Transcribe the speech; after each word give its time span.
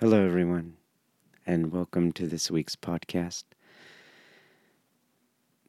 Hello, 0.00 0.26
everyone, 0.26 0.76
and 1.46 1.72
welcome 1.72 2.12
to 2.12 2.26
this 2.26 2.50
week's 2.50 2.76
podcast. 2.76 3.44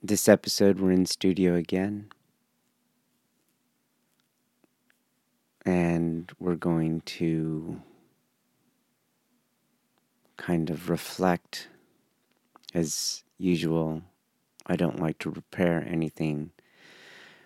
This 0.03 0.27
episode, 0.27 0.81
we're 0.81 0.91
in 0.91 1.05
studio 1.05 1.55
again, 1.55 2.09
and 5.65 6.29
we're 6.39 6.55
going 6.55 6.99
to 7.05 7.81
kind 10.35 10.69
of 10.69 10.89
reflect 10.89 11.69
as 12.73 13.23
usual, 13.37 14.01
I 14.65 14.75
don't 14.75 14.99
like 14.99 15.19
to 15.19 15.31
prepare 15.31 15.87
anything 15.89 16.51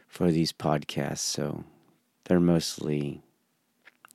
for 0.08 0.32
these 0.32 0.52
podcasts, 0.52 1.20
so 1.20 1.64
they're 2.24 2.40
mostly 2.40 3.22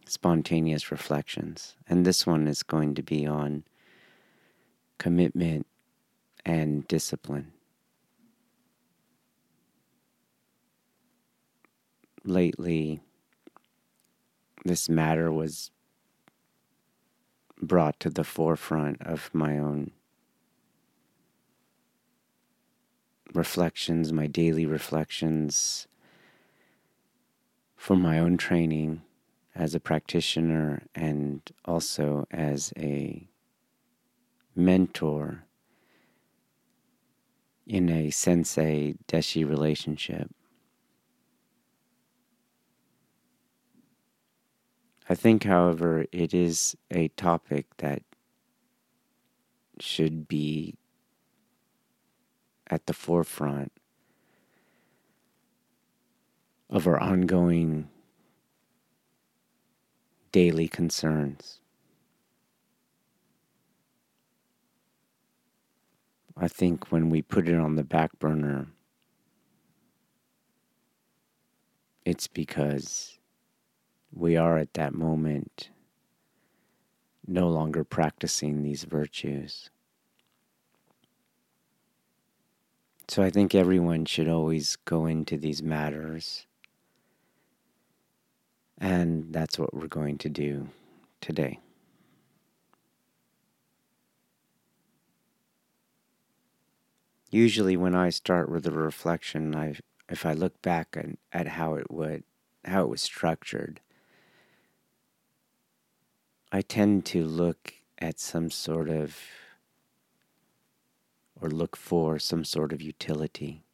spontaneous 0.06 0.90
reflections. 0.90 1.74
And 1.88 2.04
this 2.04 2.26
one 2.26 2.46
is 2.46 2.62
going 2.62 2.94
to 2.94 3.02
be 3.02 3.26
on 3.26 3.64
commitment 4.98 5.66
and 6.44 6.86
discipline. 6.88 7.52
Lately, 12.24 13.00
this 14.64 14.88
matter 14.88 15.30
was 15.30 15.70
brought 17.62 18.00
to 18.00 18.10
the 18.10 18.24
forefront 18.24 19.00
of 19.02 19.30
my 19.32 19.58
own 19.58 19.92
reflections, 23.32 24.12
my 24.12 24.26
daily 24.26 24.66
reflections 24.66 25.86
for 27.76 27.96
my 27.96 28.18
own 28.18 28.36
training 28.36 29.02
as 29.56 29.74
a 29.74 29.80
practitioner 29.80 30.82
and 30.94 31.40
also 31.64 32.26
as 32.30 32.72
a 32.76 33.26
mentor 34.54 35.44
in 37.66 37.88
a 37.88 38.10
sensei 38.10 38.94
deshi 39.08 39.48
relationship. 39.48 40.30
I 45.08 45.14
think, 45.14 45.44
however, 45.44 46.06
it 46.12 46.34
is 46.34 46.76
a 46.90 47.08
topic 47.08 47.66
that 47.78 48.02
should 49.78 50.26
be 50.28 50.74
at 52.68 52.86
the 52.86 52.92
forefront 52.92 53.72
of 56.68 56.86
our 56.86 56.98
ongoing 56.98 57.88
daily 60.36 60.68
concerns. 60.68 61.60
I 66.36 66.46
think 66.46 66.92
when 66.92 67.08
we 67.08 67.22
put 67.22 67.48
it 67.48 67.58
on 67.58 67.76
the 67.76 67.82
back 67.82 68.18
burner, 68.18 68.66
it's 72.04 72.28
because 72.28 73.18
we 74.12 74.36
are 74.36 74.58
at 74.58 74.74
that 74.74 74.92
moment 74.92 75.70
no 77.26 77.48
longer 77.48 77.82
practicing 77.82 78.62
these 78.62 78.84
virtues. 78.84 79.70
So 83.08 83.22
I 83.22 83.30
think 83.30 83.54
everyone 83.54 84.04
should 84.04 84.28
always 84.28 84.76
go 84.84 85.06
into 85.06 85.38
these 85.38 85.62
matters. 85.62 86.46
And 88.78 89.32
that's 89.32 89.58
what 89.58 89.74
we're 89.74 89.86
going 89.86 90.18
to 90.18 90.28
do 90.28 90.68
today. 91.20 91.60
Usually, 97.30 97.76
when 97.76 97.94
I 97.94 98.10
start 98.10 98.48
with 98.48 98.66
a 98.66 98.70
reflection, 98.70 99.54
I, 99.54 99.76
if 100.08 100.24
I 100.24 100.32
look 100.32 100.60
back 100.62 100.96
at, 100.96 101.06
at 101.32 101.48
how 101.48 101.74
it 101.74 101.90
would, 101.90 102.22
how 102.64 102.84
it 102.84 102.88
was 102.88 103.02
structured, 103.02 103.80
I 106.52 106.62
tend 106.62 107.04
to 107.06 107.24
look 107.24 107.74
at 107.98 108.20
some 108.20 108.50
sort 108.50 108.88
of 108.88 109.18
or 111.40 111.50
look 111.50 111.76
for 111.76 112.18
some 112.18 112.44
sort 112.44 112.72
of 112.72 112.80
utility. 112.80 113.64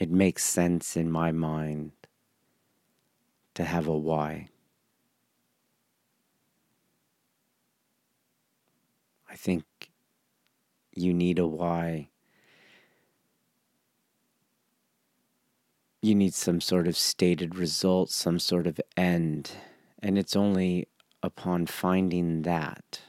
It 0.00 0.10
makes 0.10 0.44
sense 0.44 0.96
in 0.96 1.10
my 1.10 1.32
mind 1.32 1.92
to 3.54 3.64
have 3.64 3.86
a 3.86 3.96
why. 3.96 4.48
I 9.30 9.36
think 9.36 9.64
you 10.92 11.12
need 11.12 11.38
a 11.38 11.46
why. 11.46 12.10
You 16.02 16.14
need 16.14 16.34
some 16.34 16.60
sort 16.60 16.86
of 16.86 16.96
stated 16.96 17.56
result, 17.56 18.10
some 18.10 18.38
sort 18.38 18.66
of 18.66 18.80
end. 18.96 19.52
And 20.00 20.18
it's 20.18 20.36
only 20.36 20.88
upon 21.22 21.66
finding 21.66 22.42
that 22.42 23.00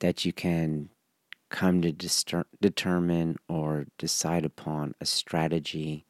that 0.00 0.24
you 0.24 0.32
can 0.32 0.88
come 1.50 1.82
to 1.82 1.92
dister- 1.92 2.46
determine 2.60 3.36
or 3.48 3.86
decide 3.98 4.44
upon 4.44 4.94
a 5.00 5.06
strategy 5.06 6.04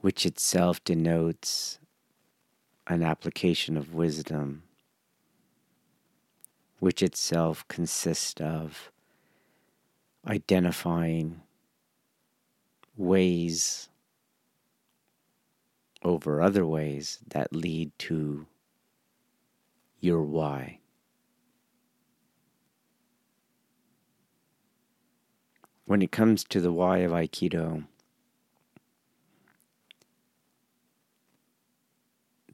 which 0.00 0.24
itself 0.24 0.82
denotes 0.84 1.78
an 2.86 3.02
application 3.02 3.76
of 3.76 3.94
wisdom, 3.94 4.62
which 6.78 7.02
itself 7.02 7.66
consists 7.68 8.40
of 8.40 8.90
identifying 10.26 11.42
ways 12.96 13.88
over 16.02 16.40
other 16.40 16.64
ways 16.64 17.18
that 17.28 17.52
lead 17.52 17.90
to 17.98 18.46
your 20.00 20.22
why. 20.22 20.78
when 25.88 26.02
it 26.02 26.12
comes 26.12 26.44
to 26.44 26.60
the 26.60 26.70
why 26.70 26.98
of 26.98 27.12
Aikido, 27.12 27.82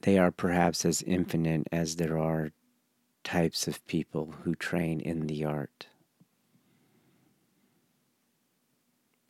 they 0.05 0.19
are 0.19 0.31
perhaps 0.31 0.85
as 0.85 1.01
infinite 1.03 1.67
as 1.73 1.97
there 1.97 2.19
are 2.19 2.53
types 3.23 3.67
of 3.67 3.85
people 3.87 4.35
who 4.43 4.55
train 4.55 5.01
in 5.01 5.27
the 5.27 5.43
art. 5.43 5.87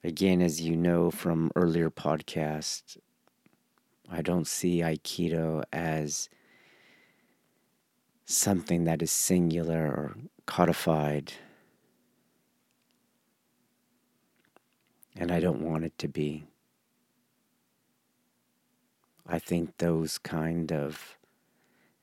Again, 0.02 0.42
as 0.42 0.60
you 0.60 0.76
know 0.76 1.12
from 1.12 1.52
earlier 1.54 1.90
podcasts, 1.90 2.98
I 4.10 4.20
don't 4.20 4.48
see 4.48 4.80
Aikido 4.80 5.62
as 5.72 6.28
something 8.24 8.82
that 8.82 9.00
is 9.00 9.12
singular 9.12 9.86
or 9.86 10.16
codified 10.44 11.34
and 15.16 15.30
I 15.30 15.38
don't 15.38 15.62
want 15.62 15.84
it 15.84 15.96
to 15.98 16.08
be. 16.08 16.48
I 19.26 19.38
think 19.38 19.78
those 19.78 20.18
kind 20.18 20.70
of 20.72 21.16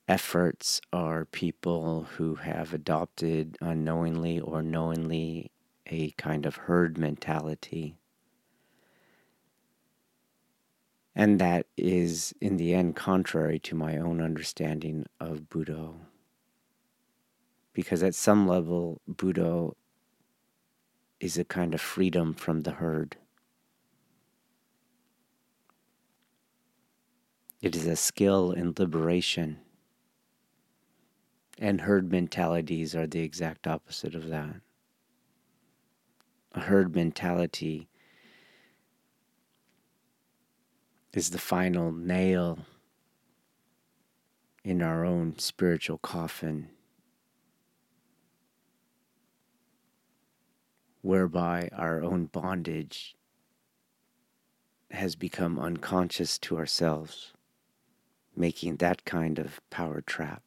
efforts 0.07 0.81
are 0.91 1.25
people 1.25 2.07
who 2.18 2.35
have 2.35 2.73
adopted 2.73 3.57
unknowingly 3.62 4.39
or 4.39 4.62
knowingly 4.62 5.51
a 5.85 6.12
kind 6.12 6.45
of 6.45 6.56
herd 6.56 6.97
mentality. 6.97 7.95
And 11.15 11.39
that 11.39 11.68
is, 11.77 12.33
in 12.41 12.57
the 12.57 12.73
end, 12.73 12.95
contrary 12.95 13.59
to 13.59 13.75
my 13.75 13.97
own 13.97 14.21
understanding 14.21 15.06
of 15.19 15.50
Budo. 15.50 15.95
Because 17.73 18.01
at 18.01 18.15
some 18.15 18.47
level, 18.47 19.01
Budo 19.09 19.75
is 21.19 21.38
a 21.38 21.44
kind 21.45 21.73
of 21.73 21.81
freedom 21.81 22.33
from 22.33 22.62
the 22.62 22.71
herd. 22.71 23.18
It 27.61 27.75
is 27.75 27.85
a 27.85 27.95
skill 27.95 28.51
in 28.51 28.73
liberation. 28.77 29.59
And 31.59 31.81
herd 31.81 32.11
mentalities 32.11 32.95
are 32.95 33.05
the 33.05 33.21
exact 33.21 33.67
opposite 33.67 34.15
of 34.15 34.29
that. 34.29 34.61
A 36.53 36.61
herd 36.61 36.95
mentality 36.95 37.87
is 41.13 41.29
the 41.29 41.37
final 41.37 41.91
nail 41.91 42.59
in 44.63 44.81
our 44.81 45.05
own 45.05 45.37
spiritual 45.37 45.97
coffin, 45.97 46.69
whereby 51.01 51.69
our 51.73 52.01
own 52.01 52.25
bondage 52.25 53.15
has 54.91 55.15
become 55.15 55.59
unconscious 55.59 56.37
to 56.39 56.57
ourselves, 56.57 57.33
making 58.36 58.78
that 58.78 59.06
kind 59.06 59.39
of 59.39 59.60
power 59.69 60.01
trap 60.01 60.42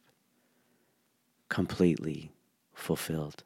completely 1.49 2.31
fulfilled. 2.73 3.43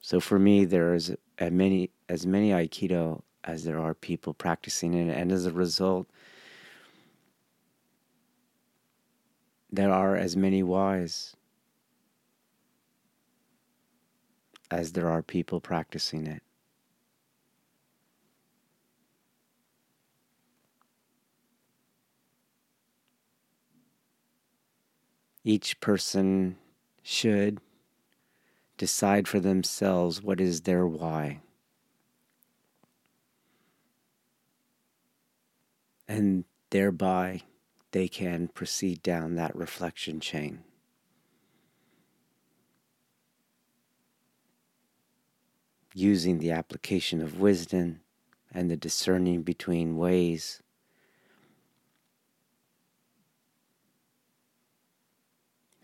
So 0.00 0.20
for 0.20 0.38
me, 0.38 0.64
there 0.64 0.94
is 0.94 1.14
as 1.38 1.50
many 1.50 1.90
as 2.08 2.26
many 2.26 2.50
Aikido 2.50 3.22
as 3.42 3.64
there 3.64 3.78
are 3.78 3.94
people 3.94 4.34
practicing 4.34 4.94
it, 4.94 5.10
and 5.16 5.32
as 5.32 5.46
a 5.46 5.52
result, 5.52 6.08
there 9.72 9.90
are 9.90 10.14
as 10.14 10.36
many 10.36 10.62
whys 10.62 11.34
as 14.70 14.92
there 14.92 15.10
are 15.10 15.22
people 15.22 15.60
practicing 15.60 16.26
it. 16.26 16.42
Each 25.46 25.78
person 25.78 26.56
should 27.02 27.60
decide 28.78 29.28
for 29.28 29.40
themselves 29.40 30.22
what 30.22 30.40
is 30.40 30.62
their 30.62 30.86
why. 30.86 31.42
And 36.08 36.44
thereby 36.70 37.42
they 37.92 38.08
can 38.08 38.48
proceed 38.48 39.02
down 39.02 39.34
that 39.34 39.54
reflection 39.54 40.18
chain. 40.18 40.64
Using 45.92 46.38
the 46.38 46.50
application 46.50 47.20
of 47.22 47.38
wisdom 47.38 48.00
and 48.50 48.70
the 48.70 48.76
discerning 48.76 49.42
between 49.42 49.96
ways. 49.96 50.63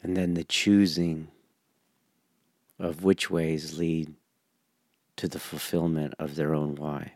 And 0.03 0.17
then 0.17 0.35
the 0.35 0.45
choosing 0.45 1.29
of 2.79 3.05
which 3.05 3.31
ways 3.31 3.77
lead 3.79 4.15
to 5.17 5.29
the 5.29 5.39
fulfillment 5.39 6.15
of 6.19 6.37
their 6.37 6.55
own 6.55 6.75
why. 6.75 7.13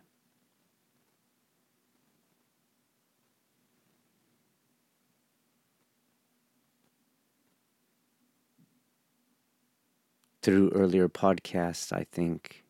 Through 10.43 10.73
earlier 10.73 11.09
podcasts, 11.09 11.91
I 11.91 12.05
think 12.13 12.65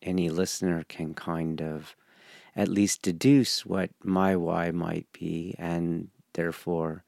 any 0.00 0.30
listener 0.30 0.84
can 0.88 1.12
kind 1.12 1.60
of 1.60 1.96
at 2.54 2.68
least 2.68 3.02
deduce 3.02 3.66
what 3.66 3.90
my 4.04 4.36
why 4.36 4.70
might 4.70 5.08
be, 5.12 5.56
and 5.58 6.08
therefore 6.34 7.02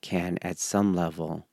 can 0.00 0.38
at 0.42 0.58
some 0.58 0.94
level 0.94 1.46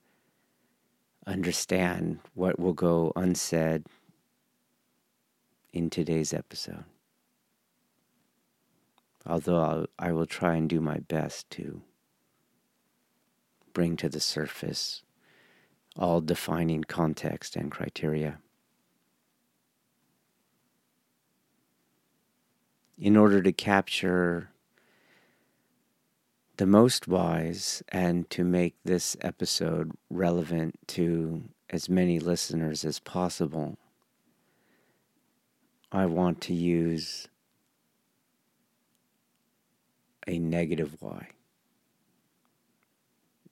understand 1.26 2.20
what 2.34 2.60
will 2.60 2.74
go 2.74 3.12
unsaid 3.16 3.86
in 5.74 5.90
today's 5.90 6.34
episode. 6.34 6.86
Although 9.26 9.62
I'll, 9.62 9.86
I 9.98 10.12
will 10.12 10.28
try 10.28 10.56
and 10.56 10.70
do 10.70 10.80
my 10.80 11.00
best 11.00 11.50
to 11.52 11.82
bring 13.74 13.98
to 13.98 14.08
the 14.08 14.20
surface 14.20 15.02
all 15.98 16.22
defining 16.22 16.84
context 16.84 17.56
and 17.56 17.72
criteria. 17.72 18.40
In 22.98 23.18
order 23.18 23.42
to 23.42 23.52
capture 23.52 24.52
the 26.58 26.66
most 26.66 27.08
whys 27.08 27.84
and 27.90 28.30
to 28.30 28.44
make 28.44 28.76
this 28.86 29.18
episode 29.22 29.92
relevant 30.10 30.76
to 30.88 31.44
as 31.70 31.90
many 31.90 32.20
listeners 32.20 32.86
as 32.86 33.00
possible, 33.00 33.78
I 35.92 36.06
want 36.06 36.42
to 36.42 36.54
use 36.54 37.28
a 40.28 40.40
negative 40.40 40.96
why. 41.00 41.30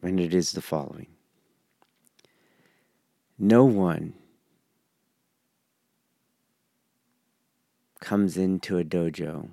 And 0.02 0.20
it 0.20 0.34
is 0.34 0.52
the 0.52 0.62
following 0.62 1.08
No 3.38 3.66
one 3.66 4.14
comes 8.00 8.38
into 8.38 8.78
a 8.78 8.84
dojo 8.84 9.50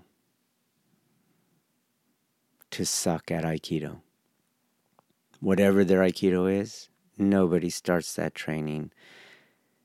to 2.71 2.85
suck 2.85 3.31
at 3.31 3.45
Aikido. 3.45 4.01
Whatever 5.41 5.85
their 5.85 6.01
Aikido 6.01 6.53
is, 6.53 6.89
nobody 7.17 7.71
starts 7.71 8.15
that 8.15 8.35
training 8.35 8.91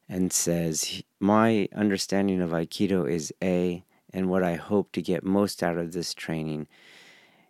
and 0.08 0.32
says, 0.32 1.02
My 1.20 1.68
understanding 1.76 2.42
of 2.42 2.52
Aikido 2.52 3.10
is 3.10 3.34
A, 3.44 3.84
and 4.14 4.30
what 4.30 4.44
I 4.44 4.56
hope 4.56 4.92
to 4.94 5.02
get 5.02 5.24
most 5.24 5.64
out 5.64 5.78
of 5.78 5.94
this 5.94 6.14
training 6.14 6.68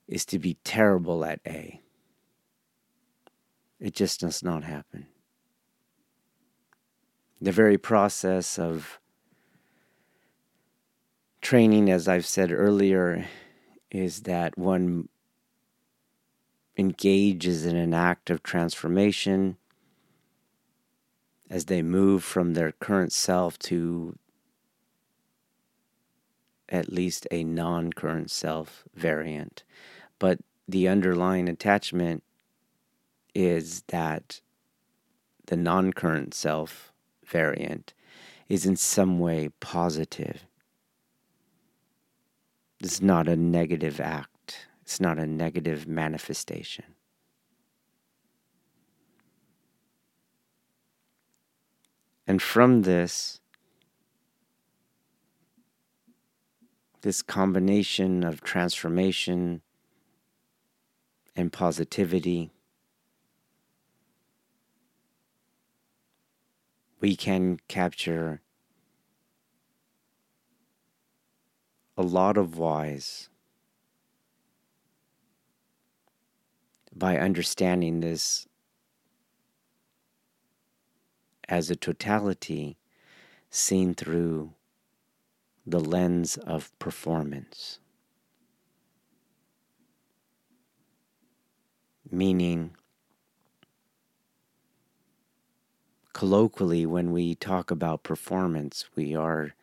is 0.07 0.25
to 0.25 0.39
be 0.39 0.57
terrible 0.63 1.25
at 1.25 1.39
A. 1.45 1.81
It 3.79 3.93
just 3.93 4.21
does 4.21 4.43
not 4.43 4.63
happen. 4.63 5.07
The 7.41 7.51
very 7.51 7.77
process 7.77 8.57
of 8.57 8.99
training, 11.41 11.89
as 11.89 12.07
I've 12.07 12.25
said 12.25 12.51
earlier, 12.51 13.27
is 13.91 14.21
that 14.21 14.57
one 14.57 15.09
engages 16.77 17.65
in 17.65 17.75
an 17.75 17.93
act 17.93 18.29
of 18.29 18.43
transformation 18.43 19.57
as 21.49 21.65
they 21.65 21.81
move 21.81 22.23
from 22.23 22.53
their 22.53 22.71
current 22.73 23.11
self 23.11 23.57
to 23.59 24.17
at 26.69 26.91
least 26.91 27.27
a 27.31 27.43
non 27.43 27.93
current 27.93 28.31
self 28.31 28.83
variant. 28.95 29.63
But 30.19 30.39
the 30.67 30.87
underlying 30.87 31.47
attachment 31.47 32.23
is 33.33 33.83
that 33.87 34.41
the 35.45 35.57
non 35.57 35.93
current 35.93 36.33
self 36.33 36.91
variant 37.25 37.93
is 38.49 38.65
in 38.65 38.75
some 38.75 39.19
way 39.19 39.49
positive. 39.59 40.45
It's 42.79 43.01
not 43.01 43.27
a 43.27 43.35
negative 43.35 43.99
act. 43.99 44.34
It's 44.85 44.99
not 44.99 45.17
a 45.17 45.25
negative 45.25 45.87
manifestation. 45.87 46.85
And 52.27 52.39
from 52.39 52.83
this, 52.83 53.39
this 57.01 57.23
combination 57.23 58.23
of 58.23 58.41
transformation 58.41 59.61
and 61.35 61.51
positivity, 61.51 62.51
we 66.99 67.15
can 67.15 67.59
capture 67.67 68.41
a 71.97 72.03
lot 72.03 72.37
of 72.37 72.59
whys 72.59 73.29
by 76.95 77.17
understanding 77.17 77.99
this 77.99 78.47
as 81.47 81.69
a 81.69 81.75
totality 81.75 82.77
seen 83.49 83.93
through 83.93 84.53
the 85.65 85.79
lens 85.79 86.37
of 86.37 86.77
performance. 86.79 87.79
Meaning, 92.09 92.75
colloquially, 96.13 96.85
when 96.85 97.11
we 97.11 97.35
talk 97.35 97.71
about 97.71 98.03
performance, 98.03 98.85
we 98.95 99.15
are 99.15 99.53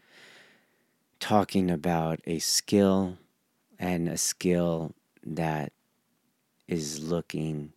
talking 1.21 1.71
about 1.71 2.21
a 2.27 2.41
skill 2.41 3.17
and 3.79 4.09
a 4.09 4.19
skill 4.19 4.93
that 5.25 5.73
is 6.73 7.01
looking 7.01 7.75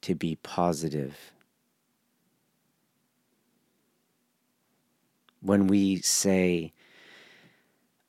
to 0.00 0.14
be 0.14 0.36
positive. 0.36 1.32
When 5.42 5.66
we 5.66 5.98
say 5.98 6.72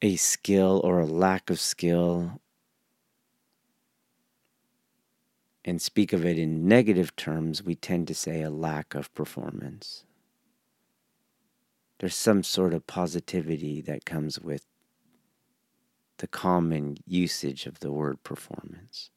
a 0.01 0.15
skill 0.15 0.79
or 0.85 1.01
a 1.01 1.05
lack 1.05 1.49
of 1.49 1.59
skill 1.59 2.39
and 5.65 5.81
speak 5.81 6.13
of 6.13 6.25
it 6.25 6.39
in 6.39 6.65
negative 6.69 7.13
terms, 7.17 7.61
we 7.61 7.75
tend 7.75 8.07
to 8.07 8.15
say 8.15 8.41
a 8.41 8.49
lack 8.49 8.95
of 8.95 9.13
performance. 9.13 10.05
There's 11.99 12.15
some 12.15 12.41
sort 12.41 12.73
of 12.73 12.87
positivity 12.87 13.81
that 13.81 14.05
comes 14.05 14.39
with 14.39 14.65
the 16.19 16.27
common 16.27 16.97
usage 17.05 17.65
of 17.65 17.81
the 17.81 17.91
word 17.91 18.23
performance. 18.23 19.09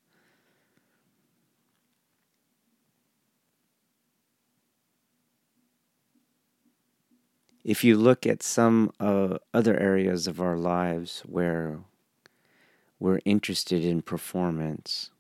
If 7.63 7.85
you 7.85 7.97
look 7.97 8.27
at 8.27 8.43
some 8.43 8.93
uh, 8.99 9.39
other 9.53 9.79
areas 9.79 10.27
of 10.27 10.41
our 10.41 10.57
lives 10.57 11.23
where 11.27 11.81
we're 12.99 13.21
interested 13.25 13.85
in 13.85 14.03
performance, 14.03 15.11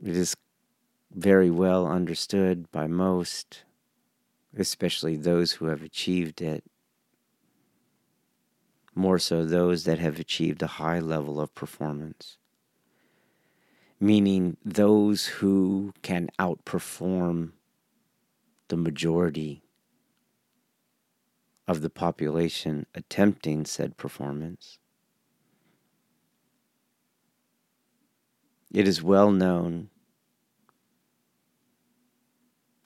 It 0.00 0.16
is 0.16 0.36
very 1.10 1.50
well 1.50 1.86
understood 1.86 2.70
by 2.70 2.86
most, 2.86 3.64
especially 4.56 5.16
those 5.16 5.52
who 5.52 5.66
have 5.66 5.82
achieved 5.82 6.40
it, 6.40 6.62
more 8.94 9.18
so 9.18 9.44
those 9.44 9.84
that 9.84 9.98
have 9.98 10.20
achieved 10.20 10.62
a 10.62 10.66
high 10.78 11.00
level 11.00 11.40
of 11.40 11.54
performance, 11.54 12.38
meaning 13.98 14.56
those 14.64 15.26
who 15.26 15.92
can 16.02 16.30
outperform 16.38 17.52
the 18.68 18.76
majority 18.76 19.62
of 21.66 21.82
the 21.82 21.90
population 21.90 22.86
attempting 22.94 23.64
said 23.64 23.96
performance. 23.96 24.78
It 28.70 28.86
is 28.86 29.02
well 29.02 29.30
known 29.30 29.90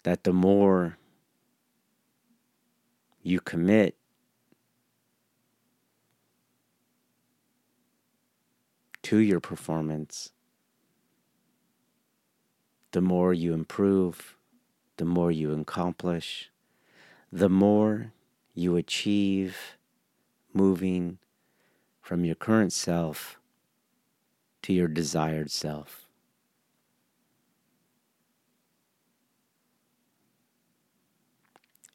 that 0.05 0.25
the 0.25 0.33
more 0.33 0.99
you 3.23 3.41
commit 3.41 3.97
to 9.03 9.19
your 9.19 9.41
performance, 9.41 10.31
the 12.93 13.01
more 13.01 13.33
you 13.33 13.53
improve, 13.53 14.37
the 15.03 15.07
more 15.07 15.33
you 15.33 15.53
accomplish, 15.53 16.49
the 17.33 17.49
more 17.49 18.13
you 18.55 18.77
achieve 18.77 19.77
moving 20.53 21.19
from 22.01 22.25
your 22.25 22.37
current 22.37 22.73
self 22.73 23.41
to 24.63 24.73
your 24.73 24.87
desired 24.87 25.51
self. 25.51 26.07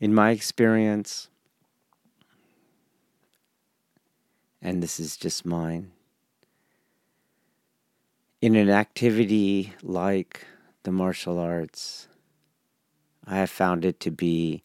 In 0.01 0.13
my 0.13 0.31
experience, 0.31 1.29
and 4.61 4.83
this 4.83 4.99
is 4.99 5.15
just 5.15 5.45
mine, 5.45 5.93
in 8.41 8.57
an 8.57 8.69
activity 8.69 9.71
like 9.81 10.45
the 10.83 10.91
martial 10.91 11.39
arts, 11.39 12.06
I 13.27 13.35
have 13.37 13.49
found 13.49 13.83
it 13.83 13.99
to 14.01 14.11
be 14.11 14.63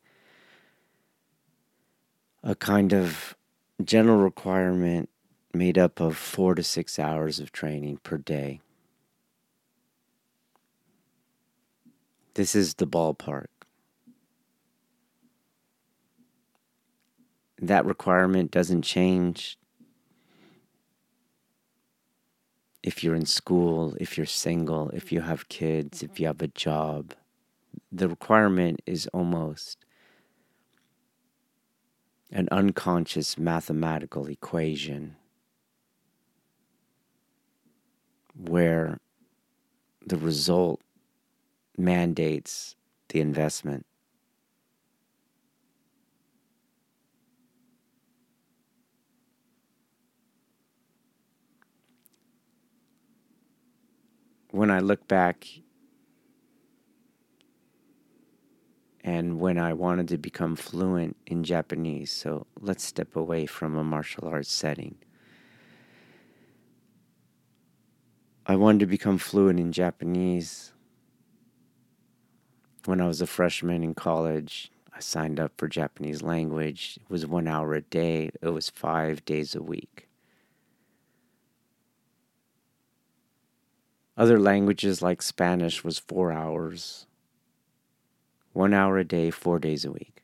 a 2.45 2.54
kind 2.54 2.95
of 2.95 3.37
general 3.83 4.19
requirement 4.19 5.09
made 5.52 5.76
up 5.76 6.00
of 6.00 6.16
four 6.16 6.54
to 6.54 6.62
six 6.62 6.99
hours 6.99 7.40
of 7.40 7.50
training 7.50 7.99
per 8.04 8.19
day. 8.19 8.61
This 12.35 12.54
is 12.54 12.75
the 12.75 12.87
ballpark. 12.87 13.49
That 17.61 17.85
requirement 17.85 18.50
doesn't 18.50 18.83
change 18.83 19.59
if 22.83 23.04
you're 23.04 23.14
in 23.14 23.26
school, 23.26 23.95
if 24.00 24.16
you're 24.16 24.26
single, 24.26 24.90
if 24.90 25.12
you 25.12 25.21
have 25.21 25.49
kids, 25.49 26.02
if 26.02 26.19
you 26.19 26.26
have 26.28 26.42
a 26.42 26.49
job. 26.49 27.14
The 27.90 28.08
requirement 28.08 28.80
is 28.86 29.06
almost 29.12 29.84
an 32.30 32.48
unconscious 32.50 33.36
mathematical 33.38 34.26
equation 34.26 35.16
where 38.34 38.98
the 40.06 40.16
result 40.16 40.80
mandates 41.76 42.74
the 43.10 43.20
investment. 43.20 43.86
When 54.50 54.70
I 54.70 54.80
look 54.80 55.06
back 55.08 55.46
and 59.04 59.40
when 59.40 59.59
I 59.59 59.73
wanted 59.73 60.09
to 60.09 60.18
become 60.18 60.54
fluent 60.54 61.16
in 61.26 61.42
Japanese, 61.42 62.12
so 62.12 62.47
let's 62.61 62.85
step 62.85 63.16
away 63.16 63.47
from 63.47 63.76
a 63.76 63.82
martial 63.82 64.28
arts 64.28 64.52
setting. 64.52 64.97
I 68.47 68.56
wanted 68.56 68.80
to 68.80 68.87
become 68.87 69.18
fluent 69.18 69.59
in 69.59 69.73
Japanese. 69.73 70.73
When 72.85 73.00
I 73.00 73.06
was 73.06 73.21
a 73.21 73.26
freshman 73.26 73.82
in 73.82 73.94
college, 73.94 74.71
I 74.94 75.00
signed 75.00 75.40
up 75.40 75.52
for 75.56 75.68
Japanese 75.68 76.23
language. 76.23 76.99
It 77.00 77.11
was 77.11 77.26
one 77.26 77.49
hour 77.49 77.75
a 77.75 77.82
day, 77.82 78.30
it 78.40 78.49
was 78.49 78.71
five 78.71 79.25
days 79.25 79.54
a 79.54 79.62
week. 79.62 80.09
Other 84.16 84.38
languages 84.38 85.02
like 85.02 85.23
Spanish 85.23 85.82
was 85.82 85.99
four 85.99 86.30
hours, 86.30 87.06
one 88.52 88.75
hour 88.75 88.99
a 88.99 89.04
day, 89.04 89.30
four 89.30 89.59
days 89.59 89.85
a 89.85 89.92
week. 89.92 90.23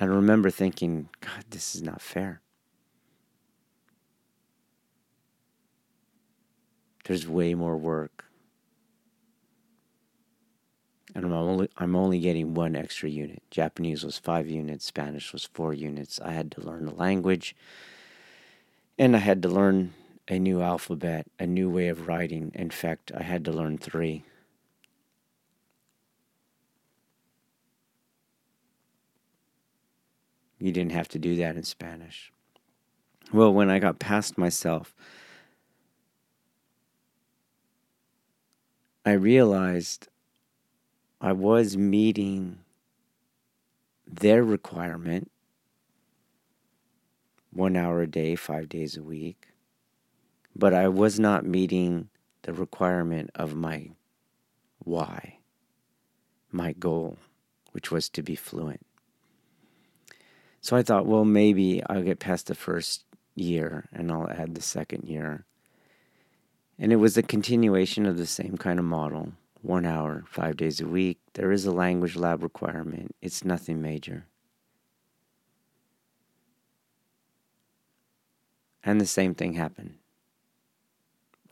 I 0.00 0.04
remember 0.04 0.50
thinking, 0.50 1.08
God, 1.20 1.44
this 1.50 1.74
is 1.74 1.82
not 1.82 2.00
fair. 2.00 2.40
there's 7.08 7.26
way 7.26 7.54
more 7.54 7.76
work. 7.76 8.26
And 11.14 11.24
I'm 11.24 11.32
only 11.32 11.70
I'm 11.78 11.96
only 11.96 12.20
getting 12.20 12.52
one 12.52 12.76
extra 12.76 13.08
unit. 13.08 13.42
Japanese 13.50 14.04
was 14.04 14.18
5 14.18 14.48
units, 14.48 14.84
Spanish 14.84 15.32
was 15.32 15.48
4 15.52 15.72
units. 15.72 16.20
I 16.20 16.32
had 16.32 16.52
to 16.52 16.60
learn 16.60 16.84
the 16.84 16.94
language 16.94 17.56
and 18.98 19.16
I 19.16 19.20
had 19.20 19.42
to 19.42 19.48
learn 19.48 19.94
a 20.28 20.38
new 20.38 20.60
alphabet, 20.60 21.26
a 21.38 21.46
new 21.46 21.70
way 21.70 21.88
of 21.88 22.06
writing. 22.06 22.52
In 22.54 22.68
fact, 22.68 23.10
I 23.16 23.22
had 23.22 23.44
to 23.46 23.52
learn 23.52 23.78
3. 23.78 24.22
You 30.58 30.72
didn't 30.72 30.92
have 30.92 31.08
to 31.08 31.18
do 31.18 31.36
that 31.36 31.56
in 31.56 31.62
Spanish. 31.62 32.32
Well, 33.32 33.52
when 33.52 33.70
I 33.70 33.78
got 33.78 33.98
past 33.98 34.38
myself, 34.38 34.94
I 39.04 39.12
realized 39.12 40.08
I 41.20 41.32
was 41.32 41.76
meeting 41.76 42.58
their 44.06 44.42
requirement 44.42 45.30
one 47.52 47.76
hour 47.76 48.02
a 48.02 48.06
day, 48.06 48.34
five 48.36 48.68
days 48.68 48.96
a 48.96 49.02
week, 49.02 49.48
but 50.54 50.74
I 50.74 50.88
was 50.88 51.18
not 51.18 51.44
meeting 51.44 52.08
the 52.42 52.52
requirement 52.52 53.30
of 53.34 53.54
my 53.54 53.90
why, 54.78 55.38
my 56.50 56.72
goal, 56.72 57.18
which 57.72 57.90
was 57.90 58.08
to 58.10 58.22
be 58.22 58.34
fluent. 58.34 58.87
So 60.60 60.76
I 60.76 60.82
thought, 60.82 61.06
well, 61.06 61.24
maybe 61.24 61.82
I'll 61.88 62.02
get 62.02 62.18
past 62.18 62.46
the 62.46 62.54
first 62.54 63.04
year 63.34 63.88
and 63.92 64.10
I'll 64.10 64.28
add 64.30 64.54
the 64.54 64.62
second 64.62 65.04
year 65.04 65.44
and 66.78 66.92
it 66.92 66.96
was 66.96 67.16
a 67.16 67.22
continuation 67.22 68.06
of 68.06 68.16
the 68.16 68.26
same 68.26 68.56
kind 68.56 68.78
of 68.78 68.84
model 68.84 69.32
one 69.60 69.84
hour, 69.84 70.22
five 70.28 70.56
days 70.56 70.80
a 70.80 70.86
week. 70.86 71.18
There 71.34 71.50
is 71.50 71.66
a 71.66 71.72
language 71.72 72.14
lab 72.14 72.42
requirement, 72.42 73.16
it's 73.20 73.44
nothing 73.44 73.82
major. 73.82 74.26
And 78.84 79.00
the 79.00 79.06
same 79.06 79.34
thing 79.34 79.54
happened. 79.54 79.96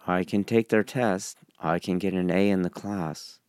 I 0.07 0.23
can 0.23 0.45
take 0.45 0.69
their 0.69 0.85
test, 0.85 1.39
I 1.59 1.81
can 1.81 1.99
get 1.99 2.15
an 2.15 2.31
A 2.31 2.49
in 2.49 2.63
the 2.63 2.71
class, 2.71 3.41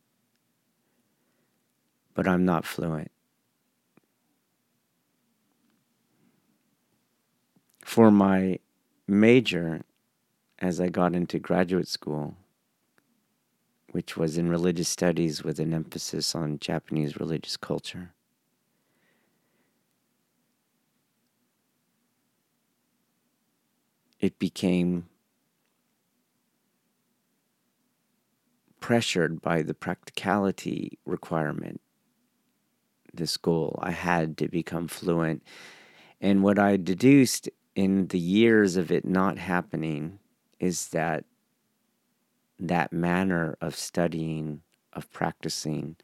but 2.14 2.26
I'm 2.26 2.44
not 2.44 2.66
fluent. 2.66 3.12
For 7.88 8.10
my 8.10 8.58
major, 9.06 9.80
as 10.58 10.78
I 10.78 10.90
got 10.90 11.14
into 11.14 11.38
graduate 11.38 11.88
school, 11.88 12.36
which 13.92 14.14
was 14.14 14.36
in 14.36 14.50
religious 14.50 14.90
studies 14.90 15.42
with 15.42 15.58
an 15.58 15.72
emphasis 15.72 16.34
on 16.34 16.58
Japanese 16.58 17.16
religious 17.16 17.56
culture. 17.56 18.12
It 24.20 24.38
became 24.38 25.08
pressured 28.80 29.40
by 29.40 29.62
the 29.62 29.72
practicality 29.72 30.98
requirement, 31.06 31.80
this 33.14 33.38
goal. 33.38 33.78
I 33.82 33.92
had 33.92 34.36
to 34.36 34.48
become 34.48 34.88
fluent. 34.88 35.42
And 36.20 36.42
what 36.42 36.58
I 36.58 36.76
deduced 36.76 37.48
in 37.78 38.08
the 38.08 38.18
years 38.18 38.76
of 38.76 38.90
it 38.90 39.04
not 39.04 39.38
happening 39.38 40.18
is 40.58 40.88
that 40.88 41.24
that 42.58 42.92
manner 42.92 43.56
of 43.60 43.76
studying, 43.76 44.60
of 44.94 45.08
practicing, 45.12 45.94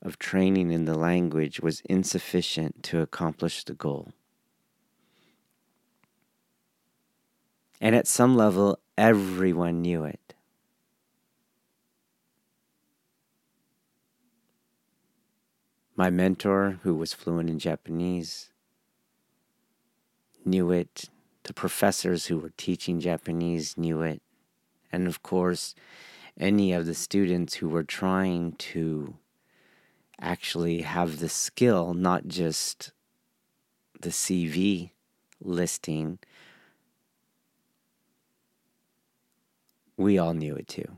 of 0.00 0.20
training 0.20 0.70
in 0.70 0.84
the 0.84 0.96
language 0.96 1.58
was 1.58 1.80
insufficient 1.80 2.84
to 2.84 3.00
accomplish 3.00 3.64
the 3.64 3.74
goal. 3.74 4.12
And 7.80 7.96
at 7.96 8.06
some 8.06 8.36
level, 8.36 8.78
everyone 8.96 9.82
knew 9.82 10.04
it. 10.04 10.34
My 15.96 16.08
mentor, 16.08 16.78
who 16.84 16.94
was 16.94 17.12
fluent 17.12 17.50
in 17.50 17.58
Japanese, 17.58 18.50
knew 20.44 20.70
it. 20.70 21.08
The 21.44 21.54
professors 21.54 22.26
who 22.26 22.38
were 22.38 22.52
teaching 22.56 23.00
Japanese 23.00 23.76
knew 23.78 24.02
it 24.02 24.22
and 24.92 25.06
of 25.06 25.22
course, 25.22 25.74
any 26.38 26.72
of 26.72 26.86
the 26.86 26.94
students 26.94 27.54
who 27.54 27.68
were 27.68 27.84
trying 27.84 28.52
to 28.52 29.14
actually 30.20 30.82
have 30.82 31.18
the 31.18 31.28
skill, 31.28 31.94
not 31.94 32.26
just 32.26 32.92
the 34.00 34.10
CV 34.10 34.90
listing, 35.42 36.18
we 39.96 40.18
all 40.18 40.34
knew 40.34 40.54
it 40.54 40.68
too. 40.68 40.96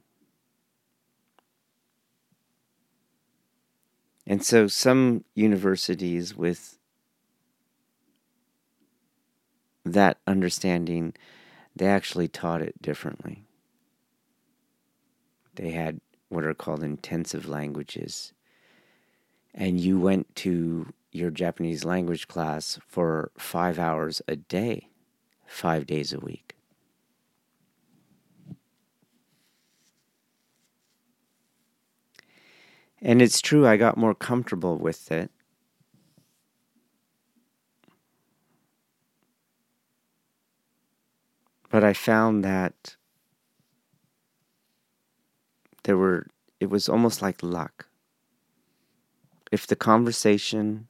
And 4.27 4.45
so 4.45 4.69
some 4.69 5.25
universities 5.35 6.37
with 6.37 6.79
that 9.85 10.19
understanding, 10.27 11.15
they 11.75 11.87
actually 11.87 12.29
taught 12.29 12.63
it 12.63 12.81
differently. 12.81 13.45
They 15.55 15.71
had 15.71 16.01
what 16.29 16.45
are 16.45 16.55
called 16.55 16.83
intensive 16.83 17.47
languages. 17.47 18.33
And 19.55 19.79
you 19.79 20.01
went 20.01 20.35
to 20.37 20.93
your 21.11 21.31
Japanese 21.31 21.85
language 21.85 22.27
class 22.27 22.79
for 22.87 23.31
five 23.37 23.79
hours 23.79 24.23
a 24.27 24.37
day, 24.37 24.89
five 25.47 25.87
days 25.87 26.13
a 26.13 26.21
week. 26.21 26.55
And 33.03 33.21
it's 33.21 33.41
true, 33.41 33.67
I 33.67 33.77
got 33.77 33.99
more 33.99 34.15
comfortable 34.15 34.79
with 34.79 35.11
it. 35.11 35.31
But 41.73 41.83
I 41.83 41.95
found 41.95 42.45
that 42.45 42.97
there 45.85 45.97
were 45.97 46.27
it 46.61 46.69
was 46.69 46.87
almost 46.87 47.23
like 47.23 47.43
luck. 47.43 47.87
If 49.51 49.67
the 49.67 49.75
conversation 49.75 50.87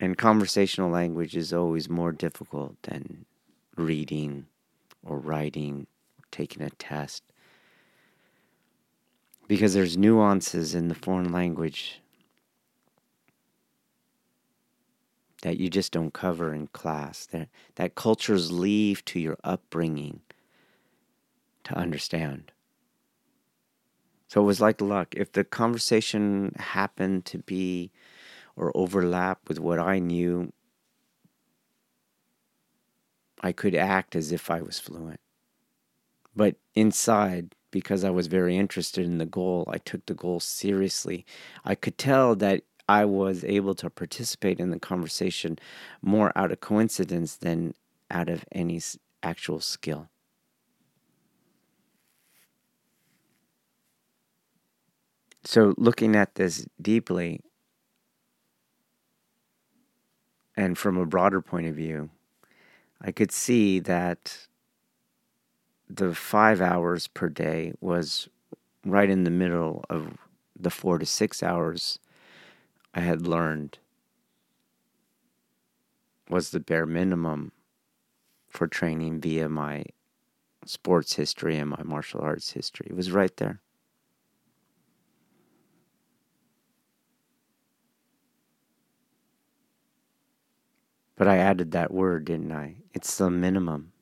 and 0.00 0.18
conversational 0.18 0.90
language 0.90 1.36
is 1.36 1.52
always 1.52 1.88
more 1.88 2.10
difficult 2.10 2.74
than 2.82 3.26
reading 3.76 4.46
or 5.04 5.18
writing 5.18 5.86
or 6.18 6.24
taking 6.32 6.62
a 6.62 6.70
test 6.70 7.22
because 9.46 9.72
there's 9.72 9.96
nuances 9.96 10.74
in 10.74 10.88
the 10.88 10.96
foreign 10.96 11.30
language 11.30 12.00
that 15.46 15.60
you 15.60 15.70
just 15.70 15.92
don't 15.92 16.12
cover 16.12 16.52
in 16.52 16.66
class 16.66 17.24
that 17.26 17.48
that 17.76 17.94
cultures 17.94 18.50
leave 18.50 19.04
to 19.04 19.20
your 19.20 19.36
upbringing 19.44 20.18
to 21.62 21.72
understand. 21.78 22.50
So 24.26 24.40
it 24.40 24.44
was 24.44 24.60
like 24.60 24.80
luck. 24.80 25.14
If 25.16 25.30
the 25.30 25.44
conversation 25.44 26.52
happened 26.58 27.26
to 27.26 27.38
be 27.38 27.92
or 28.56 28.76
overlap 28.76 29.38
with 29.46 29.60
what 29.60 29.78
I 29.78 30.00
knew, 30.00 30.52
I 33.40 33.52
could 33.52 33.76
act 33.76 34.16
as 34.16 34.32
if 34.32 34.50
I 34.50 34.60
was 34.60 34.80
fluent. 34.80 35.20
But 36.34 36.56
inside, 36.74 37.54
because 37.70 38.02
I 38.02 38.10
was 38.10 38.26
very 38.26 38.56
interested 38.56 39.04
in 39.04 39.18
the 39.18 39.26
goal, 39.26 39.68
I 39.68 39.78
took 39.78 40.06
the 40.06 40.14
goal 40.14 40.40
seriously. 40.40 41.24
I 41.64 41.76
could 41.76 41.98
tell 41.98 42.34
that 42.34 42.64
I 42.88 43.04
was 43.04 43.44
able 43.44 43.74
to 43.76 43.90
participate 43.90 44.60
in 44.60 44.70
the 44.70 44.78
conversation 44.78 45.58
more 46.02 46.32
out 46.36 46.52
of 46.52 46.60
coincidence 46.60 47.36
than 47.36 47.74
out 48.10 48.28
of 48.28 48.44
any 48.52 48.80
actual 49.22 49.60
skill. 49.60 50.08
So, 55.44 55.74
looking 55.78 56.16
at 56.16 56.34
this 56.34 56.66
deeply 56.80 57.40
and 60.56 60.76
from 60.76 60.96
a 60.96 61.06
broader 61.06 61.40
point 61.40 61.66
of 61.66 61.74
view, 61.76 62.10
I 63.00 63.12
could 63.12 63.30
see 63.32 63.78
that 63.80 64.46
the 65.88 66.14
five 66.14 66.60
hours 66.60 67.06
per 67.06 67.28
day 67.28 67.72
was 67.80 68.28
right 68.84 69.08
in 69.08 69.24
the 69.24 69.30
middle 69.30 69.84
of 69.88 70.16
the 70.58 70.70
four 70.70 70.98
to 70.98 71.06
six 71.06 71.42
hours 71.42 71.98
I 72.96 73.00
had 73.00 73.26
learned 73.26 73.78
was 76.30 76.48
the 76.50 76.60
bare 76.60 76.86
minimum 76.86 77.52
for 78.48 78.66
training 78.66 79.20
via 79.20 79.50
my 79.50 79.84
sports 80.64 81.14
history 81.14 81.58
and 81.58 81.68
my 81.68 81.82
martial 81.82 82.22
arts 82.22 82.52
history. 82.52 82.86
It 82.88 82.96
was 82.96 83.12
right 83.12 83.36
there. 83.36 83.60
But 91.16 91.28
I 91.28 91.36
added 91.36 91.72
that 91.72 91.92
word, 91.92 92.24
didn't 92.24 92.52
I? 92.52 92.76
It's 92.94 93.18
the 93.18 93.28
minimum. 93.28 93.92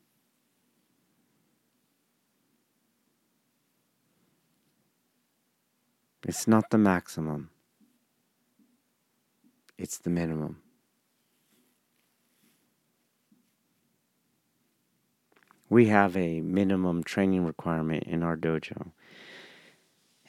It's 6.23 6.47
not 6.47 6.69
the 6.71 6.77
maximum. 6.77 7.51
It's 9.77 9.97
the 9.97 10.09
minimum. 10.09 10.61
We 15.69 15.87
have 15.87 16.15
a 16.15 16.41
minimum 16.41 17.03
training 17.03 17.45
requirement 17.45 18.03
in 18.03 18.23
our 18.23 18.37
dojo. 18.37 18.91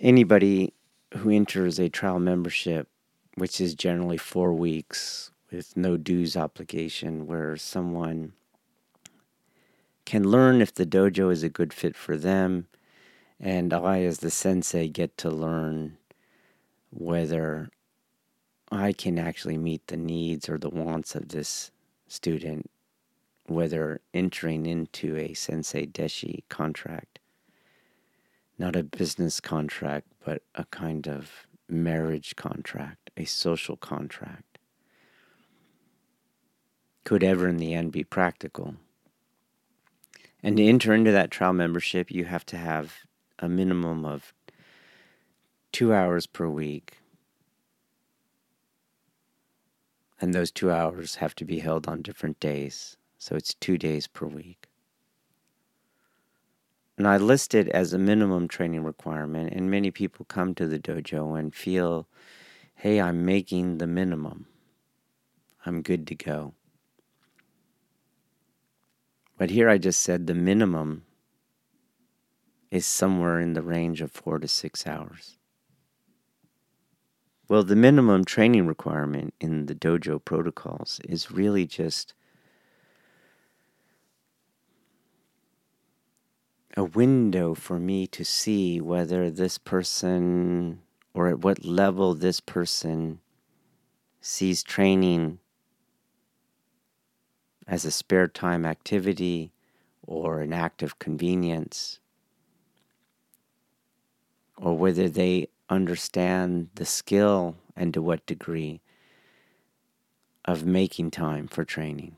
Anybody 0.00 0.72
who 1.18 1.30
enters 1.30 1.78
a 1.78 1.88
trial 1.88 2.18
membership, 2.18 2.88
which 3.34 3.60
is 3.60 3.74
generally 3.74 4.16
four 4.16 4.52
weeks, 4.52 5.30
with 5.50 5.76
no 5.76 5.96
dues 5.96 6.36
obligation, 6.36 7.26
where 7.26 7.56
someone 7.56 8.32
can 10.04 10.28
learn 10.28 10.60
if 10.60 10.74
the 10.74 10.86
dojo 10.86 11.30
is 11.30 11.42
a 11.42 11.48
good 11.48 11.72
fit 11.72 11.96
for 11.96 12.16
them, 12.16 12.66
and 13.38 13.72
I, 13.72 14.02
as 14.02 14.18
the 14.18 14.30
sensei, 14.30 14.88
get 14.88 15.16
to 15.18 15.30
learn 15.30 15.98
whether 16.90 17.70
I 18.70 18.92
can 18.92 19.18
actually 19.18 19.58
meet 19.58 19.86
the 19.86 19.96
needs 19.96 20.48
or 20.48 20.58
the 20.58 20.70
wants 20.70 21.14
of 21.14 21.28
this 21.28 21.70
student, 22.08 22.70
whether 23.46 24.00
entering 24.12 24.66
into 24.66 25.16
a 25.16 25.34
sensei 25.34 25.86
deshi 25.86 26.42
contract 26.48 27.20
not 28.58 28.76
a 28.76 28.82
business 28.82 29.40
contract, 29.40 30.06
but 30.24 30.42
a 30.54 30.64
kind 30.66 31.06
of 31.06 31.46
marriage 31.68 32.36
contract, 32.36 33.10
a 33.16 33.24
social 33.24 33.76
contract, 33.76 34.58
could 37.04 37.22
ever 37.22 37.48
in 37.48 37.58
the 37.58 37.74
end 37.74 37.92
be 37.92 38.04
practical. 38.04 38.76
And 40.42 40.56
to 40.56 40.64
enter 40.64 40.94
into 40.94 41.12
that 41.12 41.30
trial 41.30 41.52
membership, 41.52 42.10
you 42.10 42.24
have 42.24 42.46
to 42.46 42.56
have 42.56 43.00
a 43.38 43.48
minimum 43.48 44.04
of 44.04 44.32
two 45.72 45.92
hours 45.92 46.26
per 46.26 46.48
week. 46.48 46.98
And 50.20 50.32
those 50.32 50.50
two 50.50 50.70
hours 50.70 51.16
have 51.16 51.34
to 51.36 51.44
be 51.44 51.58
held 51.58 51.86
on 51.86 52.02
different 52.02 52.40
days. 52.40 52.96
So 53.18 53.36
it's 53.36 53.54
two 53.54 53.76
days 53.76 54.06
per 54.06 54.26
week. 54.26 54.68
And 56.96 57.06
I 57.06 57.18
list 57.18 57.54
it 57.54 57.68
as 57.68 57.92
a 57.92 57.98
minimum 57.98 58.48
training 58.48 58.82
requirement, 58.82 59.52
and 59.52 59.70
many 59.70 59.90
people 59.90 60.24
come 60.24 60.54
to 60.54 60.66
the 60.66 60.78
dojo 60.78 61.38
and 61.38 61.54
feel, 61.54 62.08
hey, 62.74 63.00
I'm 63.00 63.26
making 63.26 63.78
the 63.78 63.86
minimum. 63.86 64.46
I'm 65.66 65.82
good 65.82 66.06
to 66.06 66.14
go. 66.14 66.54
But 69.36 69.50
here 69.50 69.68
I 69.68 69.76
just 69.76 70.00
said 70.00 70.26
the 70.26 70.34
minimum 70.34 71.04
is 72.70 72.86
somewhere 72.86 73.40
in 73.40 73.52
the 73.52 73.62
range 73.62 74.00
of 74.00 74.10
four 74.10 74.38
to 74.38 74.48
six 74.48 74.86
hours. 74.86 75.36
Well, 77.48 77.62
the 77.62 77.76
minimum 77.76 78.24
training 78.24 78.66
requirement 78.66 79.32
in 79.40 79.66
the 79.66 79.74
dojo 79.74 80.24
protocols 80.24 81.00
is 81.08 81.30
really 81.30 81.64
just 81.64 82.12
a 86.76 86.82
window 86.82 87.54
for 87.54 87.78
me 87.78 88.08
to 88.08 88.24
see 88.24 88.80
whether 88.80 89.30
this 89.30 89.58
person 89.58 90.80
or 91.14 91.28
at 91.28 91.38
what 91.44 91.64
level 91.64 92.14
this 92.14 92.40
person 92.40 93.20
sees 94.20 94.64
training 94.64 95.38
as 97.68 97.84
a 97.84 97.92
spare 97.92 98.26
time 98.26 98.66
activity 98.66 99.52
or 100.02 100.40
an 100.40 100.52
act 100.52 100.82
of 100.82 100.98
convenience, 100.98 102.00
or 104.56 104.76
whether 104.76 105.08
they 105.08 105.48
understand 105.68 106.68
the 106.74 106.84
skill 106.84 107.56
and 107.74 107.92
to 107.94 108.02
what 108.02 108.26
degree 108.26 108.80
of 110.44 110.64
making 110.64 111.10
time 111.10 111.48
for 111.48 111.64
training. 111.64 112.16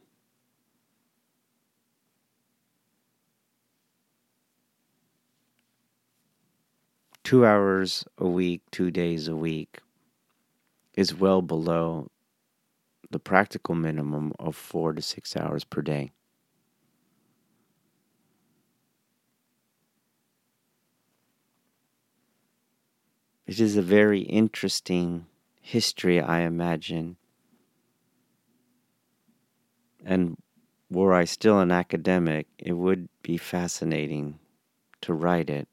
two 7.28 7.44
hours 7.44 8.06
a 8.16 8.26
week, 8.26 8.62
two 8.70 8.90
days 8.90 9.28
a 9.28 9.36
week, 9.36 9.80
is 10.94 11.14
well 11.14 11.42
below 11.42 12.10
the 13.10 13.18
practical 13.18 13.74
minimum 13.74 14.32
of 14.38 14.56
four 14.56 14.94
to 14.94 15.02
six 15.02 15.36
hours 15.36 15.62
per 15.62 15.82
day. 15.82 16.10
It 23.48 23.60
is 23.60 23.78
a 23.78 23.82
very 23.82 24.20
interesting 24.20 25.24
history, 25.62 26.20
I 26.20 26.40
imagine. 26.40 27.16
And 30.04 30.36
were 30.90 31.14
I 31.14 31.24
still 31.24 31.58
an 31.58 31.70
academic, 31.70 32.46
it 32.58 32.74
would 32.74 33.08
be 33.22 33.38
fascinating 33.38 34.38
to 35.00 35.14
write 35.14 35.48
it 35.48 35.66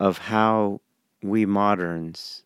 of 0.00 0.18
how 0.18 0.80
we 1.22 1.46
moderns 1.46 2.42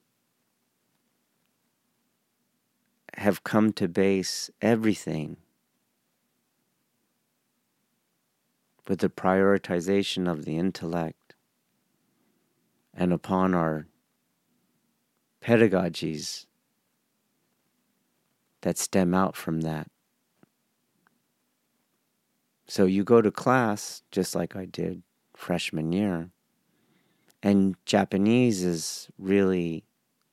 have 3.14 3.44
come 3.44 3.72
to 3.72 3.88
base 3.88 4.50
everything 4.60 5.38
with 8.86 8.98
the 8.98 9.08
prioritization 9.08 10.30
of 10.30 10.44
the 10.44 10.58
intellect 10.58 11.27
and 12.98 13.12
upon 13.12 13.54
our 13.54 13.86
pedagogies 15.40 16.46
that 18.62 18.76
stem 18.76 19.14
out 19.14 19.36
from 19.36 19.60
that. 19.60 19.88
So 22.66 22.86
you 22.86 23.04
go 23.04 23.22
to 23.22 23.30
class 23.30 24.02
just 24.10 24.34
like 24.34 24.56
I 24.56 24.64
did 24.64 25.04
freshman 25.36 25.92
year 25.92 26.30
and 27.40 27.76
Japanese 27.86 28.64
is 28.64 29.08
really 29.16 29.84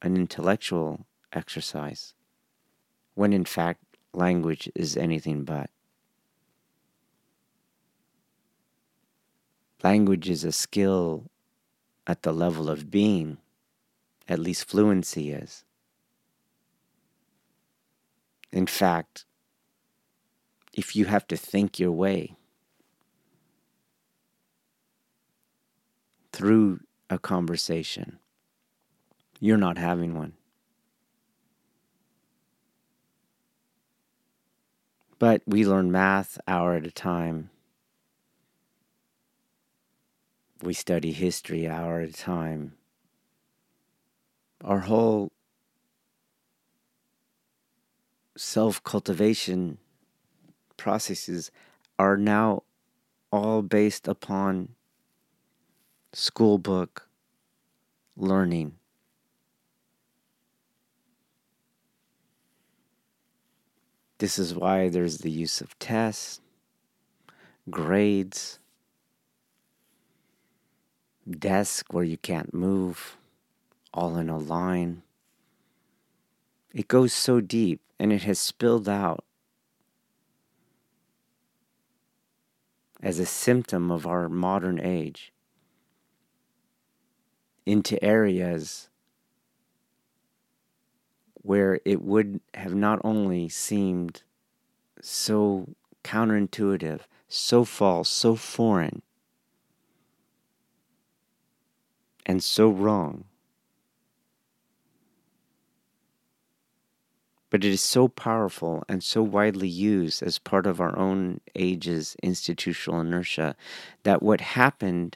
an 0.02 0.16
intellectual 0.18 1.06
exercise, 1.32 2.16
when 3.14 3.32
in 3.32 3.46
fact, 3.46 3.84
language 4.12 4.72
is 4.74 4.98
anything 4.98 5.44
but. 5.44 5.70
Language 9.84 10.28
is 10.32 10.44
a 10.44 10.52
skill 10.52 11.30
at 12.08 12.24
the 12.24 12.34
level 12.34 12.70
of 12.70 12.92
being, 12.92 13.38
at 14.28 14.40
least 14.40 14.68
fluency 14.68 15.32
is. 15.32 15.64
In 18.52 18.68
fact, 18.68 19.26
if 20.74 20.96
you 20.96 21.06
have 21.06 21.28
to 21.28 21.38
think 21.38 21.80
your 21.80 21.92
way 21.92 22.36
through 26.36 26.82
a 27.10 27.18
conversation. 27.18 28.20
You're 29.40 29.56
not 29.56 29.78
having 29.78 30.16
one. 30.16 30.34
But 35.18 35.42
we 35.46 35.66
learn 35.66 35.94
math 35.94 36.38
hour 36.46 36.76
at 36.76 36.86
a 36.86 36.92
time. 36.92 37.52
We 40.64 40.74
study 40.74 41.12
history 41.12 41.68
hour 41.68 42.02
at 42.02 42.10
a 42.10 42.14
time. 42.14 42.74
Our 44.64 44.80
whole 44.80 45.32
self 48.38 48.84
cultivation 48.84 49.78
processes 50.78 51.52
are 52.00 52.18
now 52.18 52.64
all 53.32 53.62
based 53.62 54.08
upon 54.08 54.70
school 56.14 56.58
book 56.58 57.10
learning. 58.16 58.76
This 64.20 64.40
is 64.40 64.56
why 64.56 64.88
there's 64.88 65.20
the 65.20 65.32
use 65.32 65.60
of 65.60 65.78
tests, 65.78 66.40
grades, 67.70 68.60
desk 71.30 71.94
where 71.94 72.04
you 72.04 72.18
can't 72.18 72.54
move, 72.54 73.18
all 73.94 74.18
in 74.18 74.30
a 74.30 74.38
line. 74.38 75.04
It 76.74 76.88
goes 76.88 77.14
so 77.14 77.42
deep 77.42 77.82
and 78.00 78.12
it 78.12 78.24
has 78.24 78.40
spilled 78.40 78.90
out 78.90 79.24
as 83.02 83.20
a 83.20 83.26
symptom 83.26 83.92
of 83.92 84.06
our 84.06 84.28
modern 84.28 84.80
age 84.80 85.32
into 87.66 88.04
areas 88.04 88.90
where 91.36 91.80
it 91.86 92.02
would 92.02 92.42
have 92.56 92.74
not 92.74 93.00
only 93.04 93.48
seemed 93.48 94.24
so 95.02 95.68
counterintuitive, 96.04 97.02
so 97.28 97.64
false, 97.64 98.10
so 98.10 98.36
foreign, 98.36 99.04
and 102.26 102.44
so 102.44 102.70
wrong. 102.70 103.26
But 107.50 107.64
it 107.64 107.72
is 107.72 107.82
so 107.82 108.08
powerful 108.08 108.84
and 108.90 109.04
so 109.04 109.24
widely 109.24 109.68
used 109.68 110.22
as 110.24 110.40
part 110.40 110.66
of 110.66 110.82
our 110.82 110.98
own 110.98 111.40
age's 111.56 112.16
institutional 112.22 113.00
inertia 113.00 113.56
that 114.04 114.22
what 114.22 114.42
happened 114.42 115.16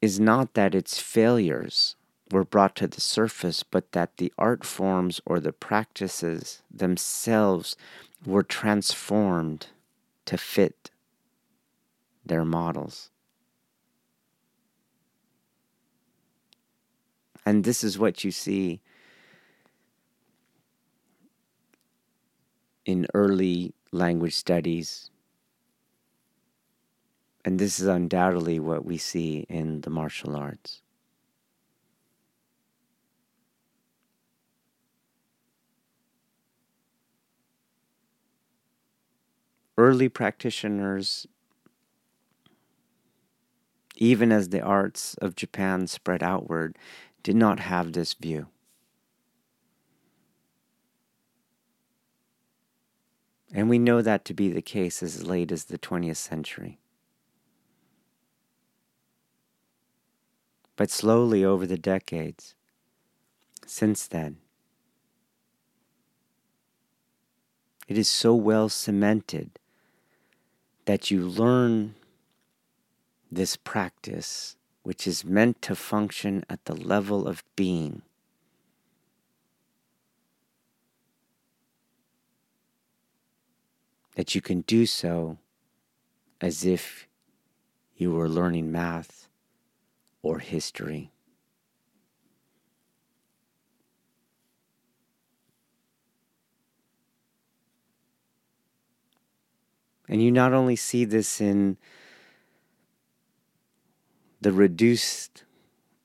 is 0.00 0.18
not 0.18 0.54
that 0.54 0.74
its 0.74 0.98
failures 0.98 1.96
were 2.30 2.44
brought 2.44 2.76
to 2.76 2.86
the 2.86 3.00
surface, 3.00 3.62
but 3.62 3.92
that 3.92 4.16
the 4.16 4.32
art 4.38 4.64
forms 4.64 5.20
or 5.26 5.40
the 5.40 5.52
practices 5.52 6.62
themselves 6.70 7.76
were 8.24 8.42
transformed 8.42 9.66
to 10.26 10.38
fit 10.38 10.89
their 12.30 12.46
models. 12.46 13.10
And 17.44 17.64
this 17.64 17.84
is 17.84 17.98
what 17.98 18.24
you 18.24 18.30
see 18.30 18.80
in 22.86 23.06
early 23.14 23.74
language 23.92 24.34
studies 24.34 25.10
And 27.44 27.58
this 27.58 27.80
is 27.80 27.86
undoubtedly 27.86 28.60
what 28.60 28.84
we 28.84 28.98
see 28.98 29.46
in 29.48 29.80
the 29.80 29.90
martial 29.90 30.36
arts. 30.36 30.82
Early 39.78 40.08
practitioners, 40.10 41.26
even 44.00 44.32
as 44.32 44.48
the 44.48 44.62
arts 44.62 45.14
of 45.20 45.36
Japan 45.36 45.86
spread 45.86 46.22
outward, 46.22 46.76
did 47.22 47.36
not 47.36 47.60
have 47.60 47.92
this 47.92 48.14
view. 48.14 48.46
And 53.52 53.68
we 53.68 53.78
know 53.78 54.00
that 54.00 54.24
to 54.24 54.34
be 54.34 54.48
the 54.48 54.62
case 54.62 55.02
as 55.02 55.24
late 55.24 55.52
as 55.52 55.64
the 55.64 55.78
20th 55.78 56.16
century. 56.16 56.78
But 60.76 60.90
slowly 60.90 61.44
over 61.44 61.66
the 61.66 61.76
decades, 61.76 62.54
since 63.66 64.06
then, 64.06 64.38
it 67.86 67.98
is 67.98 68.08
so 68.08 68.34
well 68.34 68.70
cemented 68.70 69.58
that 70.86 71.10
you 71.10 71.20
learn 71.20 71.96
this 73.30 73.56
practice, 73.56 74.56
which 74.82 75.06
is 75.06 75.24
meant 75.24 75.62
to 75.62 75.74
function 75.74 76.44
at 76.48 76.64
the 76.64 76.74
level 76.74 77.26
of 77.26 77.44
being 77.56 78.02
that 84.16 84.34
you 84.34 84.40
can 84.40 84.60
do 84.62 84.84
so 84.84 85.38
as 86.40 86.64
if 86.64 87.08
you 87.96 88.12
were 88.12 88.28
learning 88.28 88.70
math 88.70 89.28
or 90.22 90.38
history. 90.38 91.10
And 100.08 100.22
you 100.22 100.30
not 100.30 100.52
only 100.52 100.76
see 100.76 101.04
this 101.04 101.40
in 101.40 101.76
the 104.40 104.52
reduced 104.52 105.44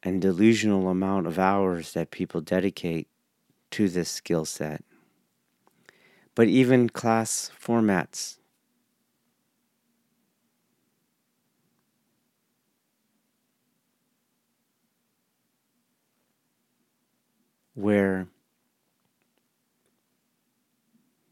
and 0.04 0.21
delusional 0.21 0.89
amount 0.89 1.28
of 1.28 1.39
hours 1.39 1.93
that 1.93 2.12
people 2.12 2.41
dedicate 2.41 3.08
to 3.71 3.89
this 3.89 4.10
skill 4.10 4.45
set, 4.45 4.84
but 6.36 6.48
even 6.48 6.89
class 6.89 7.52
formats. 7.60 8.38
Where 17.74 18.28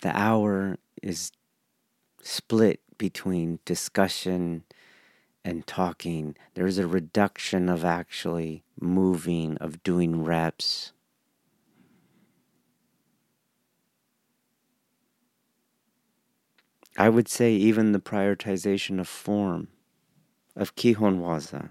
the 0.02 0.16
hour 0.18 0.78
is 1.02 1.32
split 2.22 2.82
between 2.98 3.60
discussion 3.66 4.63
and 5.45 5.65
talking. 5.67 6.36
There's 6.53 6.77
a 6.77 6.88
reduction 6.88 7.69
of 7.69 7.84
actually 7.84 8.63
moving, 8.79 9.58
of 9.58 9.84
doing 9.84 10.23
reps. 10.23 10.93
I 16.97 17.10
would 17.10 17.27
say 17.27 17.53
even 17.53 17.91
the 17.91 17.99
prioritization 17.99 18.99
of 18.99 19.08
form, 19.08 19.69
of 20.56 20.75
Kihon 20.75 21.19
Waza, 21.19 21.69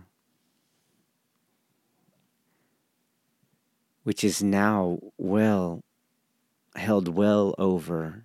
which 4.02 4.24
is 4.24 4.42
now 4.42 4.98
well 5.16 5.84
held 6.74 7.06
well 7.08 7.54
over 7.56 8.24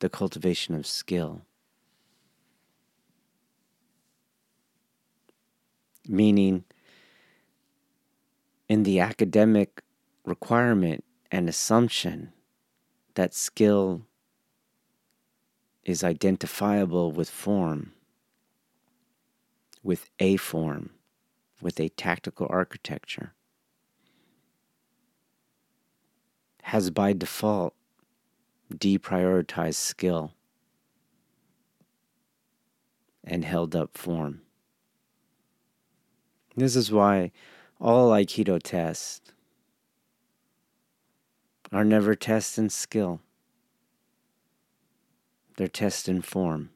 the 0.00 0.10
cultivation 0.10 0.74
of 0.74 0.86
skill. 0.86 1.45
Meaning, 6.08 6.64
in 8.68 8.82
the 8.82 9.00
academic 9.00 9.82
requirement 10.24 11.04
and 11.30 11.48
assumption 11.48 12.32
that 13.14 13.34
skill 13.34 14.02
is 15.84 16.02
identifiable 16.02 17.12
with 17.12 17.30
form, 17.30 17.92
with 19.82 20.10
a 20.18 20.36
form, 20.36 20.90
with 21.60 21.80
a 21.80 21.88
tactical 21.90 22.46
architecture, 22.50 23.32
has 26.62 26.90
by 26.90 27.12
default 27.12 27.74
deprioritized 28.74 29.74
skill 29.74 30.32
and 33.22 33.44
held 33.44 33.76
up 33.76 33.96
form. 33.96 34.42
This 36.56 36.74
is 36.74 36.90
why 36.90 37.32
all 37.80 38.10
Aikido 38.10 38.60
tests 38.62 39.32
are 41.70 41.84
never 41.84 42.14
tests 42.14 42.58
in 42.58 42.70
skill 42.70 43.20
they're 45.56 45.68
tests 45.68 46.08
in 46.08 46.22
form. 46.22 46.70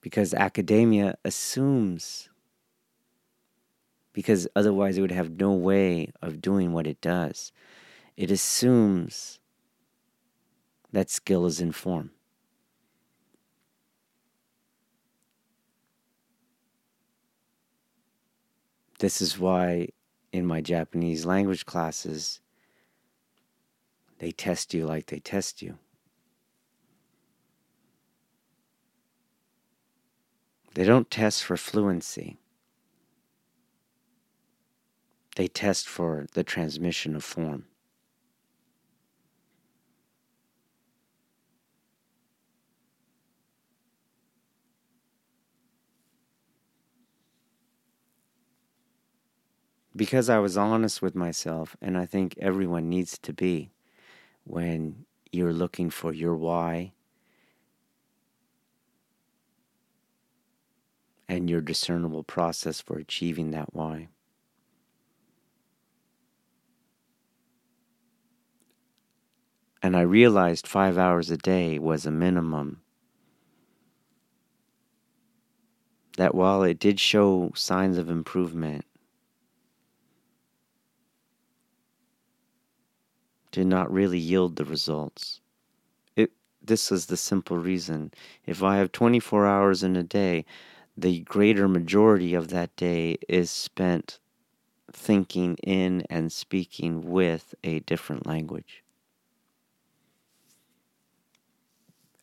Because 0.00 0.34
academia 0.34 1.16
assumes, 1.24 2.28
because 4.12 4.46
otherwise 4.54 4.98
it 4.98 5.00
would 5.00 5.10
have 5.10 5.38
no 5.38 5.52
way 5.52 6.12
of 6.20 6.42
doing 6.42 6.72
what 6.72 6.86
it 6.86 7.00
does, 7.00 7.52
it 8.16 8.30
assumes 8.30 9.38
that 10.92 11.10
skill 11.10 11.46
is 11.46 11.60
in 11.60 11.72
form. 11.72 12.10
This 19.04 19.20
is 19.20 19.38
why 19.38 19.88
in 20.32 20.46
my 20.46 20.62
Japanese 20.62 21.26
language 21.26 21.66
classes, 21.66 22.40
they 24.18 24.32
test 24.32 24.72
you 24.72 24.86
like 24.86 25.04
they 25.08 25.18
test 25.18 25.60
you. 25.60 25.76
They 30.72 30.84
don't 30.84 31.10
test 31.10 31.44
for 31.44 31.58
fluency. 31.58 32.38
They 35.36 35.48
test 35.48 35.86
for 35.86 36.24
the 36.32 36.42
transmission 36.42 37.14
of 37.14 37.22
form. 37.22 37.66
Because 49.96 50.28
I 50.28 50.38
was 50.38 50.56
honest 50.56 51.02
with 51.02 51.14
myself, 51.14 51.76
and 51.80 51.96
I 51.96 52.06
think 52.06 52.36
everyone 52.38 52.88
needs 52.88 53.16
to 53.18 53.32
be 53.32 53.70
when 54.44 55.06
you're 55.32 55.52
looking 55.52 55.90
for 55.90 56.12
your 56.12 56.36
why 56.36 56.92
and 61.28 61.48
your 61.48 61.60
discernible 61.60 62.24
process 62.24 62.80
for 62.80 62.98
achieving 62.98 63.50
that 63.52 63.72
why. 63.74 64.08
And 69.82 69.96
I 69.96 70.00
realized 70.00 70.66
five 70.66 70.96
hours 70.96 71.30
a 71.30 71.36
day 71.36 71.78
was 71.78 72.06
a 72.06 72.10
minimum. 72.10 72.80
That 76.16 76.34
while 76.34 76.62
it 76.62 76.78
did 76.78 76.98
show 76.98 77.52
signs 77.54 77.98
of 77.98 78.08
improvement, 78.08 78.84
did 83.54 83.68
not 83.68 83.92
really 83.92 84.18
yield 84.18 84.56
the 84.56 84.64
results. 84.64 85.40
It, 86.16 86.32
this 86.60 86.90
is 86.90 87.06
the 87.06 87.16
simple 87.16 87.56
reason. 87.56 88.10
If 88.44 88.64
I 88.64 88.78
have 88.78 88.90
24 88.90 89.46
hours 89.46 89.84
in 89.84 89.94
a 89.94 90.02
day, 90.02 90.44
the 90.96 91.20
greater 91.20 91.68
majority 91.68 92.34
of 92.34 92.48
that 92.48 92.74
day 92.74 93.16
is 93.28 93.52
spent 93.52 94.18
thinking 94.90 95.54
in 95.62 96.02
and 96.10 96.32
speaking 96.32 97.08
with 97.08 97.54
a 97.62 97.78
different 97.80 98.26
language. 98.26 98.82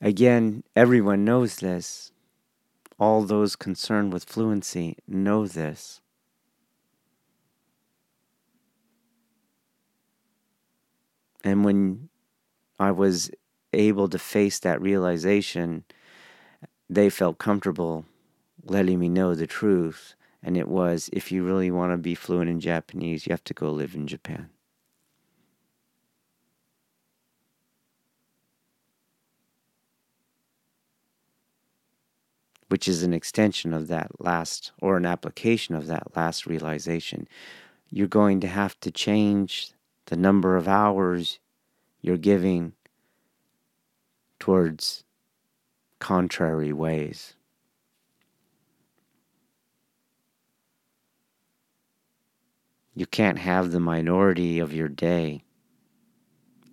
Again, 0.01 0.65
everyone 0.75 1.23
knows 1.23 1.57
this. 1.57 2.11
All 2.99 3.23
those 3.23 3.55
concerned 3.55 4.11
with 4.11 4.25
fluency 4.25 4.97
know 5.07 5.47
this. 5.47 6.00
And 11.43 11.65
when 11.65 12.09
I 12.79 12.91
was 12.91 13.31
able 13.73 14.07
to 14.09 14.19
face 14.19 14.59
that 14.59 14.81
realization, 14.81 15.85
they 16.89 17.09
felt 17.09 17.37
comfortable 17.37 18.05
letting 18.65 18.99
me 18.99 19.09
know 19.09 19.33
the 19.33 19.47
truth. 19.47 20.15
And 20.43 20.57
it 20.57 20.67
was 20.67 21.09
if 21.13 21.31
you 21.31 21.43
really 21.43 21.71
want 21.71 21.93
to 21.93 21.97
be 21.97 22.15
fluent 22.15 22.49
in 22.49 22.59
Japanese, 22.59 23.25
you 23.25 23.31
have 23.31 23.43
to 23.45 23.53
go 23.53 23.71
live 23.71 23.95
in 23.95 24.07
Japan. 24.07 24.49
Which 32.69 32.87
is 32.87 33.03
an 33.03 33.13
extension 33.13 33.73
of 33.73 33.87
that 33.89 34.11
last, 34.19 34.71
or 34.81 34.95
an 34.95 35.05
application 35.05 35.75
of 35.75 35.87
that 35.87 36.15
last 36.15 36.47
realization. 36.47 37.27
You're 37.89 38.07
going 38.07 38.39
to 38.41 38.47
have 38.47 38.79
to 38.79 38.91
change 38.91 39.73
the 40.11 40.17
number 40.17 40.57
of 40.57 40.67
hours 40.67 41.39
you're 42.01 42.17
giving 42.17 42.73
towards 44.39 45.05
contrary 45.99 46.73
ways. 46.73 47.35
You 52.93 53.05
can't 53.05 53.39
have 53.39 53.71
the 53.71 53.79
minority 53.79 54.59
of 54.59 54.73
your 54.73 54.89
day 54.89 55.45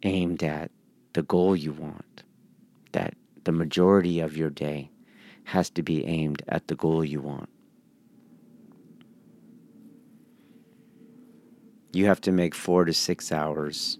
aimed 0.02 0.42
at 0.42 0.72
the 1.12 1.22
goal 1.22 1.54
you 1.54 1.70
want. 1.70 2.24
That 2.90 3.14
the 3.44 3.52
majority 3.52 4.18
of 4.18 4.36
your 4.36 4.50
day 4.50 4.90
has 5.44 5.70
to 5.70 5.84
be 5.84 6.04
aimed 6.06 6.42
at 6.48 6.66
the 6.66 6.74
goal 6.74 7.04
you 7.04 7.20
want. 7.20 7.48
You 11.92 12.06
have 12.06 12.20
to 12.22 12.32
make 12.32 12.54
four 12.54 12.84
to 12.84 12.92
six 12.92 13.32
hours 13.32 13.98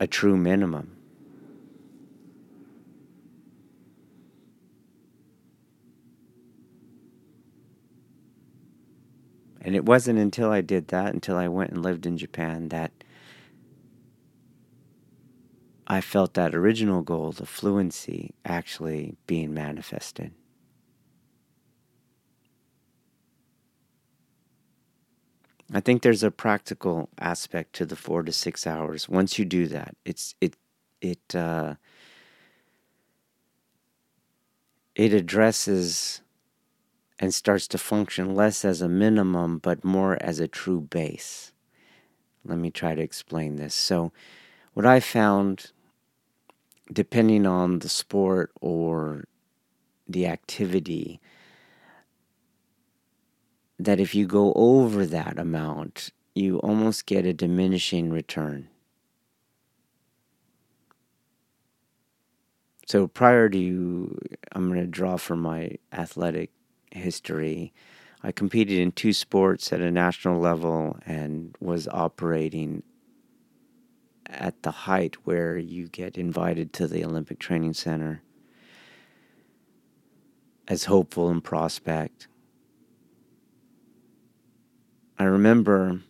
a 0.00 0.06
true 0.06 0.36
minimum. 0.36 0.96
And 9.60 9.74
it 9.74 9.84
wasn't 9.84 10.18
until 10.18 10.50
I 10.50 10.60
did 10.60 10.88
that, 10.88 11.12
until 11.12 11.36
I 11.36 11.48
went 11.48 11.72
and 11.72 11.82
lived 11.82 12.06
in 12.06 12.16
Japan, 12.16 12.68
that 12.68 12.92
I 15.86 16.00
felt 16.00 16.34
that 16.34 16.54
original 16.54 17.02
goal, 17.02 17.32
the 17.32 17.44
fluency, 17.44 18.34
actually 18.44 19.16
being 19.26 19.52
manifested. 19.52 20.32
I 25.72 25.80
think 25.80 26.02
there's 26.02 26.22
a 26.22 26.30
practical 26.30 27.10
aspect 27.18 27.74
to 27.74 27.84
the 27.84 27.96
four 27.96 28.22
to 28.22 28.32
six 28.32 28.66
hours. 28.66 29.08
Once 29.08 29.38
you 29.38 29.44
do 29.44 29.66
that, 29.66 29.94
it's 30.04 30.34
it 30.40 30.56
it 31.00 31.34
uh, 31.34 31.74
it 34.94 35.12
addresses 35.12 36.22
and 37.18 37.34
starts 37.34 37.66
to 37.68 37.78
function 37.78 38.34
less 38.34 38.64
as 38.64 38.80
a 38.80 38.88
minimum, 38.88 39.58
but 39.58 39.84
more 39.84 40.16
as 40.20 40.40
a 40.40 40.48
true 40.48 40.80
base. 40.80 41.52
Let 42.44 42.58
me 42.58 42.70
try 42.70 42.94
to 42.94 43.02
explain 43.02 43.56
this. 43.56 43.74
So, 43.74 44.12
what 44.72 44.86
I 44.86 45.00
found, 45.00 45.72
depending 46.90 47.44
on 47.46 47.80
the 47.80 47.88
sport 47.88 48.52
or 48.60 49.24
the 50.08 50.26
activity, 50.26 51.20
that 53.78 54.00
if 54.00 54.14
you 54.14 54.26
go 54.26 54.52
over 54.54 55.06
that 55.06 55.38
amount, 55.38 56.10
you 56.34 56.58
almost 56.58 57.06
get 57.06 57.26
a 57.26 57.32
diminishing 57.32 58.10
return. 58.10 58.68
So 62.86 63.06
prior 63.06 63.48
to, 63.50 64.18
I'm 64.52 64.68
going 64.68 64.80
to 64.80 64.86
draw 64.86 65.18
from 65.18 65.40
my 65.40 65.76
athletic 65.92 66.50
history. 66.90 67.74
I 68.22 68.32
competed 68.32 68.78
in 68.78 68.92
two 68.92 69.12
sports 69.12 69.72
at 69.72 69.80
a 69.80 69.90
national 69.90 70.40
level 70.40 70.98
and 71.04 71.54
was 71.60 71.86
operating 71.88 72.82
at 74.26 74.62
the 74.62 74.70
height 74.70 75.16
where 75.24 75.56
you 75.56 75.88
get 75.88 76.16
invited 76.16 76.72
to 76.74 76.86
the 76.86 77.04
Olympic 77.04 77.38
Training 77.38 77.74
Center 77.74 78.22
as 80.66 80.84
hopeful 80.84 81.28
and 81.28 81.44
prospect. 81.44 82.28
I 85.18 85.24
remember 85.24 86.00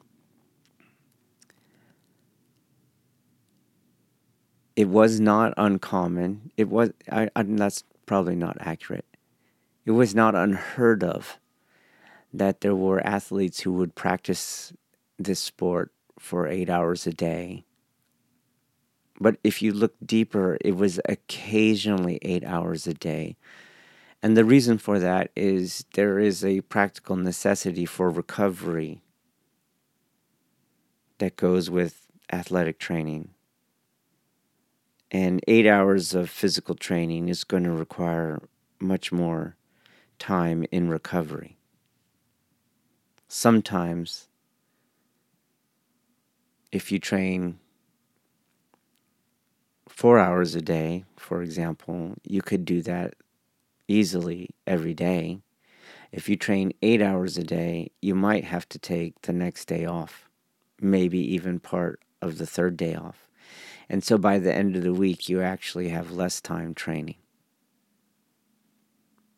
it 4.77 4.89
was 4.89 5.19
not 5.19 5.55
uncommon. 5.57 6.51
It 6.57 6.69
was 6.69 6.91
I, 7.11 7.31
I 7.35 7.43
that's 7.43 7.85
probably 8.07 8.37
not 8.37 8.57
accurate. 8.61 9.07
It 9.87 9.93
was 9.93 10.15
not 10.15 10.35
unheard 10.35 11.03
of 11.03 11.39
that 12.33 12.61
there 12.61 12.77
were 12.77 13.01
athletes 13.07 13.61
who 13.61 13.73
would 13.73 13.95
practice 13.95 14.73
this 15.19 15.41
sport 15.41 15.91
for 16.19 16.47
eight 16.47 16.69
hours 16.69 17.07
a 17.07 17.13
day. 17.13 17.65
But 19.21 19.39
if 19.43 19.63
you 19.63 19.73
look 19.73 19.95
deeper, 20.05 20.59
it 20.61 20.77
was 20.77 21.01
occasionally 21.09 22.19
eight 22.23 22.45
hours 22.45 22.87
a 22.87 22.95
day. 22.95 23.37
And 24.23 24.37
the 24.37 24.45
reason 24.45 24.79
for 24.79 24.99
that 24.99 25.31
is 25.37 25.85
there 25.95 26.19
is 26.19 26.45
a 26.45 26.61
practical 26.63 27.17
necessity 27.17 27.87
for 27.87 28.11
recovery 28.11 29.01
that 31.19 31.37
goes 31.37 31.71
with 31.71 32.07
athletic 32.33 32.79
training. 32.79 33.31
And 35.11 35.41
eight 35.47 35.67
hours 35.67 36.15
of 36.15 36.29
physical 36.29 36.75
training 36.75 37.29
is 37.29 37.45
going 37.45 37.65
to 37.65 37.73
require 37.73 38.43
much 38.81 39.13
more 39.13 39.57
time 40.19 40.67
in 40.71 40.89
recovery. 40.89 41.57
Sometimes, 43.29 44.29
if 46.73 46.91
you 46.91 46.99
train 46.99 47.59
four 49.89 50.19
hours 50.19 50.55
a 50.55 50.61
day, 50.61 51.05
for 51.17 51.43
example, 51.43 52.15
you 52.25 52.43
could 52.43 52.65
do 52.65 52.83
that 52.83 53.15
easily 53.89 54.51
every 54.67 54.95
day. 54.95 55.41
If 56.13 56.29
you 56.29 56.37
train 56.37 56.73
eight 56.83 57.03
hours 57.03 57.37
a 57.37 57.43
day, 57.45 57.91
you 58.01 58.15
might 58.15 58.45
have 58.45 58.69
to 58.71 58.79
take 58.79 59.23
the 59.23 59.33
next 59.33 59.65
day 59.65 59.85
off, 59.85 60.29
maybe 60.81 61.19
even 61.19 61.59
part 61.59 62.01
of 62.23 62.39
the 62.39 62.47
third 62.47 62.77
day 62.77 62.95
off. 62.95 63.29
And 63.89 64.05
so 64.05 64.19
by 64.19 64.39
the 64.39 64.55
end 64.55 64.77
of 64.77 64.83
the 64.83 64.95
week, 64.95 65.29
you 65.29 65.41
actually 65.43 65.89
have 65.89 66.13
less 66.13 66.41
time 66.41 66.75
training 66.75 67.17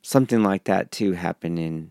something 0.02 0.42
like 0.42 0.64
that 0.64 0.90
too 0.90 1.12
happened 1.12 1.58
in 1.58 1.90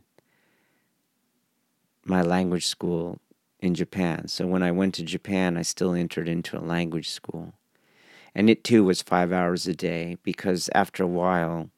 my 2.06 2.22
language 2.22 2.65
school 2.65 3.19
in 3.60 3.76
Japan. 3.76 4.28
So 4.28 4.48
when 4.48 4.63
I 4.63 4.72
went 4.72 4.95
to 4.95 5.04
Japan, 5.04 5.58
I 5.58 5.62
still 5.62 5.93
entered 5.93 6.28
into 6.28 6.58
a 6.58 6.62
language 6.62 7.10
school. 7.10 7.54
And 8.34 8.50
it 8.50 8.63
too 8.63 8.84
was 8.84 9.02
five 9.02 9.32
hours 9.32 9.67
a 9.67 9.74
day 9.74 10.17
because 10.24 10.69
after 10.74 11.04
a 11.04 11.08
while, 11.08 11.69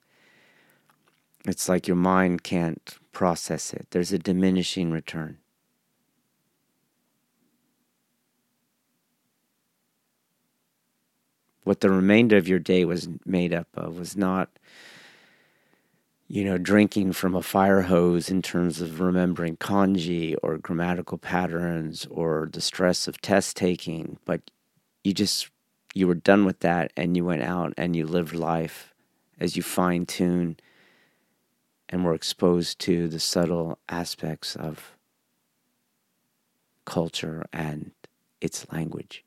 it's 1.45 1.67
like 1.67 1.87
your 1.87 1.97
mind 1.97 2.43
can't 2.43 2.97
process 3.11 3.73
it. 3.73 3.87
There's 3.91 4.13
a 4.13 4.19
diminishing 4.19 4.91
return. 4.91 5.37
What 11.63 11.81
the 11.81 11.89
remainder 11.89 12.37
of 12.37 12.47
your 12.47 12.59
day 12.59 12.85
was 12.85 13.07
made 13.25 13.53
up 13.53 13.67
of 13.75 13.97
was 13.97 14.17
not 14.17 14.49
you 16.31 16.45
know, 16.45 16.57
drinking 16.57 17.11
from 17.11 17.35
a 17.35 17.41
fire 17.41 17.81
hose 17.81 18.29
in 18.29 18.41
terms 18.41 18.79
of 18.79 19.01
remembering 19.01 19.57
kanji 19.57 20.33
or 20.41 20.57
grammatical 20.57 21.17
patterns 21.17 22.07
or 22.09 22.47
the 22.53 22.61
stress 22.61 23.05
of 23.05 23.19
test 23.19 23.57
taking, 23.57 24.17
but 24.23 24.49
you 25.03 25.13
just 25.13 25.49
you 25.93 26.07
were 26.07 26.15
done 26.15 26.45
with 26.45 26.61
that 26.61 26.93
and 26.95 27.17
you 27.17 27.25
went 27.25 27.41
out 27.41 27.73
and 27.75 27.97
you 27.97 28.05
lived 28.05 28.33
life 28.33 28.93
as 29.41 29.57
you 29.57 29.61
fine 29.61 30.05
tune 30.05 30.55
and 31.91 32.05
we're 32.05 32.13
exposed 32.13 32.79
to 32.79 33.07
the 33.07 33.19
subtle 33.19 33.77
aspects 33.89 34.55
of 34.55 34.95
culture 36.85 37.45
and 37.51 37.91
its 38.39 38.65
language. 38.71 39.23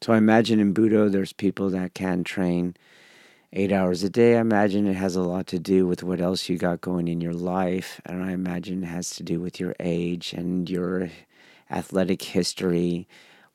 So 0.00 0.12
I 0.12 0.18
imagine 0.18 0.60
in 0.60 0.72
Budo, 0.74 1.10
there's 1.10 1.32
people 1.32 1.70
that 1.70 1.94
can 1.94 2.22
train 2.22 2.76
eight 3.52 3.72
hours 3.72 4.04
a 4.04 4.10
day. 4.10 4.36
I 4.36 4.40
imagine 4.40 4.86
it 4.86 4.94
has 4.94 5.16
a 5.16 5.22
lot 5.22 5.46
to 5.48 5.58
do 5.58 5.86
with 5.86 6.02
what 6.02 6.20
else 6.20 6.48
you 6.48 6.56
got 6.56 6.80
going 6.80 7.08
in 7.08 7.20
your 7.20 7.32
life. 7.32 8.00
And 8.06 8.22
I 8.22 8.32
imagine 8.32 8.84
it 8.84 8.86
has 8.86 9.10
to 9.16 9.22
do 9.22 9.40
with 9.40 9.58
your 9.58 9.74
age 9.80 10.32
and 10.32 10.70
your 10.70 11.10
athletic 11.70 12.22
history 12.22 13.08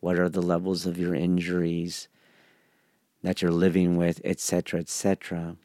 what 0.04 0.20
are 0.20 0.28
the 0.28 0.41
levels 0.41 0.86
of 0.86 0.97
your 0.97 1.16
injuries 1.16 2.10
that 3.22 3.41
you're 3.41 3.51
living 3.51 3.95
with, 3.95 4.20
etc., 4.26 4.82
etc. 4.82 5.56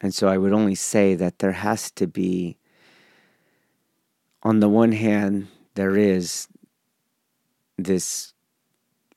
And 0.00 0.14
so 0.14 0.28
I 0.28 0.38
would 0.38 0.52
only 0.52 0.76
say 0.76 1.16
that 1.16 1.40
there 1.40 1.50
has 1.50 1.90
to 1.90 2.06
be, 2.06 2.58
on 4.44 4.60
the 4.60 4.68
one 4.68 4.92
hand, 4.92 5.48
there 5.74 5.96
is 5.96 6.46
this 7.76 8.34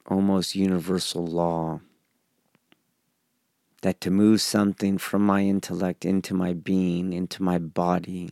almost 0.07 0.55
universal 0.55 1.27
law 1.27 1.81
that 3.81 3.99
to 4.01 4.11
move 4.11 4.41
something 4.41 4.97
from 4.97 5.25
my 5.25 5.41
intellect 5.41 6.05
into 6.05 6.33
my 6.33 6.53
being, 6.53 7.13
into 7.13 7.41
my 7.41 7.57
body, 7.57 8.31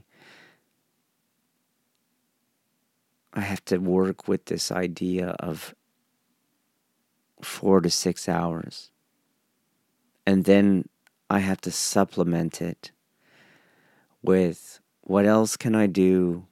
I 3.34 3.42
have 3.42 3.64
to 3.66 3.78
work 3.78 4.28
with 4.28 4.46
this 4.46 4.72
idea 4.72 5.30
of 5.40 5.76
four 7.42 7.82
to 7.82 7.90
six 7.90 8.28
hours. 8.30 8.92
And 10.26 10.46
then 10.46 10.88
I 11.30 11.40
have 11.40 11.62
to 11.62 11.72
supplement 11.72 12.62
it 12.62 12.92
with 14.22 14.80
what 15.02 15.26
else 15.26 15.58
can 15.58 15.74
I 15.74 15.88
do 15.88 16.46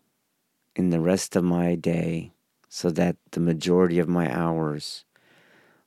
in 0.76 0.90
the 0.90 1.00
rest 1.00 1.36
of 1.36 1.44
my 1.44 1.76
day 1.76 2.32
so 2.70 2.90
that 2.92 3.18
the 3.32 3.40
majority 3.40 4.00
of 4.00 4.08
my 4.08 4.32
hours 4.32 5.04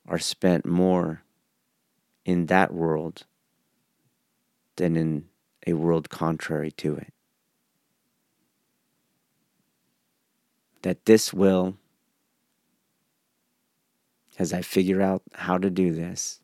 are 0.07 0.19
spent 0.19 0.67
more 0.67 1.23
in 2.31 2.47
that 2.47 2.73
world 2.73 3.25
than 4.77 4.97
in 4.97 5.25
a 5.67 5.73
world 5.73 6.09
contrary 6.09 6.71
to 6.71 6.95
it. 6.95 7.13
That 10.83 11.07
this 11.07 11.35
will, 11.35 11.77
as 14.39 14.53
I 14.53 14.63
figure 14.63 15.03
out 15.03 15.23
how 15.35 15.59
to 15.59 15.69
do 15.69 15.93
this, 15.93 16.41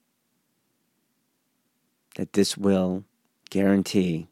that 2.16 2.32
this 2.32 2.58
will 2.58 3.04
guarantee 3.48 4.26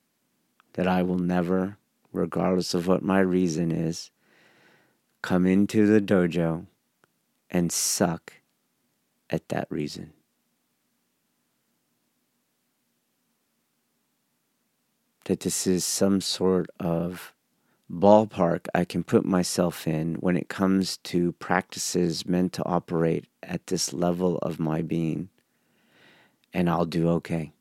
that 0.73 0.89
I 0.89 1.03
will 1.05 1.21
never, 1.21 1.79
regardless 2.13 2.75
of 2.75 2.89
what 2.89 3.03
my 3.03 3.21
reason 3.21 3.71
is, 3.71 4.11
come 5.23 5.47
into 5.47 5.87
the 5.87 6.01
dojo 6.01 6.67
and 7.49 7.71
suck 7.71 8.33
at 9.31 9.49
that 9.51 9.69
reason. 9.71 10.13
That 15.25 15.41
this 15.41 15.67
is 15.67 15.85
some 15.85 16.21
sort 16.21 16.69
of 16.79 17.33
ballpark 17.91 18.67
I 18.75 18.85
can 18.85 19.05
put 19.05 19.25
myself 19.25 19.87
in 19.87 20.17
when 20.17 20.37
it 20.37 20.49
comes 20.49 20.99
to 20.99 21.33
practices 21.33 22.27
meant 22.27 22.53
to 22.55 22.65
operate 22.65 23.27
at 23.43 23.67
this 23.67 23.93
level 23.93 24.39
of 24.39 24.59
my 24.61 24.83
being, 24.83 25.31
and 26.53 26.69
I'll 26.69 26.85
do 26.85 27.09
okay. 27.11 27.53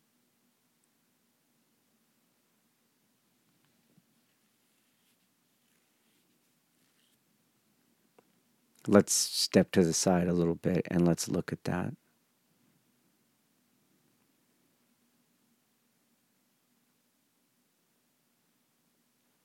Let's 8.85 9.13
step 9.13 9.71
to 9.71 9.83
the 9.83 9.93
side 9.93 10.27
a 10.27 10.33
little 10.33 10.55
bit 10.55 10.85
and 10.91 11.07
let's 11.07 11.29
look 11.29 11.53
at 11.53 11.63
that. 11.63 11.93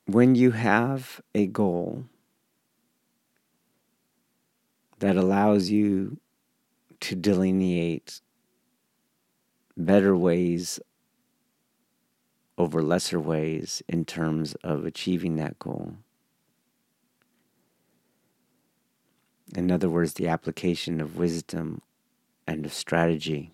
When 0.09 0.34
you 0.34 0.52
have 0.52 1.20
a 1.34 1.46
goal 1.46 2.06
that 4.98 5.16
allows 5.16 5.70
you 5.70 6.18
to 7.00 7.14
delineate 7.14 8.20
better 9.76 10.16
ways 10.16 10.80
over 12.56 12.82
lesser 12.82 13.20
ways 13.20 13.82
in 13.88 14.04
terms 14.04 14.54
of 14.64 14.84
achieving 14.84 15.36
that 15.36 15.59
goal 15.59 15.94
In 19.54 19.70
other 19.70 19.88
words, 19.88 20.14
the 20.14 20.28
application 20.28 21.00
of 21.00 21.16
wisdom 21.16 21.80
and 22.46 22.66
of 22.66 22.72
strategy. 22.72 23.52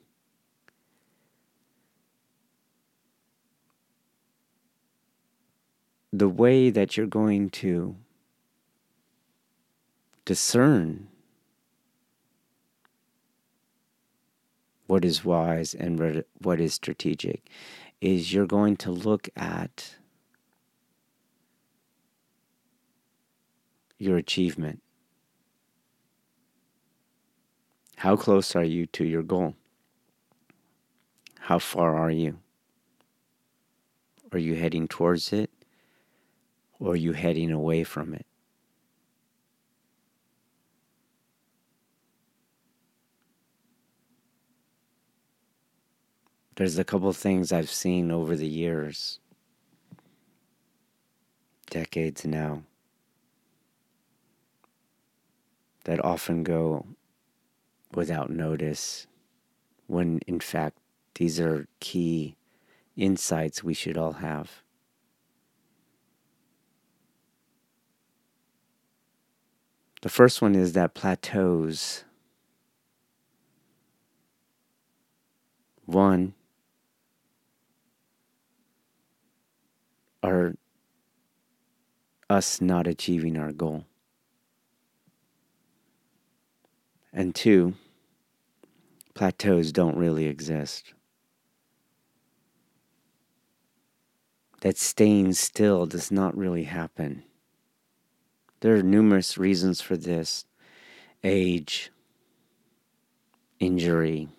The 6.17 6.29
way 6.29 6.71
that 6.71 6.97
you're 6.97 7.09
going 7.09 7.51
to 7.51 7.97
discern 10.25 11.09
what 14.87 15.05
is 15.05 15.25
wise 15.25 15.75
and 15.75 16.25
what 16.39 16.61
is 16.61 16.75
strategic 16.75 17.51
is 18.01 18.33
you're 18.33 18.47
going 18.47 18.77
to 18.77 18.93
look 18.93 19.29
at 19.35 19.97
your 23.99 24.17
achievement. 24.17 24.83
How 27.97 28.15
close 28.15 28.55
are 28.55 28.63
you 28.63 28.87
to 28.87 29.05
your 29.05 29.25
goal? 29.25 29.57
How 31.41 31.59
far 31.59 31.97
are 31.97 32.13
you? 32.13 32.39
Are 34.31 34.39
you 34.39 34.55
heading 34.55 34.87
towards 34.87 35.33
it? 35.33 35.51
Or 36.81 36.93
are 36.93 36.97
you 36.97 37.13
heading 37.13 37.51
away 37.51 37.85
from 37.85 38.15
it? 38.15 38.27
There's 46.57 46.79
a 46.79 46.85
couple 46.85 47.13
things 47.13 47.51
I've 47.53 47.71
seen 47.71 48.13
over 48.13 48.37
the 48.37 48.47
years, 48.47 49.19
decades 51.69 52.25
now, 52.25 52.63
that 55.85 56.05
often 56.05 56.45
go 56.45 56.87
without 57.93 58.31
notice 58.31 59.07
when 59.87 60.21
in 60.27 60.41
fact 60.41 60.79
these 61.15 61.41
are 61.41 61.67
key 61.81 62.37
insights 62.97 63.65
we 63.65 63.75
should 63.75 63.97
all 63.99 64.15
have. 64.15 64.64
The 70.05 70.11
first 70.11 70.43
one 70.43 70.55
is 70.55 70.75
that 70.75 70.93
plateaus, 70.93 72.05
one, 75.87 76.35
are 80.23 80.57
us 82.29 82.61
not 82.61 82.87
achieving 82.87 83.39
our 83.39 83.51
goal. 83.51 83.87
And 87.11 87.35
two, 87.35 87.73
plateaus 89.15 89.73
don't 89.73 89.97
really 89.97 90.27
exist. 90.27 90.93
That 94.61 94.77
staying 94.77 95.33
still 95.33 95.87
does 95.87 96.11
not 96.11 96.37
really 96.37 96.65
happen. 96.65 97.23
There 98.65 98.77
are 98.77 98.83
numerous 98.83 99.37
reasons 99.37 99.83
for 99.83 99.95
this 99.95 100.47
age, 101.23 101.93
injury, 103.61 104.31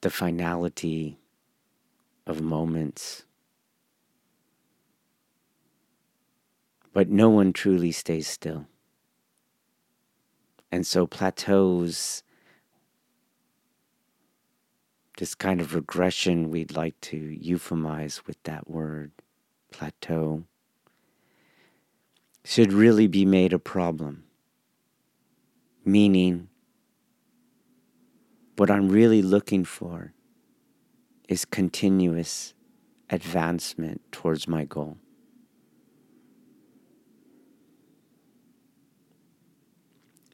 the 0.00 0.08
finality 0.08 1.18
of 2.26 2.40
moments. 2.40 3.24
But 6.94 7.10
no 7.10 7.28
one 7.28 7.52
truly 7.52 7.92
stays 7.92 8.26
still. 8.26 8.64
And 10.70 10.86
so 10.86 11.06
plateaus, 11.06 12.22
this 15.18 15.34
kind 15.34 15.60
of 15.60 15.74
regression 15.74 16.50
we'd 16.50 16.74
like 16.74 16.98
to 17.02 17.18
euphemize 17.18 18.26
with 18.26 18.42
that 18.44 18.70
word, 18.70 19.12
plateau, 19.70 20.44
should 22.44 22.72
really 22.72 23.06
be 23.06 23.24
made 23.24 23.52
a 23.52 23.58
problem. 23.58 24.24
Meaning, 25.84 26.48
what 28.56 28.70
I'm 28.70 28.88
really 28.88 29.22
looking 29.22 29.64
for 29.64 30.12
is 31.28 31.44
continuous 31.44 32.54
advancement 33.10 34.00
towards 34.12 34.46
my 34.46 34.64
goal. 34.64 34.98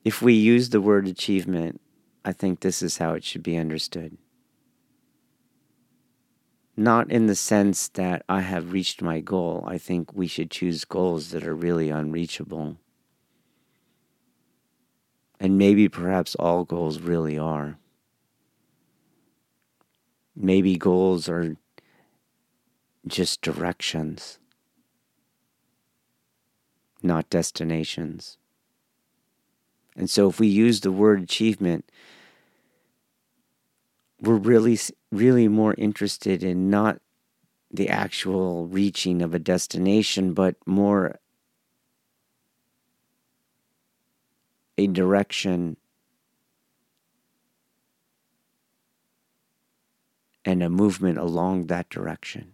if 0.09 0.23
we 0.23 0.33
use 0.33 0.71
the 0.71 0.81
word 0.81 1.07
achievement, 1.07 1.83
I 2.25 2.33
think 2.33 2.61
this 2.61 2.81
is 2.81 2.97
how 2.97 3.13
it 3.13 3.25
should 3.25 3.43
be 3.43 3.59
understood. 3.59 4.17
Not 6.79 7.11
in 7.11 7.27
the 7.27 7.35
sense 7.35 7.89
that 7.89 8.23
I 8.29 8.43
have 8.43 8.73
reached 8.73 9.03
my 9.03 9.19
goal. 9.19 9.65
I 9.67 9.79
think 9.79 10.15
we 10.15 10.29
should 10.29 10.49
choose 10.49 10.85
goals 10.85 11.31
that 11.33 11.45
are 11.45 11.57
really 11.57 11.91
unreachable. 11.91 12.77
And 15.41 15.59
maybe 15.59 15.89
perhaps 15.89 16.37
all 16.37 16.65
goals 16.65 17.01
really 17.01 17.37
are. 17.37 17.79
maybe 20.39 20.77
goals 20.77 21.29
are 21.29 21.57
just 23.07 23.43
directions, 23.43 24.39
not 27.03 27.29
destinations. 27.29 28.39
And 29.97 30.09
so 30.09 30.29
if 30.29 30.39
we 30.39 30.47
use 30.47 30.81
the 30.81 30.93
word 30.93 31.23
achievement, 31.23 31.91
we're 34.21 34.37
really, 34.37 34.79
really 35.11 35.49
more 35.49 35.75
interested 35.79 36.43
in 36.43 36.71
not 36.71 37.01
the 37.71 37.89
actual 37.89 38.67
reaching 38.67 39.23
of 39.23 39.35
a 39.35 39.39
destination, 39.39 40.33
but 40.33 40.57
more 40.67 41.19
a 44.77 44.87
direction 44.87 45.77
and 50.45 50.63
a 50.63 50.71
movement 50.71 51.19
along 51.19 51.67
that 51.67 51.91
direction. 51.91 52.53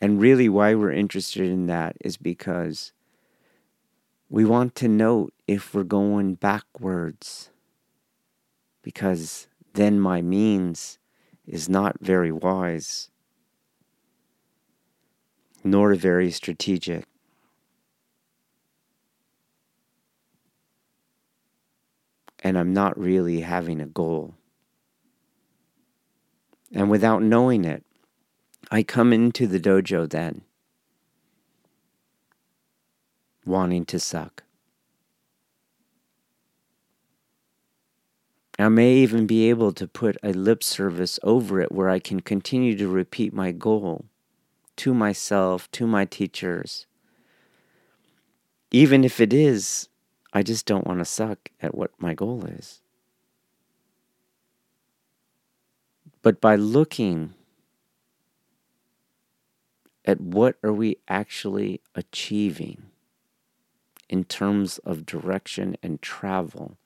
And 0.00 0.20
really, 0.20 0.48
why 0.48 0.74
we're 0.74 0.92
interested 0.92 1.50
in 1.50 1.66
that 1.66 1.96
is 2.00 2.16
because 2.16 2.92
we 4.28 4.44
want 4.44 4.74
to 4.76 4.88
note 4.88 5.32
if 5.46 5.74
we're 5.74 5.84
going 5.84 6.34
backwards, 6.34 7.50
because 8.82 9.46
then 9.74 10.00
my 10.00 10.20
means 10.20 10.98
is 11.46 11.68
not 11.68 11.96
very 12.00 12.32
wise, 12.32 13.10
nor 15.62 15.94
very 15.94 16.30
strategic. 16.30 17.04
And 22.42 22.58
I'm 22.58 22.72
not 22.72 22.98
really 22.98 23.40
having 23.40 23.80
a 23.80 23.86
goal. 23.86 24.34
And 26.72 26.90
without 26.90 27.22
knowing 27.22 27.64
it, 27.64 27.84
I 28.70 28.82
come 28.82 29.12
into 29.12 29.46
the 29.46 29.60
dojo 29.60 30.08
then 30.08 30.42
wanting 33.46 33.84
to 33.86 33.98
suck. 34.00 34.42
I 38.58 38.68
may 38.68 38.94
even 38.94 39.26
be 39.26 39.50
able 39.50 39.72
to 39.72 39.86
put 39.86 40.16
a 40.22 40.32
lip 40.32 40.62
service 40.62 41.20
over 41.22 41.60
it 41.60 41.70
where 41.70 41.90
I 41.90 41.98
can 41.98 42.20
continue 42.20 42.76
to 42.78 42.88
repeat 42.88 43.34
my 43.34 43.52
goal 43.52 44.06
to 44.76 44.94
myself, 44.94 45.70
to 45.72 45.86
my 45.86 46.04
teachers. 46.04 46.86
Even 48.70 49.04
if 49.04 49.20
it 49.20 49.32
is, 49.32 49.88
I 50.32 50.42
just 50.42 50.66
don't 50.66 50.86
want 50.86 51.00
to 51.00 51.04
suck 51.04 51.50
at 51.60 51.74
what 51.74 51.90
my 51.98 52.14
goal 52.14 52.44
is. 52.46 52.80
But 56.22 56.40
by 56.40 56.56
looking 56.56 57.34
at 60.04 60.20
what 60.20 60.56
are 60.62 60.72
we 60.72 60.96
actually 61.08 61.80
achieving 61.94 62.90
in 64.08 64.24
terms 64.24 64.78
of 64.78 65.06
direction 65.06 65.76
and 65.82 66.00
travel, 66.00 66.76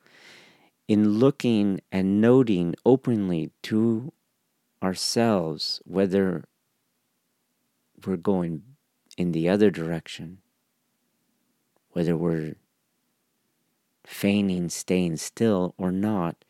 in 0.88 1.18
looking 1.18 1.80
and 1.92 2.20
noting 2.20 2.74
openly 2.84 3.50
to 3.62 4.12
ourselves 4.82 5.80
whether 5.84 6.44
we're 8.06 8.16
going 8.16 8.62
in 9.16 9.32
the 9.32 9.48
other 9.48 9.70
direction, 9.70 10.38
whether 11.90 12.16
we're 12.16 12.54
feigning 14.04 14.68
staying 14.68 15.16
still 15.16 15.74
or 15.76 15.92
not, 15.92 16.44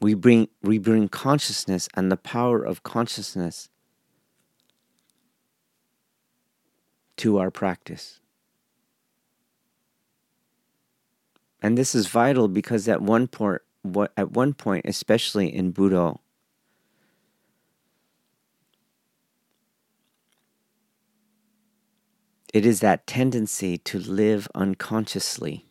we 0.00 0.14
bring, 0.14 0.48
we 0.62 0.78
bring 0.78 1.08
consciousness 1.08 1.88
and 1.94 2.10
the 2.10 2.16
power 2.16 2.62
of 2.62 2.84
consciousness 2.84 3.68
to 7.16 7.38
our 7.38 7.50
practice. 7.50 8.20
And 11.60 11.76
this 11.76 11.94
is 11.94 12.06
vital 12.06 12.48
because 12.48 12.88
at 12.88 13.02
one 13.02 13.26
point, 13.26 13.62
what 13.82 14.12
at 14.16 14.30
one 14.32 14.54
point, 14.54 14.86
especially 14.86 15.52
in 15.54 15.72
Budo, 15.72 16.18
it 22.54 22.64
is 22.64 22.80
that 22.80 23.06
tendency 23.06 23.76
to 23.78 23.98
live 23.98 24.48
unconsciously 24.54 25.66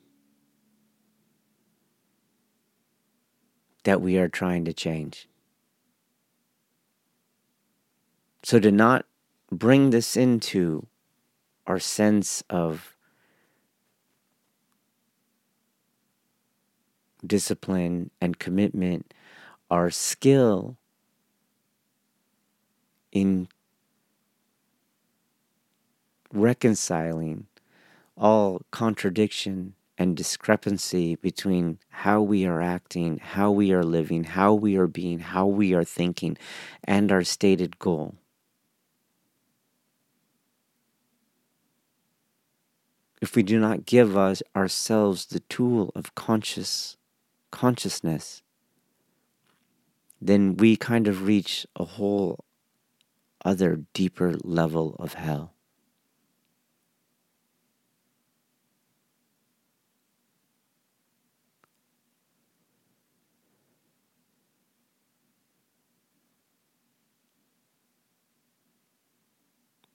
that 3.83 4.01
we 4.01 4.17
are 4.17 4.27
trying 4.27 4.65
to 4.65 4.73
change. 4.73 5.29
So 8.43 8.59
to 8.59 8.71
not 8.71 9.05
bring 9.49 9.91
this 9.91 10.17
into 10.17 10.87
our 11.65 11.79
sense 11.79 12.43
of 12.49 12.96
discipline 17.27 18.11
and 18.21 18.39
commitment, 18.39 19.13
our 19.69 19.89
skill 19.89 20.77
in 23.11 23.47
reconciling 26.33 27.47
all 28.17 28.61
contradiction 28.71 29.73
and 29.97 30.15
discrepancy 30.15 31.15
between 31.15 31.79
how 31.89 32.21
we 32.21 32.45
are 32.45 32.61
acting, 32.61 33.17
how 33.17 33.51
we 33.51 33.71
are 33.71 33.83
living, 33.83 34.23
how 34.23 34.53
we 34.53 34.77
are 34.77 34.87
being, 34.87 35.19
how 35.19 35.45
we 35.45 35.73
are 35.73 35.83
thinking, 35.83 36.37
and 36.83 37.11
our 37.11 37.23
stated 37.23 37.79
goal. 37.79 38.15
if 43.21 43.35
we 43.35 43.43
do 43.43 43.59
not 43.59 43.85
give 43.85 44.15
us 44.17 44.43
ourselves 44.55 45.27
the 45.27 45.39
tool 45.41 45.91
of 45.95 46.15
conscious 46.15 46.96
consciousness, 47.51 48.41
then 50.21 50.57
we 50.57 50.75
kind 50.75 51.07
of 51.07 51.23
reach 51.23 51.65
a 51.75 51.85
whole 51.85 52.43
other 53.45 53.83
deeper 53.93 54.35
level 54.43 54.95
of 54.99 55.13
hell. 55.13 55.53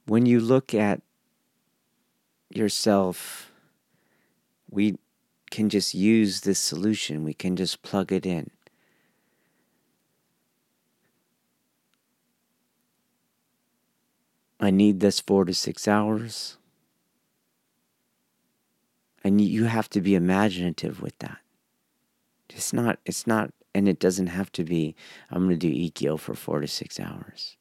When 0.06 0.26
you 0.26 0.40
look 0.40 0.74
at 0.74 1.00
yourself, 2.50 3.50
we 4.70 4.96
can 5.52 5.68
just 5.68 5.94
use 5.94 6.40
this 6.40 6.58
solution, 6.58 7.22
we 7.22 7.34
can 7.34 7.54
just 7.54 7.82
plug 7.82 8.10
it 8.10 8.24
in. 8.24 8.50
I 14.58 14.70
need 14.70 15.00
this 15.00 15.20
four 15.20 15.44
to 15.44 15.52
six 15.52 15.86
hours. 15.86 16.56
And 19.22 19.40
you 19.40 19.64
have 19.64 19.90
to 19.90 20.00
be 20.00 20.14
imaginative 20.14 21.02
with 21.02 21.18
that. 21.18 21.38
It's 22.48 22.72
not, 22.72 22.98
it's 23.04 23.26
not, 23.26 23.50
and 23.74 23.86
it 23.88 24.00
doesn't 24.00 24.28
have 24.28 24.50
to 24.52 24.64
be, 24.64 24.96
I'm 25.30 25.46
going 25.46 25.58
to 25.58 25.68
do 25.68 25.72
Ikkyo 25.72 26.18
for 26.18 26.34
four 26.34 26.60
to 26.60 26.66
six 26.66 26.98
hours. 26.98 27.56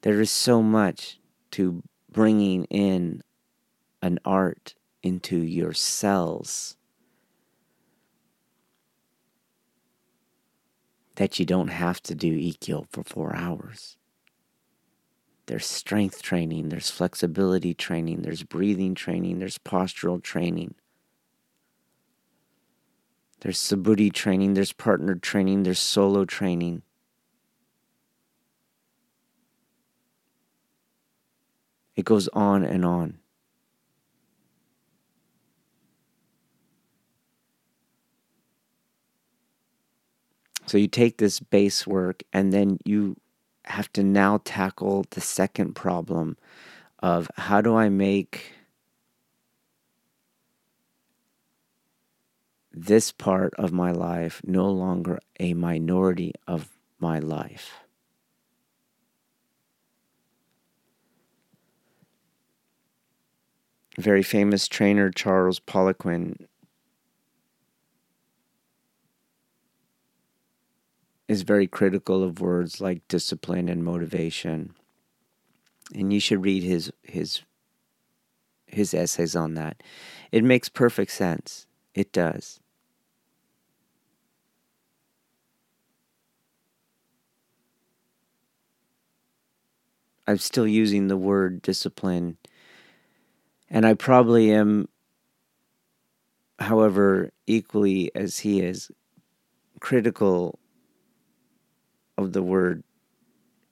There 0.00 0.20
is 0.20 0.30
so 0.30 0.62
much 0.62 1.20
to 1.52 1.82
bringing 2.10 2.64
in 2.64 3.22
an 4.00 4.18
art 4.24 4.74
into 5.02 5.36
your 5.38 5.72
cells 5.72 6.76
that 11.16 11.38
you 11.38 11.44
don't 11.44 11.68
have 11.68 12.02
to 12.02 12.14
do 12.14 12.36
Ikkyo 12.38 12.86
for 12.90 13.04
four 13.04 13.34
hours. 13.36 13.96
There's 15.46 15.66
strength 15.66 16.22
training, 16.22 16.68
there's 16.68 16.90
flexibility 16.90 17.74
training, 17.74 18.22
there's 18.22 18.44
breathing 18.44 18.94
training, 18.94 19.38
there's 19.38 19.58
postural 19.58 20.22
training. 20.22 20.74
There's 23.40 23.58
suburi 23.58 24.12
training, 24.12 24.54
there's 24.54 24.72
partner 24.72 25.16
training, 25.16 25.64
there's 25.64 25.80
solo 25.80 26.24
training. 26.24 26.82
It 31.96 32.04
goes 32.04 32.28
on 32.28 32.64
and 32.64 32.84
on. 32.84 33.18
So 40.66 40.78
you 40.78 40.88
take 40.88 41.18
this 41.18 41.40
base 41.40 41.86
work 41.86 42.22
and 42.32 42.52
then 42.52 42.78
you 42.84 43.16
have 43.64 43.92
to 43.92 44.02
now 44.02 44.40
tackle 44.44 45.04
the 45.10 45.20
second 45.20 45.74
problem 45.74 46.36
of 47.00 47.30
how 47.36 47.60
do 47.60 47.74
I 47.74 47.88
make 47.88 48.52
this 52.72 53.12
part 53.12 53.52
of 53.58 53.72
my 53.72 53.92
life 53.92 54.40
no 54.44 54.70
longer 54.70 55.18
a 55.38 55.54
minority 55.54 56.32
of 56.46 56.70
my 56.98 57.18
life. 57.18 57.80
Very 63.98 64.22
famous 64.22 64.68
trainer 64.68 65.10
Charles 65.10 65.60
Poliquin 65.60 66.46
is 71.32 71.42
very 71.42 71.66
critical 71.66 72.22
of 72.22 72.40
words 72.40 72.80
like 72.80 73.08
discipline 73.08 73.68
and 73.68 73.84
motivation. 73.84 74.74
And 75.94 76.12
you 76.12 76.20
should 76.20 76.44
read 76.44 76.62
his 76.62 76.92
his 77.02 77.42
his 78.66 78.94
essays 78.94 79.36
on 79.36 79.54
that. 79.54 79.82
It 80.30 80.44
makes 80.44 80.68
perfect 80.68 81.10
sense. 81.10 81.66
It 81.94 82.12
does. 82.12 82.60
I'm 90.26 90.38
still 90.38 90.66
using 90.66 91.08
the 91.08 91.16
word 91.16 91.62
discipline. 91.62 92.38
And 93.68 93.86
I 93.86 93.94
probably 93.94 94.52
am, 94.52 94.88
however, 96.58 97.32
equally 97.46 98.10
as 98.14 98.40
he 98.40 98.60
is, 98.60 98.90
critical 99.80 100.58
of 102.18 102.32
the 102.32 102.42
word 102.42 102.82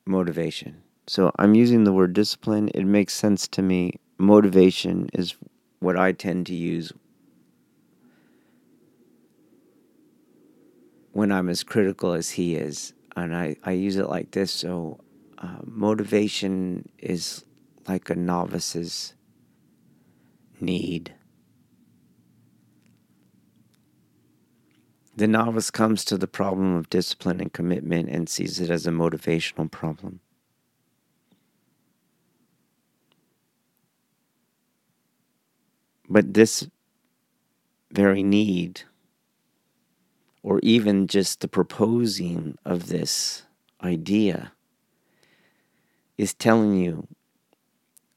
motivation. 0.06 0.82
So 1.06 1.32
I'm 1.38 1.54
using 1.54 1.84
the 1.84 1.92
word 1.92 2.12
discipline. 2.12 2.70
It 2.74 2.84
makes 2.84 3.14
sense 3.14 3.48
to 3.48 3.62
me. 3.62 3.94
Motivation 4.18 5.08
is 5.12 5.34
what 5.80 5.98
I 5.98 6.12
tend 6.12 6.46
to 6.46 6.54
use 6.54 6.92
when 11.12 11.32
I'm 11.32 11.48
as 11.48 11.62
critical 11.62 12.12
as 12.12 12.30
he 12.30 12.54
is. 12.54 12.92
And 13.16 13.34
I, 13.34 13.56
I 13.64 13.72
use 13.72 13.96
it 13.96 14.08
like 14.08 14.30
this. 14.30 14.52
So 14.52 15.00
uh, 15.38 15.58
motivation 15.64 16.88
is 16.98 17.44
like 17.88 18.10
a 18.10 18.14
novice's 18.14 19.14
need. 20.60 21.14
The 25.20 25.28
novice 25.28 25.70
comes 25.70 26.06
to 26.06 26.16
the 26.16 26.26
problem 26.26 26.74
of 26.76 26.88
discipline 26.88 27.42
and 27.42 27.52
commitment 27.52 28.08
and 28.08 28.26
sees 28.26 28.58
it 28.58 28.70
as 28.70 28.86
a 28.86 28.90
motivational 28.90 29.70
problem. 29.70 30.20
But 36.08 36.32
this 36.32 36.66
very 37.92 38.22
need, 38.22 38.84
or 40.42 40.58
even 40.62 41.06
just 41.06 41.40
the 41.40 41.48
proposing 41.48 42.56
of 42.64 42.86
this 42.86 43.42
idea, 43.84 44.52
is 46.16 46.32
telling 46.32 46.76
you 46.76 47.06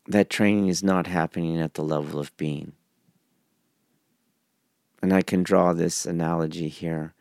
that 0.08 0.30
training 0.30 0.70
is 0.70 0.82
not 0.82 1.08
happening 1.08 1.60
at 1.60 1.74
the 1.74 1.84
level 1.84 2.18
of 2.18 2.34
being. 2.38 2.72
And 5.04 5.14
I 5.14 5.22
can 5.22 5.44
draw 5.44 5.74
this 5.74 6.06
analogy 6.06 6.70
here. 6.70 7.14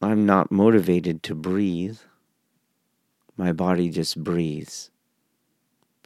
I'm 0.00 0.26
not 0.26 0.52
motivated 0.52 1.24
to 1.24 1.34
breathe. 1.34 1.98
My 3.36 3.52
body 3.52 3.88
just 3.88 4.22
breathes. 4.22 4.90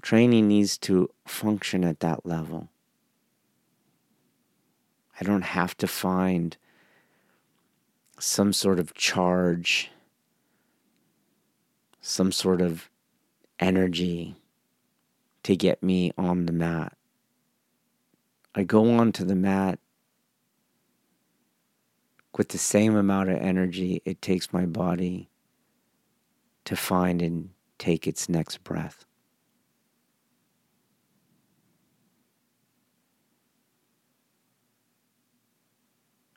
Training 0.01 0.49
needs 0.49 0.79
to 0.79 1.11
function 1.27 1.85
at 1.85 2.01
that 2.01 2.25
level. 2.25 2.69
I 5.21 5.25
don't 5.25 5.43
have 5.43 5.77
to 5.79 5.87
find 5.87 6.57
some 8.19 8.53
sort 8.53 8.79
of 8.79 8.95
charge 8.95 9.91
some 12.01 12.33
sort 12.33 12.61
of 12.61 12.91
energy 13.59 14.37
to 15.43 15.57
get 15.57 15.83
me 15.83 16.13
on 16.17 16.47
the 16.47 16.53
mat. 16.53 16.98
I 18.55 18.65
go 18.65 18.99
onto 18.99 19.25
the 19.25 19.37
mat 19.37 19.79
with 22.37 22.51
the 22.51 22.59
same 22.59 22.97
amount 22.97 23.29
of 23.29 23.37
energy 23.37 24.01
it 24.05 24.23
takes 24.23 24.53
my 24.53 24.65
body 24.65 25.29
to 26.65 26.77
find 26.77 27.21
and 27.21 27.51
take 27.79 28.07
its 28.07 28.29
next 28.29 28.63
breath. 28.63 29.05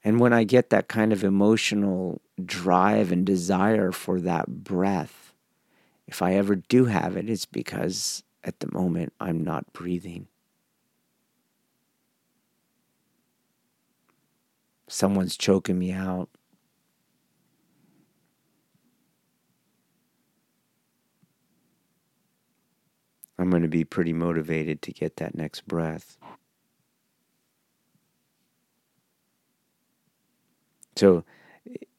And 0.04 0.20
when 0.20 0.34
I 0.34 0.44
get 0.44 0.72
that 0.72 0.88
kind 0.88 1.14
of 1.14 1.24
emotional 1.24 2.22
drive 2.44 3.12
and 3.12 3.24
desire 3.26 3.92
for 3.92 4.20
that 4.22 4.64
breath, 4.64 5.34
if 6.08 6.22
I 6.22 6.34
ever 6.34 6.56
do 6.56 6.86
have 6.86 7.16
it, 7.16 7.30
it's 7.30 7.46
because 7.46 8.24
at 8.44 8.60
the 8.60 8.72
moment 8.72 9.14
I'm 9.20 9.44
not 9.44 9.72
breathing. 9.74 10.28
Someone's 14.92 15.38
choking 15.38 15.80
me 15.80 15.94
out. 15.94 16.28
I'm 23.40 23.50
going 23.50 23.62
to 23.62 23.70
be 23.70 23.86
pretty 23.86 24.12
motivated 24.12 24.82
to 24.82 24.92
get 24.92 25.16
that 25.16 25.34
next 25.34 25.66
breath. 25.66 26.18
So 30.98 31.24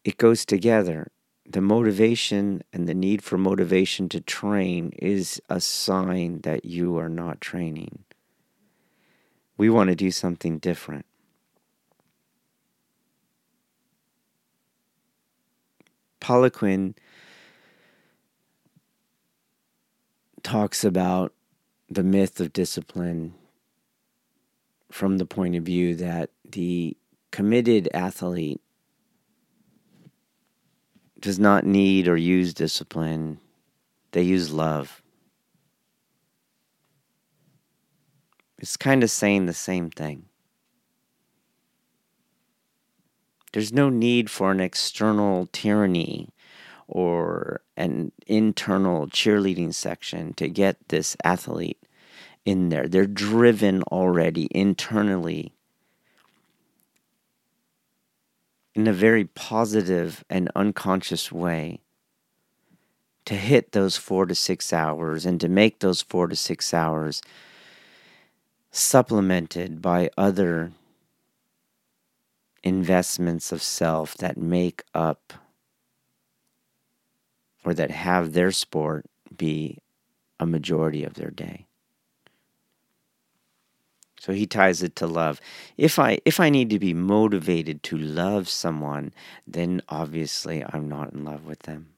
it 0.04 0.18
goes 0.18 0.44
together 0.44 1.10
the 1.48 1.62
motivation 1.62 2.62
and 2.74 2.86
the 2.86 2.94
need 2.94 3.24
for 3.24 3.38
motivation 3.38 4.10
to 4.10 4.20
train 4.20 4.92
is 4.98 5.40
a 5.48 5.60
sign 5.60 6.42
that 6.42 6.66
you 6.66 6.98
are 6.98 7.08
not 7.08 7.40
training. 7.40 8.04
We 9.56 9.70
want 9.70 9.88
to 9.88 9.96
do 9.96 10.10
something 10.10 10.58
different. 10.58 11.06
Poliquin 16.22 16.94
talks 20.44 20.84
about 20.84 21.34
the 21.90 22.04
myth 22.04 22.38
of 22.38 22.52
discipline 22.52 23.34
from 24.90 25.18
the 25.18 25.26
point 25.26 25.56
of 25.56 25.64
view 25.64 25.96
that 25.96 26.30
the 26.48 26.96
committed 27.32 27.88
athlete 27.92 28.60
does 31.18 31.40
not 31.40 31.66
need 31.66 32.06
or 32.06 32.16
use 32.16 32.54
discipline, 32.54 33.40
they 34.12 34.22
use 34.22 34.52
love. 34.52 35.02
It's 38.58 38.76
kind 38.76 39.02
of 39.02 39.10
saying 39.10 39.46
the 39.46 39.52
same 39.52 39.90
thing. 39.90 40.26
There's 43.52 43.72
no 43.72 43.88
need 43.90 44.30
for 44.30 44.50
an 44.50 44.60
external 44.60 45.48
tyranny 45.52 46.30
or 46.88 47.60
an 47.76 48.12
internal 48.26 49.06
cheerleading 49.08 49.74
section 49.74 50.34
to 50.34 50.48
get 50.48 50.76
this 50.88 51.16
athlete 51.22 51.78
in 52.44 52.70
there. 52.70 52.88
They're 52.88 53.06
driven 53.06 53.82
already 53.84 54.48
internally 54.50 55.52
in 58.74 58.86
a 58.86 58.92
very 58.92 59.24
positive 59.24 60.24
and 60.30 60.50
unconscious 60.56 61.30
way 61.30 61.80
to 63.24 63.34
hit 63.34 63.72
those 63.72 63.96
four 63.96 64.26
to 64.26 64.34
six 64.34 64.72
hours 64.72 65.24
and 65.26 65.40
to 65.40 65.48
make 65.48 65.78
those 65.78 66.02
four 66.02 66.26
to 66.26 66.36
six 66.36 66.74
hours 66.74 67.22
supplemented 68.70 69.82
by 69.82 70.10
other 70.16 70.72
investments 72.62 73.52
of 73.52 73.62
self 73.62 74.14
that 74.18 74.36
make 74.36 74.82
up 74.94 75.32
or 77.64 77.74
that 77.74 77.90
have 77.90 78.32
their 78.32 78.50
sport 78.50 79.06
be 79.36 79.78
a 80.38 80.46
majority 80.46 81.04
of 81.04 81.14
their 81.14 81.30
day. 81.30 81.66
So 84.18 84.32
he 84.32 84.46
ties 84.46 84.84
it 84.84 84.94
to 84.96 85.06
love. 85.08 85.40
If 85.76 85.98
I 85.98 86.18
if 86.24 86.38
I 86.38 86.48
need 86.48 86.70
to 86.70 86.78
be 86.78 86.94
motivated 86.94 87.82
to 87.84 87.98
love 87.98 88.48
someone, 88.48 89.12
then 89.48 89.82
obviously 89.88 90.64
I'm 90.64 90.88
not 90.88 91.12
in 91.12 91.24
love 91.24 91.44
with 91.44 91.60
them. 91.60 91.88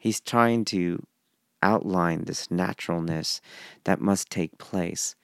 He's 0.00 0.20
trying 0.20 0.64
to 0.66 1.06
outline 1.62 2.24
this 2.24 2.50
naturalness 2.50 3.40
that 3.84 4.00
must 4.00 4.28
take 4.28 4.58
place. 4.58 5.14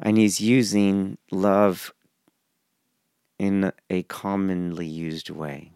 And 0.00 0.16
he's 0.16 0.40
using 0.40 1.18
love 1.30 1.92
in 3.38 3.72
a 3.88 4.02
commonly 4.04 4.86
used 4.86 5.30
way. 5.30 5.72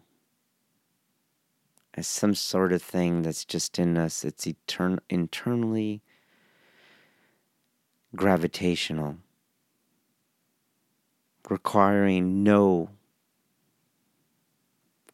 as 1.95 2.07
some 2.07 2.35
sort 2.35 2.73
of 2.73 2.81
thing 2.81 3.21
that's 3.21 3.45
just 3.45 3.79
in 3.79 3.97
us. 3.97 4.25
It's 4.25 4.45
etern- 4.45 4.99
internally 5.09 6.01
gravitational, 8.15 9.17
requiring 11.49 12.43
no 12.43 12.89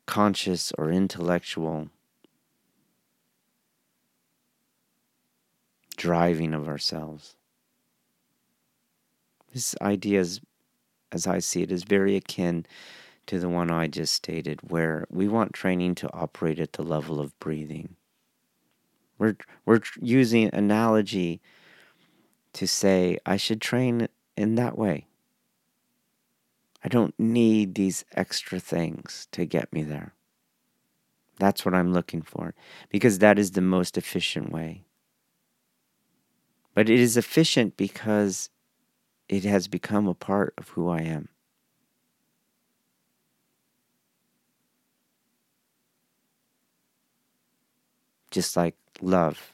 conscious 0.06 0.72
or 0.78 0.92
intellectual 0.92 1.90
driving 5.96 6.54
of 6.54 6.68
ourselves. 6.68 7.36
This 9.54 9.76
idea, 9.82 10.20
is, 10.20 10.42
as 11.12 11.28
I 11.28 11.40
see 11.40 11.62
it, 11.64 11.72
is 11.72 11.84
very 11.84 12.16
akin 12.16 12.66
to 13.28 13.40
the 13.40 13.50
one 13.50 13.70
I 13.70 13.88
just 13.88 14.14
stated, 14.14 14.60
where 14.70 15.06
we 15.10 15.28
want 15.28 15.54
training 15.54 15.96
to 15.96 16.14
operate 16.14 16.60
at 16.60 16.74
the 16.74 16.84
level 16.84 17.20
of 17.20 17.38
breathing. 17.40 17.96
We're, 19.18 19.38
we're 19.66 19.82
using 20.00 20.50
analogy 20.54 21.42
to 22.54 22.68
say, 22.68 23.20
I 23.26 23.38
should 23.38 23.62
train 23.62 24.08
in 24.36 24.56
that 24.56 24.78
way. 24.78 25.08
I 26.84 26.88
don't 26.88 27.18
need 27.20 27.76
these 27.76 28.04
extra 28.14 28.60
things 28.60 29.28
to 29.32 29.46
get 29.46 29.72
me 29.72 29.84
there. 29.84 30.14
That's 31.38 31.66
what 31.66 31.74
I'm 31.74 31.94
looking 31.94 32.22
for 32.22 32.54
because 32.90 33.20
that 33.20 33.38
is 33.38 33.52
the 33.52 33.62
most 33.62 33.98
efficient 33.98 34.52
way. 34.52 34.84
But 36.74 36.90
it 36.90 37.00
is 37.00 37.18
efficient 37.18 37.78
because 37.78 38.50
it 39.32 39.46
has 39.46 39.70
become 39.70 40.08
a 40.08 40.14
part 40.14 40.54
of 40.58 40.68
who 40.70 40.90
I 40.90 41.00
am. 41.00 41.30
Just 48.30 48.58
like 48.58 48.76
love 49.02 49.54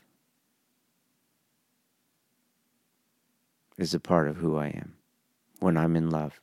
is 3.77 3.93
a 3.93 3.99
part 3.99 4.27
of 4.27 4.37
who 4.37 4.57
I 4.57 4.67
am 4.69 4.95
when 5.59 5.77
I'm 5.77 5.95
in 5.95 6.09
love. 6.09 6.41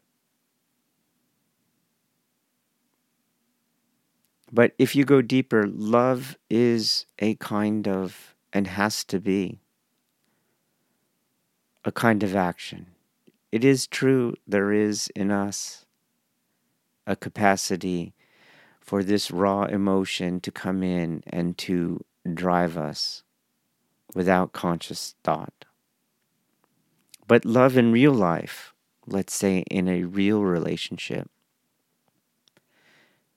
But 4.53 4.75
if 4.79 4.95
you 4.95 5.05
go 5.05 5.21
deeper, 5.23 5.67
love 5.67 6.39
is 6.49 7.07
a 7.19 7.35
kind 7.37 7.89
of, 7.89 8.37
and 8.53 8.69
has 8.69 9.03
to 9.07 9.19
be, 9.19 9.59
a 11.85 11.91
kind 11.91 12.23
of 12.23 12.37
action. 12.37 12.94
It 13.55 13.63
is 13.65 13.87
true, 13.87 14.35
there 14.49 14.73
is 14.73 15.07
in 15.15 15.31
us 15.31 15.87
a 17.07 17.15
capacity 17.15 18.13
for 18.81 19.05
this 19.05 19.31
raw 19.31 19.63
emotion 19.67 20.41
to 20.41 20.51
come 20.51 20.83
in 20.83 21.23
and 21.29 21.57
to 21.59 22.05
drive 22.35 22.77
us 22.77 23.23
without 24.13 24.51
conscious 24.51 25.15
thought. 25.23 25.67
But 27.29 27.45
love 27.45 27.77
in 27.77 27.93
real 27.93 28.13
life, 28.13 28.75
let's 29.07 29.37
say 29.37 29.59
in 29.71 29.87
a 29.87 30.03
real 30.03 30.43
relationship, 30.43 31.31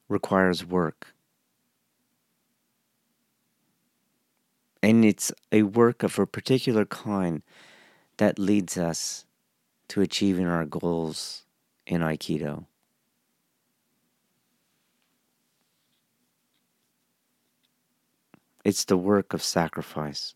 requires 0.10 0.66
work. 0.66 1.14
And 4.82 5.06
it's 5.06 5.32
a 5.52 5.62
work 5.62 6.02
of 6.02 6.18
a 6.18 6.26
particular 6.26 6.86
kind 6.86 7.44
that 8.18 8.40
leads 8.40 8.80
us 8.80 9.27
to 9.90 10.02
achieving 10.02 10.48
our 10.48 10.66
goals 10.66 11.44
in 11.86 12.02
Aikido. 12.02 12.66
It's 18.64 18.84
the 18.84 18.98
work 18.98 19.34
of 19.34 19.42
sacrifice. 19.42 20.36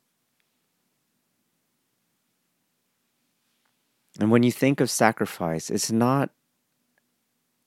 And 4.20 4.32
when 4.32 4.44
you 4.44 4.52
think 4.52 4.80
of 4.80 4.90
sacrifice, 4.90 5.70
it's 5.70 5.92
not 5.92 6.30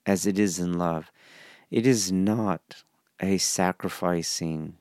as 0.07 0.26
it 0.26 0.39
is 0.39 0.59
in 0.59 0.78
love. 0.78 1.11
It 1.70 1.87
is 1.87 2.12
not 2.12 2.85
a 3.20 3.39
sacrificing 3.39 4.76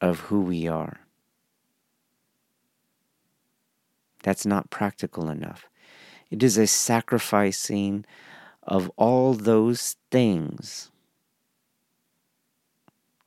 of 0.00 0.20
who 0.20 0.40
we 0.40 0.66
are. 0.66 1.01
That's 4.22 4.46
not 4.46 4.70
practical 4.70 5.28
enough. 5.28 5.66
It 6.30 6.42
is 6.42 6.56
a 6.56 6.66
sacrificing 6.66 8.04
of 8.62 8.90
all 8.96 9.34
those 9.34 9.96
things, 10.10 10.90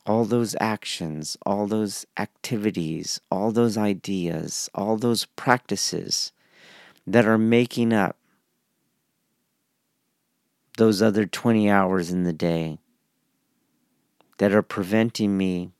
all 0.06 0.24
those 0.24 0.56
actions, 0.60 1.36
all 1.44 1.66
those 1.66 2.06
activities, 2.16 3.20
all 3.30 3.52
those 3.52 3.76
ideas, 3.76 4.70
all 4.74 4.96
those 4.96 5.26
practices 5.36 6.32
that 7.06 7.26
are 7.26 7.38
making 7.38 7.92
up 7.92 8.16
those 10.78 11.00
other 11.00 11.26
20 11.26 11.70
hours 11.70 12.10
in 12.10 12.24
the 12.24 12.32
day 12.32 12.78
that 14.38 14.52
are 14.52 14.62
preventing 14.62 15.36
me 15.36 15.70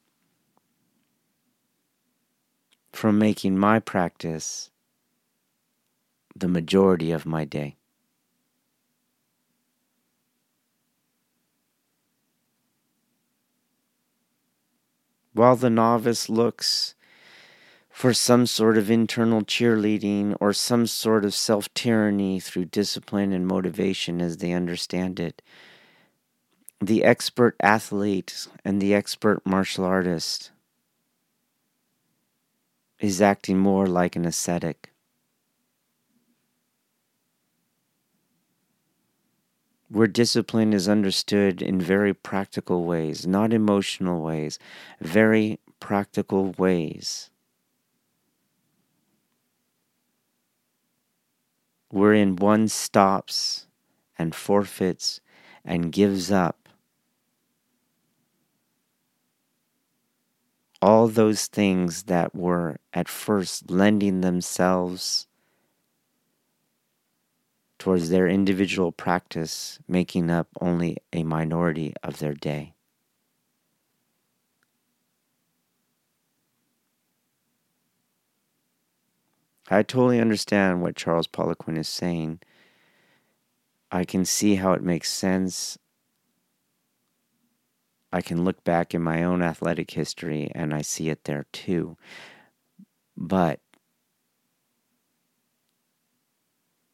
from 2.93 3.19
making 3.19 3.59
my 3.59 3.79
practice 3.79 4.71
the 6.41 6.49
majority 6.49 7.11
of 7.13 7.27
my 7.27 7.45
day. 7.45 7.77
While 15.35 15.55
the 15.57 15.71
novice 15.71 16.29
looks 16.29 16.95
for 17.91 18.15
some 18.15 18.47
sort 18.47 18.79
of 18.79 18.91
internal 18.91 19.43
cheerleading 19.43 20.37
or 20.41 20.53
some 20.53 20.87
sort 20.87 21.25
of 21.25 21.35
self 21.35 21.73
tyranny 21.75 22.41
through 22.41 22.67
discipline 22.67 23.33
and 23.33 23.47
motivation 23.47 24.21
as 24.23 24.39
they 24.39 24.53
understand 24.53 25.21
it, 25.21 25.43
the 26.81 27.05
expert 27.05 27.55
athlete 27.63 28.47
and 28.65 28.81
the 28.81 28.95
expert 28.95 29.45
martial 29.45 29.85
artist 29.85 30.51
is 33.01 33.23
acting 33.23 33.59
more 33.59 33.87
like 33.87 34.17
an 34.17 34.27
ascetic. 34.27 34.93
Where 39.89 40.07
discipline 40.07 40.73
is 40.73 40.89
understood 40.89 41.63
in 41.63 41.81
very 41.81 42.15
practical 42.15 42.85
ways, 42.85 43.27
not 43.27 43.53
emotional 43.53 44.23
ways, 44.23 44.59
very 45.01 45.59
practical 45.81 46.53
ways. 46.59 47.31
Wherein 51.91 52.37
one 52.37 52.69
stops 52.69 53.67
and 54.17 54.35
forfeits 54.37 55.21
and 55.65 55.91
gives 55.91 56.31
up 56.31 56.69
all 60.81 61.09
those 61.09 61.47
things 61.49 62.05
that 62.05 62.35
were 62.35 62.79
at 62.95 63.09
first 63.09 63.71
lending 63.71 64.21
themselves 64.23 65.26
towards 67.79 68.09
their 68.09 68.27
individual 68.29 68.93
practice 68.93 69.79
making 69.87 70.31
up 70.31 70.49
only 70.61 70.97
a 71.13 71.23
minority 71.23 71.95
of 72.03 72.19
their 72.19 72.35
day. 72.35 72.75
I 79.69 79.83
totally 79.83 80.21
understand 80.21 80.81
what 80.81 80.95
Charles 80.95 81.27
Poliquin 81.27 81.77
is 81.77 81.89
saying. 81.89 82.41
I 83.91 84.05
can 84.05 84.25
see 84.25 84.55
how 84.55 84.73
it 84.75 84.83
makes 84.83 85.11
sense. 85.11 85.77
I 88.13 88.21
can 88.23 88.45
look 88.45 88.63
back 88.63 88.95
in 88.95 89.03
my 89.03 89.25
own 89.25 89.43
athletic 89.43 89.91
history 89.91 90.51
and 90.55 90.73
I 90.73 90.83
see 90.83 91.09
it 91.09 91.25
there 91.25 91.47
too. 91.53 91.97
But 93.17 93.61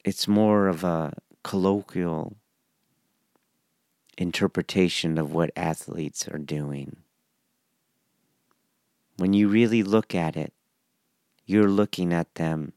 it's 0.04 0.26
more 0.26 0.68
of 0.68 0.84
a 0.84 1.12
colloquial 1.42 2.36
interpretation 4.18 5.18
of 5.18 5.32
what 5.32 5.50
athletes 5.56 6.28
are 6.28 6.38
doing. 6.38 6.96
When 9.16 9.32
you 9.32 9.48
really 9.48 9.82
look 9.82 10.14
at 10.14 10.36
it, 10.36 10.52
you're 11.46 11.68
looking 11.68 12.12
at 12.12 12.34
them 12.34 12.72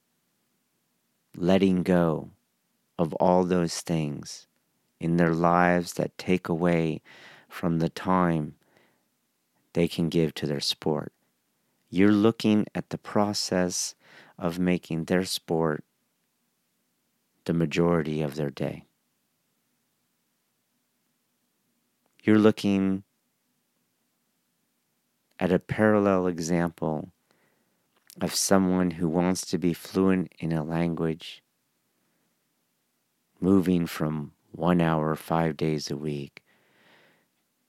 letting 1.35 1.83
go 1.83 2.29
of 2.97 3.13
all 3.15 3.43
those 3.43 3.81
things 3.81 4.47
in 4.99 5.17
their 5.17 5.33
lives 5.33 5.93
that 5.93 6.17
take 6.17 6.47
away 6.47 7.01
from 7.49 7.79
the 7.79 7.89
time 7.89 8.55
they 9.73 9.87
can 9.87 10.09
give 10.09 10.33
to 10.33 10.47
their 10.47 10.61
sport. 10.61 11.11
You're 11.89 12.11
looking 12.11 12.65
at 12.73 12.89
the 12.89 12.97
process 12.97 13.95
of 14.37 14.59
making 14.59 15.05
their 15.05 15.25
sport 15.25 15.83
the 17.45 17.53
majority 17.53 18.21
of 18.21 18.35
their 18.35 18.49
day. 18.49 18.85
You're 22.23 22.39
looking 22.39 23.03
at 25.39 25.51
a 25.51 25.59
parallel 25.59 26.27
example 26.27 27.11
of 28.21 28.33
someone 28.33 28.91
who 28.91 29.07
wants 29.07 29.45
to 29.45 29.57
be 29.57 29.73
fluent 29.73 30.31
in 30.39 30.51
a 30.51 30.63
language, 30.63 31.43
moving 33.39 33.85
from 33.85 34.31
one 34.51 34.81
hour, 34.81 35.15
five 35.15 35.57
days 35.57 35.91
a 35.91 35.97
week, 35.97 36.41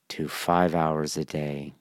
to 0.09 0.29
five 0.29 0.75
hours 0.75 1.17
a 1.17 1.25
day, 1.25 1.75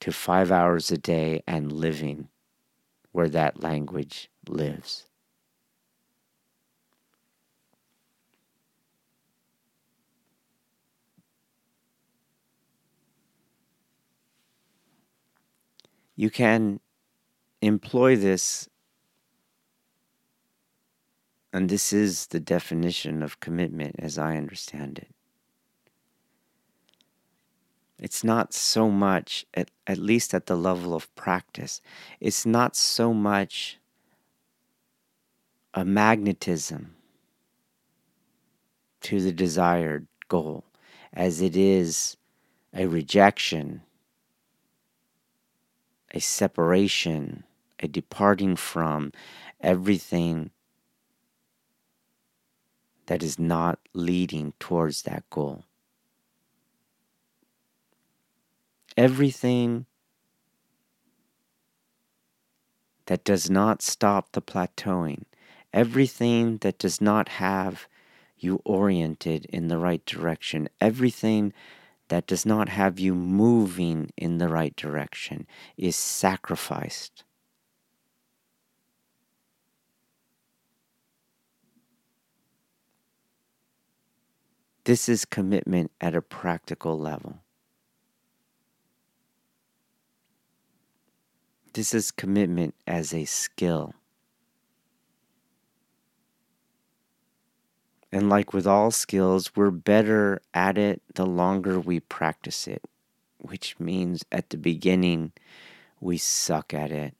to 0.00 0.10
five 0.10 0.50
hours 0.50 0.90
a 0.90 0.98
day 0.98 1.42
and 1.46 1.70
living 1.70 2.28
where 3.12 3.28
that 3.28 3.62
language 3.62 4.30
lives. 4.48 5.04
You 16.16 16.30
can 16.30 16.80
employ 17.60 18.16
this, 18.16 18.68
and 21.52 21.68
this 21.68 21.92
is 21.92 22.28
the 22.28 22.40
definition 22.40 23.22
of 23.22 23.40
commitment 23.40 23.96
as 23.98 24.16
I 24.16 24.36
understand 24.36 24.98
it. 24.98 25.10
It's 27.98 28.24
not 28.24 28.52
so 28.52 28.90
much, 28.90 29.46
at, 29.54 29.70
at 29.86 29.98
least 29.98 30.34
at 30.34 30.46
the 30.46 30.56
level 30.56 30.94
of 30.94 31.14
practice, 31.14 31.80
it's 32.20 32.44
not 32.44 32.76
so 32.76 33.14
much 33.14 33.78
a 35.76 35.84
magnetism 35.84 36.96
to 39.02 39.20
the 39.20 39.30
desired 39.32 40.08
goal 40.26 40.64
as 41.12 41.40
it 41.40 41.54
is 41.56 42.16
a 42.74 42.86
rejection 42.86 43.82
a 46.16 46.20
separation, 46.20 47.44
a 47.80 47.86
departing 47.86 48.56
from 48.56 49.12
everything 49.60 50.50
that 53.06 53.22
is 53.22 53.38
not 53.38 53.78
leading 53.92 54.52
towards 54.58 55.02
that 55.02 55.28
goal. 55.30 55.64
Everything 58.96 59.84
that 63.04 63.22
does 63.22 63.50
not 63.50 63.82
stop 63.82 64.32
the 64.32 64.40
plateauing, 64.42 65.24
everything 65.76 66.56
that 66.62 66.78
does 66.78 67.02
not 67.02 67.28
have 67.28 67.86
you 68.38 68.62
oriented 68.64 69.44
in 69.50 69.68
the 69.68 69.76
right 69.76 70.04
direction, 70.06 70.66
everything 70.80 71.52
that 72.08 72.26
does 72.26 72.46
not 72.46 72.70
have 72.70 72.98
you 72.98 73.14
moving 73.14 74.10
in 74.16 74.38
the 74.38 74.48
right 74.48 74.74
direction 74.74 75.46
is 75.76 75.94
sacrificed. 75.94 77.24
This 84.84 85.10
is 85.10 85.26
commitment 85.26 85.90
at 86.00 86.14
a 86.14 86.22
practical 86.22 86.98
level. 86.98 87.40
This 91.74 91.92
is 91.92 92.10
commitment 92.10 92.74
as 92.86 93.12
a 93.12 93.26
skill. 93.26 93.95
And 98.12 98.28
like 98.28 98.52
with 98.52 98.66
all 98.66 98.90
skills, 98.90 99.54
we're 99.54 99.70
better 99.70 100.40
at 100.54 100.76
it 100.78 101.02
the 101.14 101.26
longer 101.26 101.78
we 101.78 102.00
practice 102.00 102.66
it, 102.66 102.82
which 103.38 103.78
means 103.78 104.24
at 104.32 104.50
the 104.50 104.56
beginning, 104.58 105.32
we 106.00 106.18
suck 106.18 106.74
at 106.74 106.92
it. 106.92 107.14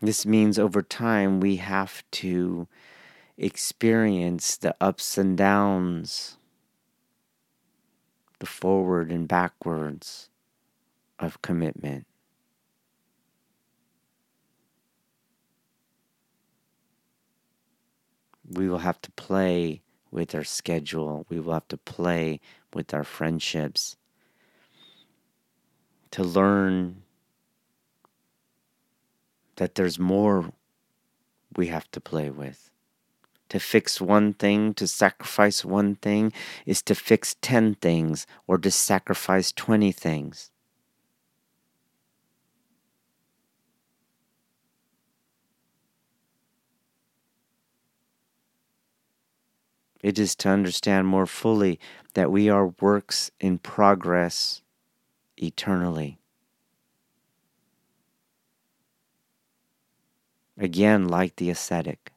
This 0.00 0.26
means 0.26 0.58
over 0.58 0.82
time 0.82 1.38
we 1.40 1.56
have 1.56 2.02
to 2.12 2.66
experience 3.38 4.56
the 4.56 4.76
ups 4.80 5.18
and 5.18 5.38
downs 5.38 6.37
the 8.38 8.46
forward 8.46 9.10
and 9.10 9.26
backwards 9.28 10.30
of 11.18 11.42
commitment. 11.42 12.06
We 18.50 18.68
will 18.68 18.78
have 18.78 19.00
to 19.02 19.10
play 19.12 19.82
with 20.10 20.34
our 20.34 20.44
schedule. 20.44 21.26
We 21.28 21.40
will 21.40 21.52
have 21.52 21.68
to 21.68 21.76
play 21.76 22.40
with 22.72 22.94
our 22.94 23.04
friendships 23.04 23.96
to 26.12 26.24
learn 26.24 27.02
that 29.56 29.74
there's 29.74 29.98
more 29.98 30.52
we 31.56 31.66
have 31.66 31.90
to 31.90 32.00
play 32.00 32.30
with. 32.30 32.67
To 33.50 33.58
fix 33.58 34.00
one 34.00 34.34
thing, 34.34 34.74
to 34.74 34.86
sacrifice 34.86 35.64
one 35.64 35.96
thing, 35.96 36.32
is 36.66 36.82
to 36.82 36.94
fix 36.94 37.36
10 37.40 37.76
things 37.76 38.26
or 38.46 38.58
to 38.58 38.70
sacrifice 38.70 39.52
20 39.52 39.90
things. 39.92 40.50
It 50.02 50.18
is 50.18 50.36
to 50.36 50.48
understand 50.48 51.08
more 51.08 51.26
fully 51.26 51.80
that 52.14 52.30
we 52.30 52.48
are 52.48 52.74
works 52.80 53.30
in 53.40 53.58
progress 53.58 54.62
eternally. 55.36 56.18
Again, 60.56 61.08
like 61.08 61.36
the 61.36 61.50
ascetic. 61.50 62.12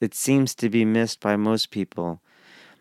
It 0.00 0.14
seems 0.14 0.54
to 0.56 0.68
be 0.68 0.84
missed 0.84 1.20
by 1.20 1.36
most 1.36 1.70
people 1.70 2.20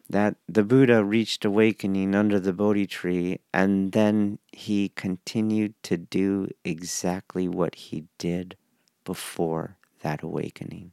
that 0.09 0.35
the 0.47 0.63
Buddha 0.63 1.03
reached 1.03 1.45
awakening 1.45 2.13
under 2.13 2.39
the 2.39 2.53
Bodhi 2.53 2.85
tree 2.85 3.39
and 3.53 3.91
then 3.93 4.39
he 4.51 4.89
continued 4.89 5.73
to 5.83 5.97
do 5.97 6.49
exactly 6.63 7.47
what 7.47 7.75
he 7.75 8.05
did 8.17 8.57
before 9.05 9.77
that 10.01 10.21
awakening. 10.21 10.91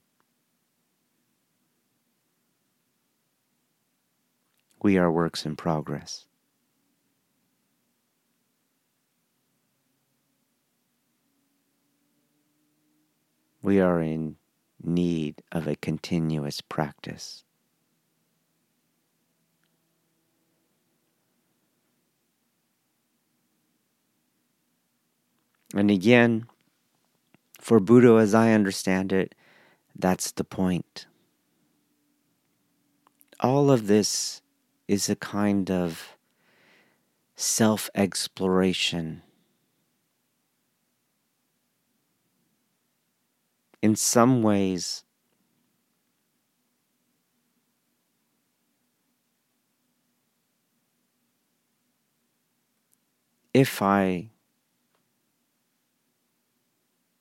We 4.83 4.97
are 4.97 5.12
works 5.12 5.45
in 5.45 5.57
progress. 5.57 6.27
We 13.62 13.79
are 13.81 14.01
in 14.01 14.37
need 14.83 15.43
of 15.53 15.66
a 15.66 15.76
continuous 15.76 16.61
practice. 16.61 17.45
And 25.74 25.91
again, 25.91 26.47
for 27.61 27.78
Buddha, 27.78 28.14
as 28.20 28.35
I 28.35 28.53
understand 28.53 29.12
it, 29.12 29.35
that's 29.97 30.33
the 30.33 30.45
point. 30.45 31.07
All 33.39 33.70
of 33.70 33.87
this 33.87 34.43
is 34.89 35.09
a 35.09 35.16
kind 35.16 35.70
of 35.70 36.16
self 37.37 37.89
exploration 37.95 39.22
in 43.83 43.97
some 43.97 44.43
ways, 44.43 45.05
if 53.55 53.83
I 53.83 54.31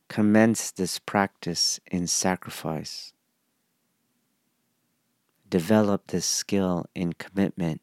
commence 0.10 0.72
this 0.72 1.00
practice 1.00 1.80
in 1.90 2.08
sacrifice, 2.08 3.14
develop 5.50 6.08
this 6.08 6.26
skill 6.26 6.86
in 6.94 7.14
commitment, 7.14 7.82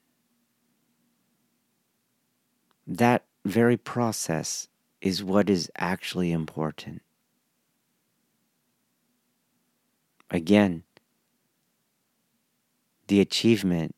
that 2.87 3.24
very 3.45 3.77
process 3.77 4.68
is 5.01 5.22
what 5.22 5.49
is 5.49 5.70
actually 5.77 6.33
important. 6.33 7.03
Again, 10.31 10.83
the 13.07 13.20
achievement 13.20 13.95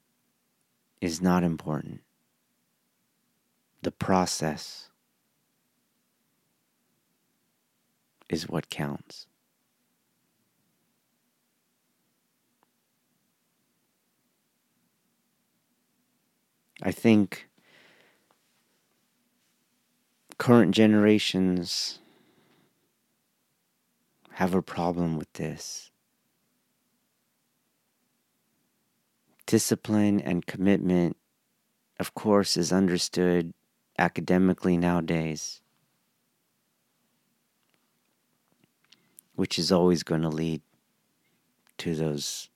is 1.00 1.22
not 1.22 1.42
important. 1.42 2.00
The 3.82 3.92
process 3.92 4.90
is 8.28 8.48
what 8.48 8.68
counts. 8.68 9.26
I 16.82 16.92
think 16.92 17.48
current 20.38 20.74
generations 20.74 21.98
have 24.32 24.54
a 24.54 24.62
problem 24.62 25.16
with 25.16 25.32
this. 25.32 25.90
Discipline 29.48 30.20
and 30.20 30.44
commitment, 30.44 31.16
of 31.98 32.12
course, 32.12 32.58
is 32.58 32.70
understood 32.70 33.54
academically 33.98 34.76
nowadays, 34.76 35.62
which 39.36 39.58
is 39.58 39.72
always 39.72 40.02
going 40.02 40.20
to 40.20 40.28
lead 40.28 40.60
to 41.78 41.94
those 41.94 42.50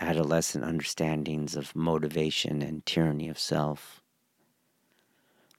adolescent 0.00 0.64
understandings 0.64 1.54
of 1.54 1.76
motivation 1.76 2.60
and 2.60 2.84
tyranny 2.84 3.28
of 3.28 3.38
self, 3.38 4.02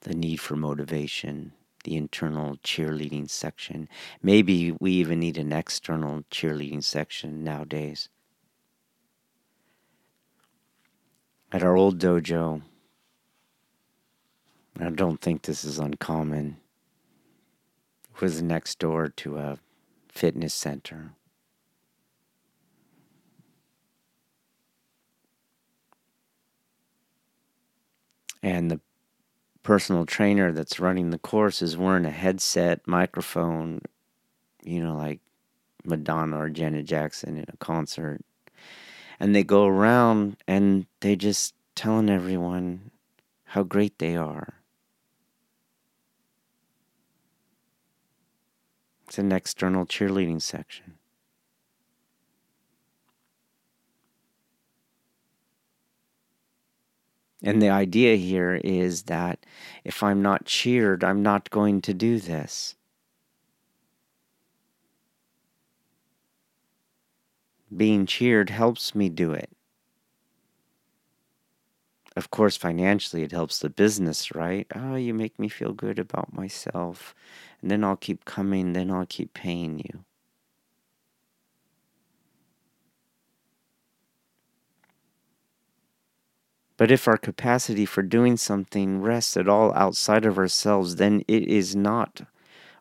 the 0.01 0.13
need 0.13 0.41
for 0.41 0.57
motivation, 0.57 1.53
the 1.85 1.95
internal 1.95 2.57
cheerleading 2.57 3.29
section. 3.29 3.87
Maybe 4.21 4.73
we 4.81 4.91
even 4.91 5.21
need 5.21 5.37
an 5.37 5.53
external 5.53 6.25
cheerleading 6.29 6.83
section 6.83 7.41
nowadays. 7.41 8.09
At 11.51 11.63
our 11.63 11.77
old 11.77 11.97
dojo, 11.97 12.61
I 14.79 14.89
don't 14.89 15.21
think 15.21 15.43
this 15.43 15.63
is 15.63 15.79
uncommon. 15.79 16.57
It 18.13 18.21
was 18.21 18.41
next 18.41 18.79
door 18.79 19.07
to 19.07 19.37
a 19.37 19.59
fitness 20.09 20.53
center. 20.53 21.11
And 28.43 28.69
the 28.69 28.81
personal 29.63 30.05
trainer 30.05 30.51
that's 30.51 30.79
running 30.79 31.09
the 31.11 31.17
course 31.17 31.61
is 31.61 31.77
wearing 31.77 32.05
a 32.05 32.11
headset, 32.11 32.87
microphone, 32.87 33.81
you 34.63 34.83
know, 34.83 34.95
like 34.95 35.21
Madonna 35.85 36.37
or 36.37 36.49
Janet 36.49 36.85
Jackson 36.85 37.37
in 37.37 37.45
a 37.47 37.57
concert. 37.57 38.21
And 39.19 39.35
they 39.35 39.43
go 39.43 39.65
around 39.65 40.37
and 40.47 40.85
they 41.01 41.15
just 41.15 41.53
telling 41.75 42.09
everyone 42.09 42.91
how 43.45 43.63
great 43.63 43.97
they 43.99 44.15
are. 44.15 44.55
It's 49.07 49.17
an 49.17 49.31
external 49.31 49.85
cheerleading 49.85 50.41
section. 50.41 50.95
And 57.41 57.61
the 57.61 57.69
idea 57.69 58.15
here 58.15 58.59
is 58.63 59.03
that 59.03 59.45
if 59.83 60.01
I'm 60.03 60.21
not 60.21 60.45
cheered, 60.45 61.03
I'm 61.03 61.21
not 61.21 61.49
going 61.49 61.81
to 61.81 61.93
do 61.93 62.19
this. 62.19 62.75
Being 67.73 68.05
cheered 68.05 68.49
helps 68.49 68.93
me 68.93 69.07
do 69.07 69.31
it. 69.31 69.49
Of 72.17 72.31
course, 72.31 72.57
financially, 72.57 73.23
it 73.23 73.31
helps 73.31 73.59
the 73.59 73.69
business, 73.69 74.35
right? 74.35 74.67
Oh, 74.75 74.95
you 74.95 75.13
make 75.13 75.39
me 75.39 75.47
feel 75.47 75.71
good 75.71 75.99
about 75.99 76.33
myself. 76.33 77.15
And 77.61 77.71
then 77.71 77.81
I'll 77.85 77.95
keep 77.95 78.25
coming, 78.25 78.73
then 78.73 78.91
I'll 78.91 79.05
keep 79.05 79.33
paying 79.33 79.79
you. 79.79 80.03
But 86.75 86.89
if 86.89 87.07
our 87.07 87.17
capacity 87.17 87.85
for 87.85 88.01
doing 88.01 88.35
something 88.35 88.99
rests 88.99 89.37
at 89.37 89.47
all 89.47 89.71
outside 89.75 90.25
of 90.25 90.39
ourselves, 90.39 90.95
then 90.95 91.21
it 91.27 91.43
is 91.43 91.75
not, 91.75 92.21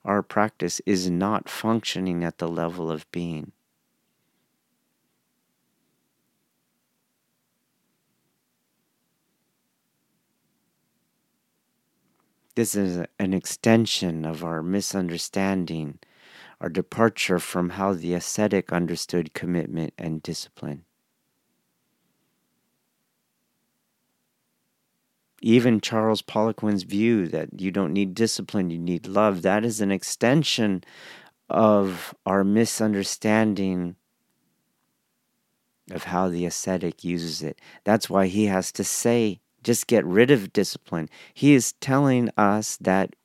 our 0.05 0.23
practice 0.23 0.81
is 0.87 1.11
not 1.11 1.49
functioning 1.49 2.25
at 2.25 2.39
the 2.39 2.49
level 2.49 2.91
of 2.91 3.11
being. 3.13 3.53
This 12.57 12.75
is 12.75 13.07
an 13.21 13.33
extension 13.33 14.25
of 14.25 14.43
our 14.43 14.63
misunderstanding, 14.63 16.01
our 16.61 16.69
departure 16.69 17.39
from 17.39 17.71
how 17.71 17.95
the 17.95 18.15
ascetic 18.15 18.73
understood 18.73 19.35
commitment 19.35 19.95
and 19.99 20.23
discipline. 20.23 20.85
even 25.43 25.81
Charles 25.81 26.23
Poliquin's 26.23 26.83
view 26.83 27.29
that 27.29 27.61
you 27.61 27.71
don't 27.71 27.93
need 27.93 28.15
discipline, 28.15 28.71
you 28.71 28.79
need 28.79 29.07
love, 29.07 29.43
that 29.43 29.65
is 29.65 29.81
an 29.81 29.93
extension 29.93 30.83
of 31.49 32.15
our 32.25 32.43
misunderstanding 32.43 33.95
of 35.93 36.05
how 36.05 36.29
the 36.29 36.45
ascetic 36.45 37.05
uses 37.05 37.43
it. 37.43 37.61
That's 37.85 38.11
why 38.11 38.27
he 38.27 38.47
has 38.47 38.73
to 38.73 38.83
say, 38.83 39.41
just 39.67 39.89
get 39.89 40.05
rid 40.07 40.31
of 40.31 40.53
discipline. 40.53 41.11
He 41.35 41.53
is 41.53 41.73
telling 41.81 42.31
us 42.37 42.77
that 42.77 43.17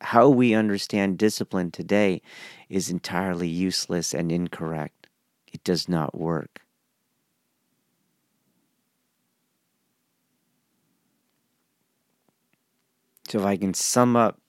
how 0.00 0.30
we 0.30 0.54
understand 0.54 1.18
discipline 1.18 1.70
today 1.70 2.22
is 2.70 2.88
entirely 2.88 3.46
useless 3.46 4.14
and 4.14 4.32
incorrect. 4.32 5.06
It 5.52 5.62
does 5.62 5.86
not 5.86 6.18
work. 6.18 6.62
So, 13.28 13.40
if 13.40 13.44
I 13.44 13.58
can 13.58 13.74
sum 13.74 14.16
up 14.16 14.40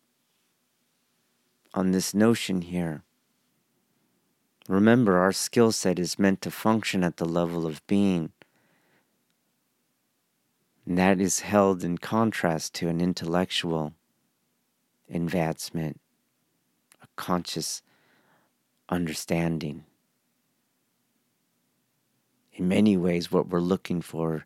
on 1.74 1.92
this 1.92 2.14
notion 2.14 2.62
here, 2.62 3.04
remember 4.70 5.18
our 5.18 5.34
skill 5.34 5.74
set 5.74 6.00
is 6.00 6.18
meant 6.18 6.42
to 6.44 6.52
function 6.52 7.04
at 7.04 7.18
the 7.18 7.26
level 7.26 7.66
of 7.66 7.86
being. 7.86 8.32
And 10.86 10.98
that 10.98 11.20
is 11.20 11.40
held 11.42 11.84
in 11.84 11.98
contrast 11.98 12.74
to 12.76 12.88
an 12.88 13.02
intellectual 13.02 13.94
advancement, 15.10 16.00
a 17.02 17.08
conscious 17.16 17.82
understanding. 18.90 19.84
In 22.54 22.68
many 22.68 22.96
ways, 22.96 23.32
what 23.32 23.48
we're 23.48 23.60
looking 23.60 24.02
for 24.02 24.46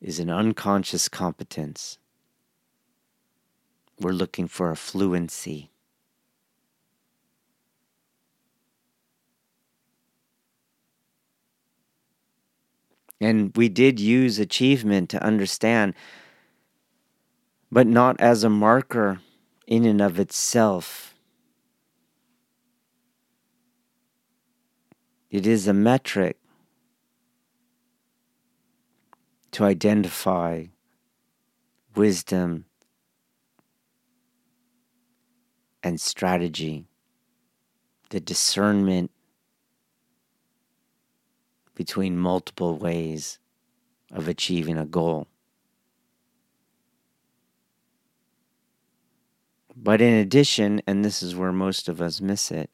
is 0.00 0.18
an 0.18 0.30
unconscious 0.30 1.08
competence 1.08 1.98
we're 3.98 4.12
looking 4.12 4.46
for 4.46 4.70
a 4.70 4.76
fluency. 4.76 5.70
And 13.20 13.52
we 13.56 13.68
did 13.68 13.98
use 13.98 14.38
achievement 14.38 15.08
to 15.10 15.22
understand, 15.22 15.94
but 17.72 17.86
not 17.86 18.20
as 18.20 18.44
a 18.44 18.50
marker 18.50 19.20
in 19.66 19.84
and 19.84 20.00
of 20.00 20.20
itself. 20.20 21.14
It 25.30 25.46
is 25.46 25.66
a 25.66 25.74
metric 25.74 26.36
to 29.52 29.64
identify 29.64 30.66
wisdom 31.94 32.66
and 35.82 36.00
strategy, 36.00 36.86
the 38.10 38.20
discernment 38.20 39.10
between 41.76 42.18
multiple 42.18 42.76
ways 42.76 43.38
of 44.10 44.26
achieving 44.26 44.76
a 44.78 44.86
goal. 44.86 45.28
But 49.76 50.00
in 50.00 50.14
addition, 50.14 50.80
and 50.86 51.04
this 51.04 51.22
is 51.22 51.36
where 51.36 51.52
most 51.52 51.88
of 51.88 52.00
us 52.00 52.20
miss 52.20 52.50
it, 52.50 52.70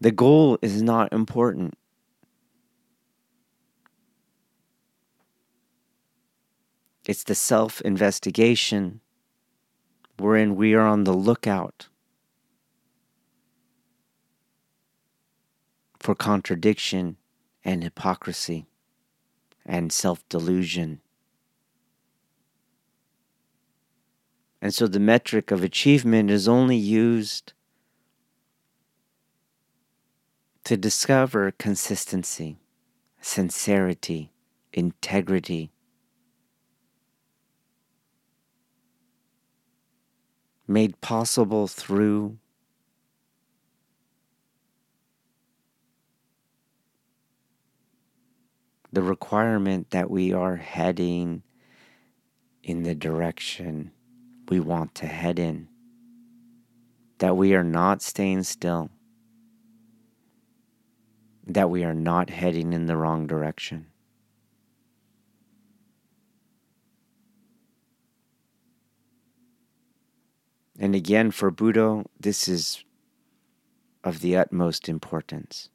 the 0.00 0.12
goal 0.12 0.58
is 0.60 0.82
not 0.82 1.12
important. 1.12 1.74
It's 7.06 7.24
the 7.24 7.34
self 7.34 7.80
investigation 7.80 9.00
wherein 10.18 10.54
we 10.54 10.74
are 10.74 10.86
on 10.86 11.04
the 11.04 11.14
lookout 11.14 11.88
for 15.98 16.14
contradiction 16.14 17.16
and 17.64 17.82
hypocrisy, 17.82 18.66
and 19.64 19.92
self 19.92 20.26
delusion. 20.28 21.00
And 24.60 24.72
so 24.72 24.86
the 24.86 25.00
metric 25.00 25.50
of 25.50 25.64
achievement 25.64 26.30
is 26.30 26.46
only 26.46 26.76
used 26.76 27.52
to 30.64 30.76
discover 30.76 31.50
consistency, 31.50 32.58
sincerity, 33.20 34.32
integrity. 34.72 35.72
Made 40.68 41.00
possible 41.00 41.66
through 41.66 42.38
the 48.92 49.02
requirement 49.02 49.90
that 49.90 50.10
we 50.10 50.32
are 50.32 50.56
heading 50.56 51.42
in 52.62 52.82
the 52.82 52.94
direction 52.94 53.90
we 54.48 54.60
want 54.60 54.94
to 54.94 55.06
head 55.06 55.38
in, 55.38 55.66
that 57.18 57.36
we 57.36 57.54
are 57.54 57.64
not 57.64 58.02
staying 58.02 58.42
still, 58.42 58.90
that 61.46 61.70
we 61.70 61.84
are 61.84 61.94
not 61.94 62.28
heading 62.28 62.72
in 62.72 62.86
the 62.86 62.96
wrong 62.96 63.26
direction. 63.26 63.86
And 70.78 70.94
again, 70.94 71.30
for 71.30 71.50
Buddha, 71.50 72.04
this 72.18 72.48
is 72.48 72.84
of 74.04 74.20
the 74.20 74.36
utmost 74.36 74.88
importance. 74.88 75.70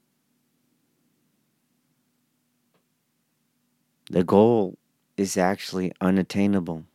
The 4.10 4.24
goal 4.24 4.78
is 5.18 5.36
actually 5.36 5.92
unattainable. 6.00 6.86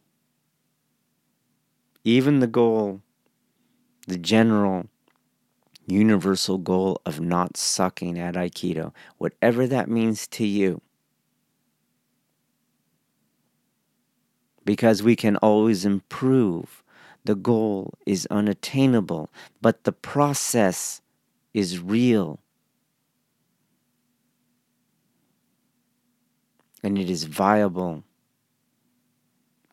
Even 2.04 2.40
the 2.40 2.46
goal, 2.46 3.02
the 4.06 4.18
general, 4.18 4.86
universal 5.86 6.58
goal 6.58 7.00
of 7.04 7.20
not 7.20 7.56
sucking 7.56 8.18
at 8.18 8.34
Aikido, 8.34 8.92
whatever 9.18 9.66
that 9.66 9.88
means 9.88 10.26
to 10.28 10.46
you. 10.46 10.80
Because 14.64 15.02
we 15.02 15.16
can 15.16 15.36
always 15.36 15.84
improve. 15.84 16.82
The 17.24 17.34
goal 17.34 17.94
is 18.06 18.26
unattainable, 18.30 19.28
but 19.60 19.84
the 19.84 19.92
process 19.92 21.02
is 21.52 21.80
real. 21.80 22.40
And 26.83 26.99
it 26.99 27.09
is 27.09 27.24
viable 27.24 28.05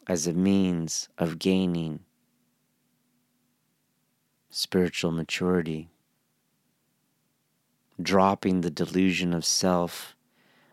as 0.07 0.27
a 0.27 0.33
means 0.33 1.09
of 1.17 1.39
gaining 1.39 1.99
spiritual 4.49 5.11
maturity, 5.11 5.89
dropping 8.01 8.61
the 8.61 8.71
delusion 8.71 9.33
of 9.33 9.45
self, 9.45 10.15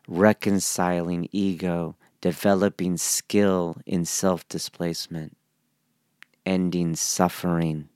reconciling 0.08 1.28
ego, 1.32 1.96
developing 2.20 2.96
skill 2.96 3.76
in 3.84 4.04
self 4.04 4.48
displacement, 4.48 5.36
ending 6.44 6.96
suffering. 6.96 7.88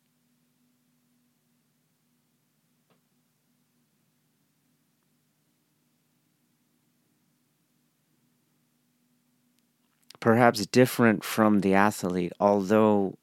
Perhaps 10.20 10.66
different 10.66 11.24
from 11.24 11.60
the 11.60 11.74
athlete, 11.74 12.32
although 12.38 13.16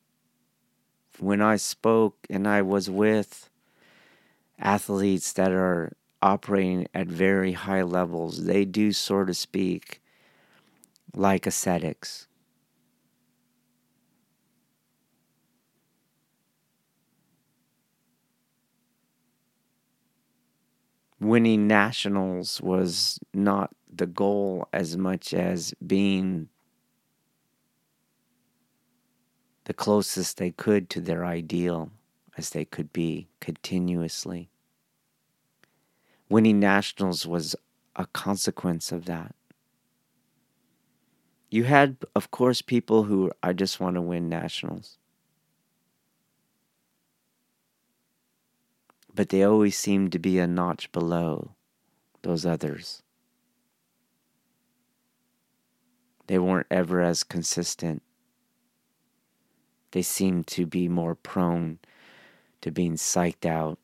when 1.20 1.42
I 1.42 1.56
spoke 1.56 2.18
and 2.30 2.48
I 2.48 2.62
was 2.62 2.90
with 2.90 3.50
athletes 4.60 5.34
that 5.34 5.52
are 5.52 5.94
operating 6.22 6.88
at 6.94 7.08
very 7.08 7.54
high 7.54 7.84
levels, 7.84 8.46
they 8.46 8.66
do 8.66 8.92
sort 8.92 9.30
of 9.30 9.38
speak 9.38 10.02
like 11.14 11.46
ascetics. 11.46 12.28
Winning 21.20 21.68
nationals 21.68 22.62
was 22.62 23.20
not 23.34 23.76
the 23.92 24.06
goal 24.06 24.68
as 24.72 24.96
much 24.98 25.34
as 25.34 25.74
being 25.86 26.48
the 29.68 29.74
closest 29.74 30.38
they 30.38 30.50
could 30.50 30.90
to 30.90 31.02
their 31.02 31.26
ideal 31.26 31.92
as 32.38 32.52
they 32.52 32.64
could 32.64 32.94
be 32.94 33.28
continuously. 33.42 34.50
Winning 36.30 36.58
nationals 36.58 37.28
was 37.28 37.54
a 37.94 38.06
consequence 38.06 38.94
of 38.94 39.04
that. 39.04 39.36
You 41.50 41.66
had, 41.66 41.98
of 42.16 42.32
course, 42.32 42.62
people 42.62 43.04
who 43.04 43.30
I 43.44 43.52
just 43.52 43.78
want 43.82 43.96
to 43.96 44.02
win 44.02 44.30
nationals. 44.30 44.98
But 49.14 49.28
they 49.28 49.44
always 49.44 49.78
seemed 49.78 50.14
to 50.14 50.20
be 50.20 50.40
a 50.40 50.48
notch 50.48 50.90
below 50.94 51.52
those 52.22 52.46
others. 52.46 53.04
They 56.28 56.40
weren't 56.40 56.68
ever 56.72 57.02
as 57.02 57.26
consistent 57.26 58.02
they 59.92 60.02
seem 60.02 60.44
to 60.44 60.66
be 60.66 60.88
more 60.88 61.16
prone 61.16 61.80
to 62.62 62.72
being 62.72 62.94
psyched 62.94 63.46
out. 63.46 63.80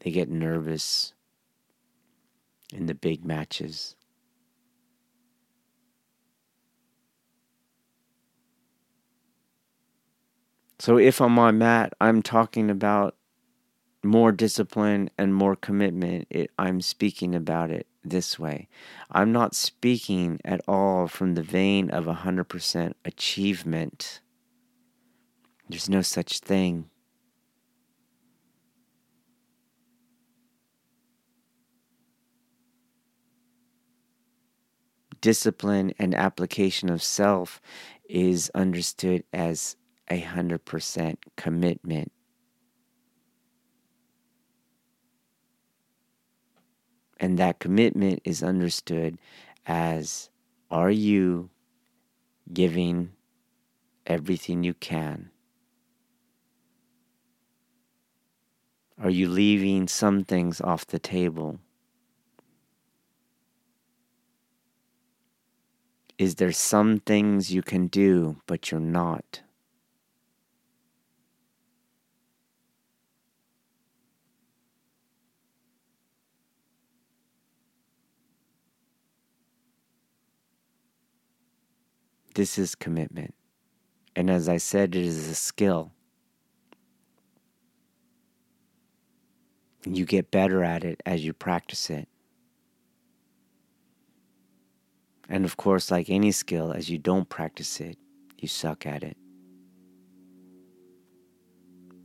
They 0.00 0.10
get 0.10 0.28
nervous 0.28 1.14
in 2.72 2.86
the 2.86 2.94
big 2.94 3.24
matches. 3.24 3.94
So 10.78 10.98
if 10.98 11.20
I'm 11.20 11.38
on 11.38 11.58
mat, 11.58 11.92
I'm 12.00 12.22
talking 12.22 12.68
about 12.68 13.14
more 14.02 14.32
discipline 14.32 15.10
and 15.16 15.32
more 15.32 15.54
commitment. 15.54 16.26
It, 16.28 16.50
I'm 16.58 16.80
speaking 16.80 17.36
about 17.36 17.70
it 17.70 17.86
this 18.04 18.38
way. 18.38 18.68
I'm 19.10 19.32
not 19.32 19.54
speaking 19.54 20.40
at 20.44 20.60
all 20.66 21.06
from 21.08 21.34
the 21.34 21.42
vein 21.42 21.90
of 21.90 22.06
100% 22.06 22.94
achievement. 23.04 24.20
There's 25.68 25.88
no 25.88 26.02
such 26.02 26.40
thing. 26.40 26.90
Discipline 35.20 35.92
and 35.98 36.14
application 36.14 36.90
of 36.90 37.02
self 37.02 37.60
is 38.08 38.50
understood 38.54 39.22
as 39.32 39.76
a 40.10 40.20
100% 40.20 41.16
commitment 41.36 42.12
And 47.22 47.38
that 47.38 47.60
commitment 47.60 48.20
is 48.24 48.42
understood 48.42 49.16
as 49.64 50.28
are 50.72 50.90
you 50.90 51.50
giving 52.52 53.12
everything 54.04 54.64
you 54.64 54.74
can? 54.74 55.30
Are 59.00 59.08
you 59.08 59.28
leaving 59.28 59.86
some 59.86 60.24
things 60.24 60.60
off 60.60 60.84
the 60.84 60.98
table? 60.98 61.60
Is 66.18 66.34
there 66.34 66.52
some 66.52 66.98
things 66.98 67.54
you 67.54 67.62
can 67.62 67.86
do, 67.86 68.38
but 68.48 68.72
you're 68.72 68.80
not? 68.80 69.42
This 82.34 82.58
is 82.58 82.74
commitment. 82.74 83.34
And 84.16 84.30
as 84.30 84.48
I 84.48 84.56
said, 84.58 84.94
it 84.94 85.04
is 85.04 85.28
a 85.28 85.34
skill. 85.34 85.92
You 89.84 90.04
get 90.04 90.30
better 90.30 90.62
at 90.62 90.84
it 90.84 91.02
as 91.04 91.24
you 91.24 91.32
practice 91.32 91.90
it. 91.90 92.08
And 95.28 95.44
of 95.44 95.56
course, 95.56 95.90
like 95.90 96.10
any 96.10 96.30
skill, 96.30 96.72
as 96.72 96.90
you 96.90 96.98
don't 96.98 97.28
practice 97.28 97.80
it, 97.80 97.98
you 98.38 98.48
suck 98.48 98.86
at 98.86 99.02
it. 99.02 99.16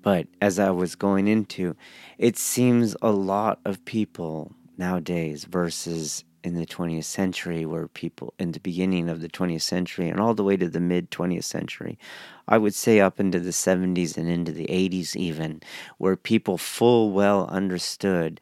But 0.01 0.27
as 0.41 0.59
I 0.59 0.69
was 0.69 0.95
going 0.95 1.27
into, 1.27 1.75
it 2.17 2.37
seems 2.37 2.95
a 3.01 3.11
lot 3.11 3.59
of 3.65 3.83
people 3.83 4.53
nowadays 4.77 5.43
versus 5.43 6.23
in 6.47 6.55
the 6.55 6.65
20th 6.65 7.03
century, 7.03 7.65
where 7.65 7.87
people 7.87 8.33
in 8.39 8.51
the 8.53 8.59
beginning 8.59 9.09
of 9.09 9.21
the 9.21 9.29
20th 9.29 9.61
century 9.61 10.09
and 10.09 10.19
all 10.19 10.33
the 10.33 10.43
way 10.43 10.57
to 10.57 10.69
the 10.69 10.79
mid 10.79 11.11
20th 11.11 11.43
century, 11.43 11.99
I 12.47 12.57
would 12.57 12.73
say 12.73 12.99
up 12.99 13.19
into 13.19 13.39
the 13.39 13.51
70s 13.51 14.17
and 14.17 14.27
into 14.27 14.51
the 14.51 14.65
80s, 14.65 15.15
even, 15.15 15.61
where 15.97 16.15
people 16.15 16.57
full 16.57 17.11
well 17.11 17.47
understood 17.47 18.41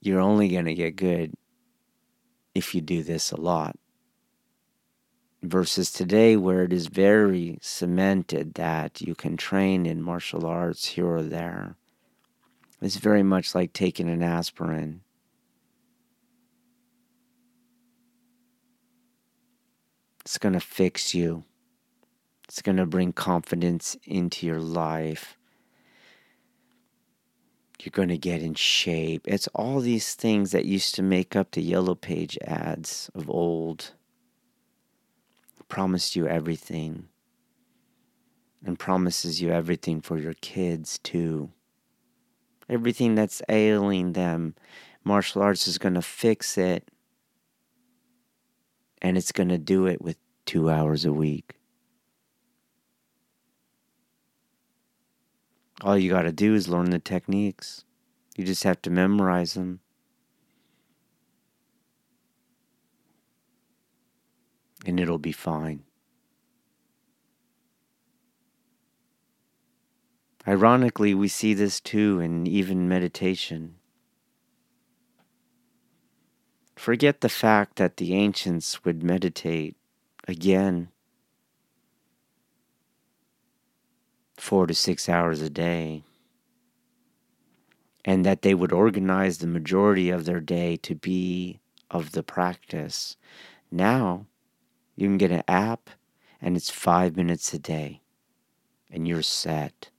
you're 0.00 0.20
only 0.20 0.48
going 0.48 0.66
to 0.66 0.74
get 0.74 0.94
good 0.94 1.34
if 2.54 2.74
you 2.74 2.80
do 2.80 3.02
this 3.02 3.32
a 3.32 3.40
lot 3.40 3.76
versus 5.42 5.90
today 5.90 6.36
where 6.36 6.64
it 6.64 6.72
is 6.72 6.86
very 6.86 7.58
cemented 7.60 8.54
that 8.54 9.00
you 9.00 9.14
can 9.14 9.36
train 9.36 9.86
in 9.86 10.02
martial 10.02 10.46
arts 10.46 10.86
here 10.86 11.06
or 11.06 11.22
there. 11.22 11.76
It's 12.80 12.96
very 12.96 13.22
much 13.22 13.54
like 13.54 13.72
taking 13.72 14.08
an 14.08 14.22
aspirin. 14.22 15.02
It's 20.28 20.36
going 20.36 20.52
to 20.52 20.60
fix 20.60 21.14
you. 21.14 21.44
It's 22.46 22.60
going 22.60 22.76
to 22.76 22.84
bring 22.84 23.14
confidence 23.14 23.96
into 24.04 24.46
your 24.46 24.60
life. 24.60 25.38
You're 27.80 27.92
going 27.92 28.10
to 28.10 28.18
get 28.18 28.42
in 28.42 28.52
shape. 28.52 29.22
It's 29.26 29.48
all 29.54 29.80
these 29.80 30.14
things 30.14 30.50
that 30.50 30.66
used 30.66 30.94
to 30.96 31.02
make 31.02 31.34
up 31.34 31.52
the 31.52 31.62
yellow 31.62 31.94
page 31.94 32.36
ads 32.42 33.10
of 33.14 33.30
old 33.30 33.92
promised 35.70 36.14
you 36.14 36.28
everything 36.28 37.08
and 38.62 38.78
promises 38.78 39.40
you 39.40 39.50
everything 39.50 40.02
for 40.02 40.18
your 40.18 40.34
kids 40.42 40.98
too. 40.98 41.48
Everything 42.68 43.14
that's 43.14 43.40
ailing 43.48 44.12
them, 44.12 44.56
martial 45.04 45.40
arts 45.40 45.66
is 45.66 45.78
going 45.78 45.94
to 45.94 46.02
fix 46.02 46.58
it. 46.58 46.86
And 49.00 49.16
it's 49.16 49.32
going 49.32 49.48
to 49.48 49.58
do 49.58 49.86
it 49.86 50.02
with 50.02 50.16
two 50.44 50.70
hours 50.70 51.04
a 51.04 51.12
week. 51.12 51.54
All 55.82 55.96
you 55.96 56.10
got 56.10 56.22
to 56.22 56.32
do 56.32 56.54
is 56.54 56.68
learn 56.68 56.90
the 56.90 56.98
techniques. 56.98 57.84
You 58.36 58.44
just 58.44 58.64
have 58.64 58.82
to 58.82 58.90
memorize 58.90 59.54
them. 59.54 59.80
and 64.88 64.98
it'll 64.98 65.18
be 65.18 65.32
fine. 65.32 65.82
Ironically, 70.46 71.12
we 71.12 71.28
see 71.28 71.52
this 71.52 71.80
too 71.80 72.20
in 72.20 72.46
even 72.46 72.88
meditation. 72.88 73.74
Forget 76.78 77.22
the 77.22 77.28
fact 77.28 77.74
that 77.76 77.96
the 77.96 78.14
ancients 78.14 78.84
would 78.84 79.02
meditate 79.02 79.76
again 80.28 80.88
four 84.36 84.64
to 84.68 84.72
six 84.74 85.08
hours 85.08 85.42
a 85.42 85.50
day, 85.50 86.04
and 88.04 88.24
that 88.24 88.42
they 88.42 88.54
would 88.54 88.72
organize 88.72 89.38
the 89.38 89.48
majority 89.48 90.08
of 90.08 90.24
their 90.24 90.40
day 90.40 90.76
to 90.76 90.94
be 90.94 91.58
of 91.90 92.12
the 92.12 92.22
practice. 92.22 93.16
Now, 93.72 94.26
you 94.94 95.08
can 95.08 95.18
get 95.18 95.32
an 95.32 95.42
app, 95.48 95.90
and 96.40 96.56
it's 96.56 96.70
five 96.70 97.16
minutes 97.16 97.52
a 97.52 97.58
day, 97.58 98.02
and 98.88 99.06
you're 99.06 99.22
set. 99.22 99.90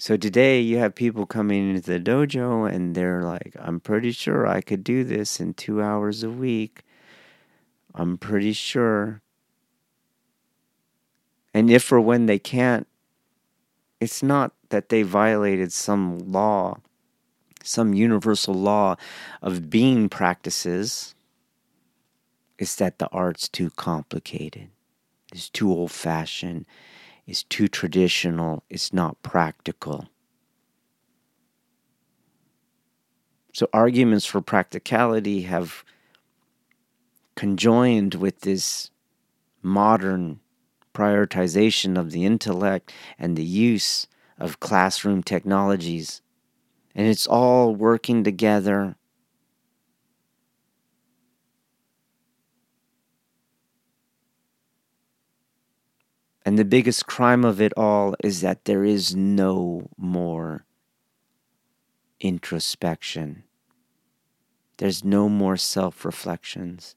So 0.00 0.16
today 0.16 0.62
you 0.62 0.78
have 0.78 0.94
people 0.94 1.26
coming 1.26 1.70
into 1.70 1.82
the 1.82 2.00
dojo 2.00 2.72
and 2.72 2.94
they're 2.94 3.22
like, 3.22 3.54
I'm 3.60 3.80
pretty 3.80 4.12
sure 4.12 4.46
I 4.46 4.62
could 4.62 4.82
do 4.82 5.04
this 5.04 5.40
in 5.40 5.52
two 5.52 5.82
hours 5.82 6.22
a 6.24 6.30
week. 6.30 6.84
I'm 7.94 8.16
pretty 8.16 8.54
sure. 8.54 9.20
And 11.52 11.70
if 11.70 11.92
or 11.92 12.00
when 12.00 12.24
they 12.26 12.38
can't, 12.38 12.86
it's 14.00 14.22
not 14.22 14.54
that 14.70 14.88
they 14.88 15.02
violated 15.02 15.72
some 15.72 16.18
law 16.20 16.78
some 17.62 17.92
universal 17.94 18.54
law 18.54 18.96
of 19.42 19.68
being 19.70 20.08
practices 20.08 21.14
It's 22.58 22.76
that 22.76 22.98
the 22.98 23.08
art's 23.08 23.48
too 23.48 23.70
complicated, 23.70 24.70
it's 25.32 25.50
too 25.50 25.70
old 25.70 25.90
fashioned, 25.92 26.66
it's 27.30 27.44
too 27.44 27.68
traditional, 27.68 28.64
it's 28.68 28.92
not 28.92 29.22
practical. 29.22 30.08
So, 33.52 33.68
arguments 33.72 34.26
for 34.26 34.40
practicality 34.40 35.42
have 35.42 35.84
conjoined 37.36 38.16
with 38.16 38.40
this 38.40 38.90
modern 39.62 40.40
prioritization 40.92 41.96
of 41.96 42.10
the 42.10 42.24
intellect 42.24 42.92
and 43.16 43.36
the 43.36 43.44
use 43.44 44.08
of 44.36 44.58
classroom 44.58 45.22
technologies 45.22 46.22
and 46.94 47.06
it's 47.06 47.26
all 47.26 47.74
working 47.74 48.24
together. 48.24 48.96
And 56.44 56.58
the 56.58 56.64
biggest 56.64 57.06
crime 57.06 57.44
of 57.44 57.60
it 57.60 57.72
all 57.76 58.14
is 58.24 58.40
that 58.40 58.64
there 58.64 58.84
is 58.84 59.14
no 59.14 59.88
more 59.96 60.64
introspection. 62.18 63.44
There's 64.78 65.04
no 65.04 65.28
more 65.28 65.56
self 65.56 66.04
reflections. 66.04 66.94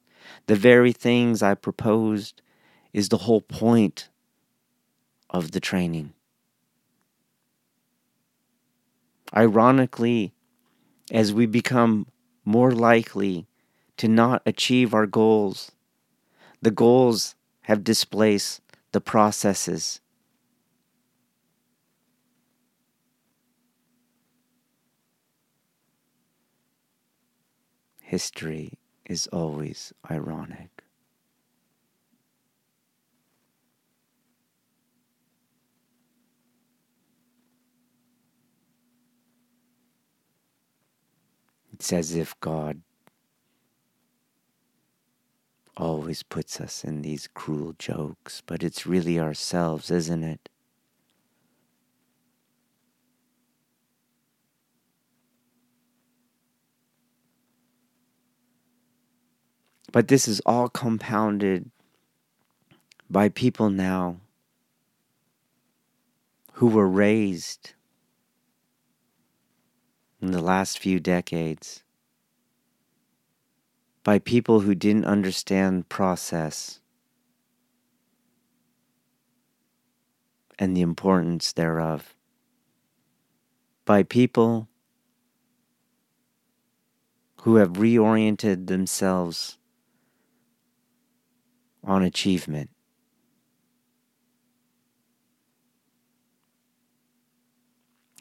The 0.47 0.55
very 0.55 0.93
things 0.93 1.43
I 1.43 1.55
proposed 1.55 2.41
is 2.93 3.09
the 3.09 3.17
whole 3.17 3.41
point 3.41 4.09
of 5.29 5.51
the 5.51 5.59
training. 5.59 6.13
Ironically, 9.35 10.33
as 11.11 11.33
we 11.33 11.45
become 11.45 12.07
more 12.45 12.71
likely 12.71 13.47
to 13.97 14.07
not 14.07 14.41
achieve 14.45 14.93
our 14.93 15.07
goals, 15.07 15.71
the 16.61 16.71
goals 16.71 17.35
have 17.61 17.83
displaced 17.83 18.61
the 18.93 19.01
processes. 19.01 19.99
History 28.01 28.77
is 29.07 29.25
always 29.27 29.91
ironic. 30.09 30.83
It's 41.73 41.91
as 41.91 42.15
if 42.15 42.39
God 42.39 42.83
always 45.77 46.23
puts 46.23 46.61
us 46.61 46.83
in 46.83 47.01
these 47.01 47.27
cruel 47.33 47.73
jokes, 47.77 48.41
but 48.45 48.63
it's 48.63 48.85
really 48.85 49.19
ourselves, 49.19 49.89
isn't 49.89 50.23
it? 50.23 50.49
But 59.91 60.07
this 60.07 60.27
is 60.27 60.41
all 60.45 60.69
compounded 60.69 61.69
by 63.09 63.29
people 63.29 63.69
now 63.69 64.17
who 66.53 66.67
were 66.67 66.87
raised 66.87 67.73
in 70.19 70.31
the 70.31 70.41
last 70.41 70.79
few 70.79 70.99
decades 70.99 71.82
by 74.03 74.19
people 74.19 74.61
who 74.61 74.75
didn't 74.75 75.05
understand 75.05 75.87
process 75.89 76.79
and 80.59 80.75
the 80.75 80.81
importance 80.81 81.53
thereof, 81.53 82.15
by 83.85 84.03
people 84.03 84.67
who 87.41 87.55
have 87.55 87.73
reoriented 87.73 88.67
themselves 88.67 89.57
on 91.83 92.03
achievement. 92.03 92.69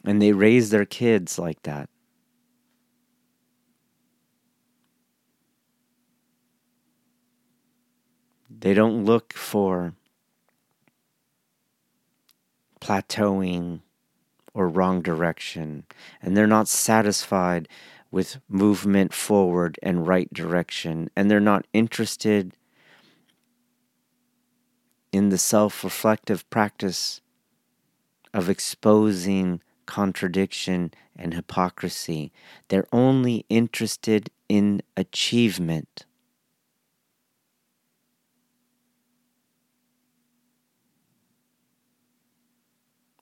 And 0.05 0.21
they 0.21 0.33
raise 0.33 0.69
their 0.69 0.85
kids 0.85 1.39
like 1.39 1.61
that. 1.63 1.89
They 8.63 8.73
don't 8.73 9.03
look 9.03 9.33
for 9.33 9.93
plateauing 12.79 13.81
or 14.53 14.69
wrong 14.69 15.01
direction, 15.01 15.83
and 16.21 16.37
they're 16.37 16.47
not 16.47 16.69
satisfied 16.69 17.67
with 18.09 18.39
movement 18.47 19.13
forward 19.13 19.77
and 19.83 20.07
right 20.07 20.33
direction, 20.33 21.09
and 21.13 21.29
they're 21.29 21.41
not 21.41 21.67
interested 21.73 22.55
in 25.11 25.27
the 25.27 25.37
self 25.37 25.83
reflective 25.83 26.49
practice 26.49 27.19
of 28.33 28.49
exposing 28.49 29.59
contradiction 29.85 30.93
and 31.17 31.33
hypocrisy. 31.33 32.31
They're 32.69 32.87
only 32.93 33.45
interested 33.49 34.29
in 34.47 34.83
achievement. 34.95 36.05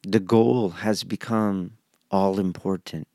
The 0.04 0.20
goal 0.20 0.70
has 0.70 1.04
become 1.04 1.78
all 2.10 2.40
important. 2.40 3.08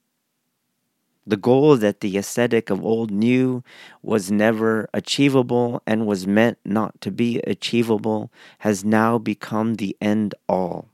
The 1.26 1.36
goal 1.36 1.76
that 1.78 2.00
the 2.00 2.16
ascetic 2.16 2.70
of 2.70 2.84
old 2.84 3.10
knew 3.10 3.64
was 4.02 4.30
never 4.30 4.88
achievable 4.94 5.82
and 5.84 6.06
was 6.06 6.28
meant 6.28 6.58
not 6.64 7.00
to 7.00 7.10
be 7.10 7.40
achievable 7.40 8.30
has 8.60 8.84
now 8.84 9.18
become 9.18 9.74
the 9.74 9.96
end 10.00 10.36
all. 10.48 10.88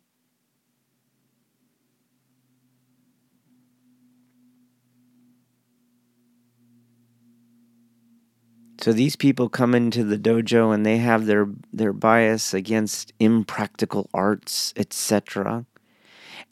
So 8.81 8.93
these 8.93 9.15
people 9.15 9.51
come 9.51 9.75
into 9.75 10.03
the 10.03 10.19
dojo 10.19 10.75
and 10.75 10.85
they 10.85 10.97
have 10.97 11.27
their 11.27 11.49
their 11.73 11.93
bias 11.93 12.55
against 12.55 13.13
impractical 13.21 14.09
arts, 14.13 14.73
etc. 14.77 15.67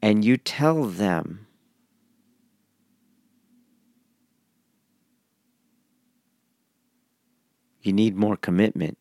And 0.03 0.25
you 0.25 0.37
tell 0.37 0.85
them 0.85 1.47
you 7.83 7.93
need 7.93 8.17
more 8.17 8.37
commitment 8.37 8.99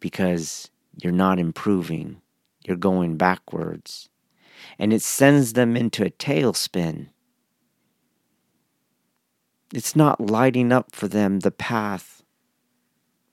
because 0.00 0.70
you're 1.02 1.12
not 1.12 1.38
improving, 1.38 2.20
you're 2.64 2.76
going 2.76 3.16
backwards. 3.16 4.08
And 4.78 4.92
it 4.92 5.02
sends 5.02 5.54
them 5.54 5.76
into 5.76 6.04
a 6.04 6.10
tailspin. 6.10 7.08
It's 9.72 9.96
not 9.96 10.20
lighting 10.20 10.70
up 10.70 10.94
for 10.94 11.08
them 11.08 11.40
the 11.40 11.50
path 11.50 12.22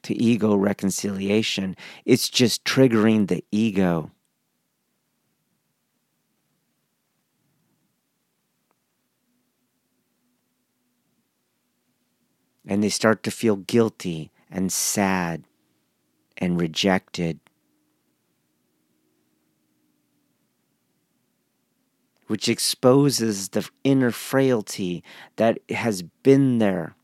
to 0.03 0.15
ego 0.15 0.55
reconciliation, 0.55 1.75
it's 2.05 2.29
just 2.29 2.63
triggering 2.63 3.27
the 3.27 3.43
ego. 3.51 4.11
And 12.69 12.83
they 12.83 12.89
start 12.89 13.23
to 13.23 13.31
feel 13.31 13.55
guilty 13.55 14.31
and 14.51 14.71
sad 14.71 15.43
and 16.37 16.61
rejected. 16.61 17.39
Which 22.27 22.47
exposes 22.47 23.49
the 23.49 23.67
inner 23.83 24.11
frailty 24.11 25.03
that 25.37 25.57
has 25.71 26.03
been 26.21 26.59
there. 26.59 26.95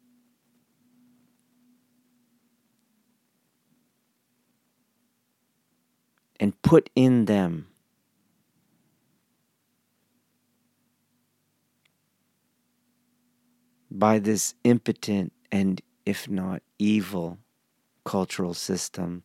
And 6.40 6.62
put 6.62 6.92
in 6.96 7.26
them 7.26 7.70
by 13.90 14.20
this 14.20 14.54
impotent 14.64 15.34
and 15.56 15.82
if 16.06 16.30
not 16.30 16.62
evil 16.78 17.38
cultural 18.04 18.54
system. 18.54 19.24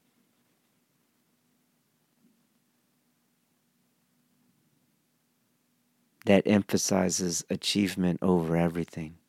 That 6.26 6.46
emphasizes 6.46 7.44
achievement 7.50 8.20
over 8.22 8.56
everything. 8.56 9.19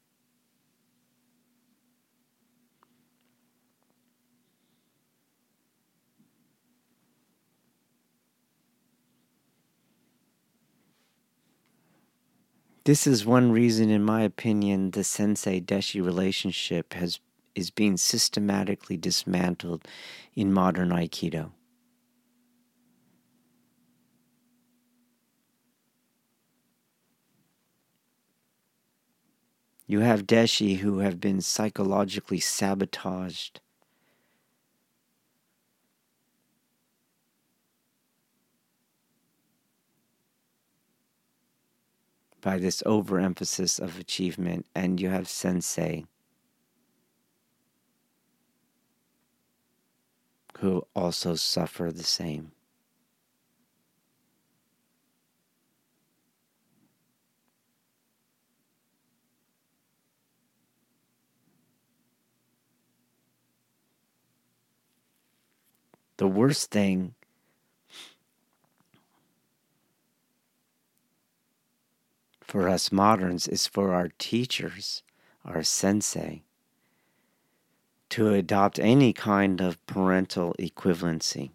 This 12.83 13.05
is 13.05 13.25
one 13.25 13.51
reason, 13.51 13.91
in 13.91 14.03
my 14.03 14.23
opinion, 14.23 14.91
the 14.91 15.03
sensei 15.03 15.61
deshi 15.61 16.03
relationship 16.03 16.93
has 16.93 17.19
is 17.53 17.69
being 17.69 17.95
systematically 17.97 18.97
dismantled 18.97 19.87
in 20.33 20.51
modern 20.51 20.89
Aikido. 20.89 21.51
You 29.85 29.99
have 29.99 30.25
deshi 30.25 30.77
who 30.77 30.99
have 30.99 31.19
been 31.19 31.41
psychologically 31.41 32.39
sabotaged 32.39 33.59
by 42.41 42.57
this 42.57 42.81
overemphasis 42.85 43.79
of 43.79 43.99
achievement, 43.99 44.65
and 44.75 44.99
you 44.99 45.09
have 45.09 45.29
sensei 45.29 46.05
who 50.59 50.85
also 50.95 51.35
suffer 51.35 51.91
the 51.91 52.03
same. 52.03 52.51
The 66.17 66.27
worst 66.27 66.69
thing 66.69 67.15
for 72.51 72.67
us 72.67 72.91
moderns 72.91 73.47
is 73.47 73.65
for 73.65 73.93
our 73.93 74.09
teachers, 74.19 75.03
our 75.45 75.63
sensei, 75.63 76.43
to 78.09 78.33
adopt 78.33 78.77
any 78.77 79.13
kind 79.13 79.61
of 79.61 79.83
parental 79.85 80.53
equivalency. 80.59 81.51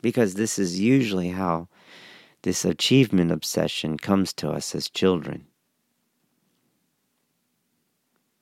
Because 0.00 0.32
this 0.32 0.58
is 0.58 0.80
usually 0.80 1.28
how 1.28 1.68
this 2.40 2.64
achievement 2.64 3.32
obsession 3.32 3.98
comes 3.98 4.32
to 4.32 4.48
us 4.48 4.74
as 4.74 4.88
children. 4.88 5.44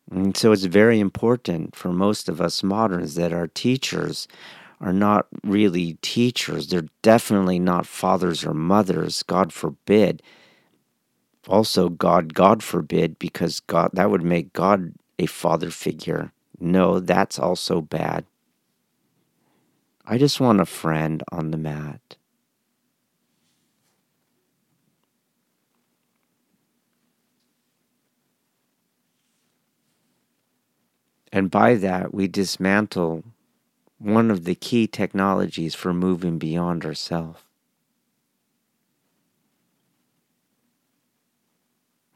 And 0.08 0.36
so 0.36 0.52
it's 0.52 0.66
very 0.66 1.00
important 1.00 1.74
for 1.74 1.92
most 1.92 2.28
of 2.28 2.40
us 2.40 2.62
moderns 2.62 3.16
that 3.16 3.32
our 3.32 3.48
teachers 3.48 4.28
are 4.80 4.92
not 4.92 5.26
really 5.42 5.94
teachers. 6.00 6.68
They're 6.68 6.86
definitely 7.02 7.58
not 7.58 7.86
fathers 7.86 8.44
or 8.44 8.54
mothers, 8.54 9.24
God 9.24 9.52
forbid 9.52 10.22
also 11.48 11.88
God, 11.88 12.34
God 12.34 12.62
forbid, 12.62 13.18
because 13.18 13.60
God 13.60 13.90
that 13.94 14.10
would 14.10 14.22
make 14.22 14.52
God 14.52 14.92
a 15.18 15.26
father 15.26 15.70
figure. 15.70 16.32
No, 16.60 17.00
that's 17.00 17.38
also 17.38 17.80
bad. 17.80 18.24
I 20.04 20.18
just 20.18 20.40
want 20.40 20.60
a 20.60 20.66
friend 20.66 21.22
on 21.30 21.50
the 21.50 21.56
mat. 21.56 22.16
And 31.32 31.50
by 31.50 31.76
that, 31.76 32.12
we 32.12 32.28
dismantle 32.28 33.24
one 33.98 34.30
of 34.30 34.44
the 34.44 34.54
key 34.54 34.86
technologies 34.86 35.74
for 35.74 35.94
moving 35.94 36.38
beyond 36.38 36.84
ourselves. 36.84 37.40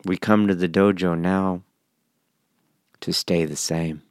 We 0.07 0.17
come 0.17 0.47
to 0.47 0.55
the 0.55 0.69
dojo 0.69 1.19
now 1.19 1.63
to 3.01 3.13
stay 3.13 3.45
the 3.45 3.57
same. 3.57 4.03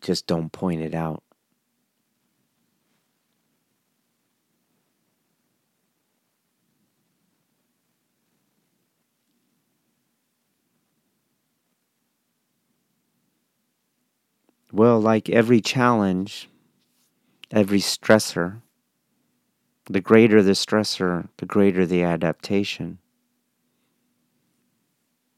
Just 0.00 0.26
don't 0.26 0.50
point 0.50 0.80
it 0.80 0.94
out. 0.94 1.22
Well, 14.74 14.98
like 14.98 15.30
every 15.30 15.60
challenge, 15.60 16.48
every 17.52 17.78
stressor, 17.78 18.60
the 19.86 20.00
greater 20.00 20.42
the 20.42 20.50
stressor, 20.56 21.28
the 21.36 21.46
greater 21.46 21.86
the 21.86 22.02
adaptation. 22.02 22.98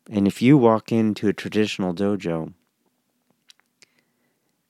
And 0.08 0.26
if 0.26 0.40
you 0.40 0.56
walk 0.56 0.90
into 0.90 1.28
a 1.28 1.34
traditional 1.34 1.92
dojo 1.92 2.54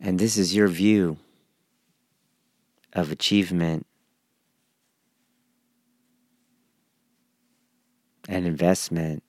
and 0.01 0.19
this 0.19 0.37
is 0.37 0.57
your 0.57 0.67
view 0.67 1.19
of 2.93 3.13
achievement 3.13 3.87
and 8.29 8.45
investment, 8.45 9.23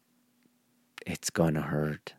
it's 1.05 1.29
going 1.29 1.53
to 1.53 1.61
hurt. 1.61 2.16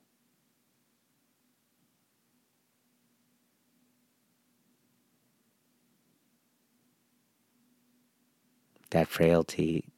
That 8.91 9.09
frailty 9.09 9.93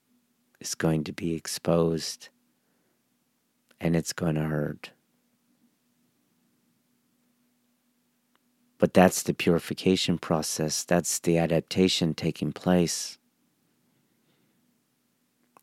is 0.60 0.74
going 0.74 1.04
to 1.04 1.12
be 1.12 1.34
exposed 1.34 2.28
and 3.80 3.96
it's 3.96 4.12
going 4.12 4.34
to 4.34 4.42
hurt. 4.42 4.90
But 8.78 8.94
that's 8.94 9.22
the 9.22 9.34
purification 9.34 10.18
process, 10.18 10.84
that's 10.84 11.18
the 11.18 11.38
adaptation 11.38 12.14
taking 12.14 12.52
place. 12.52 13.18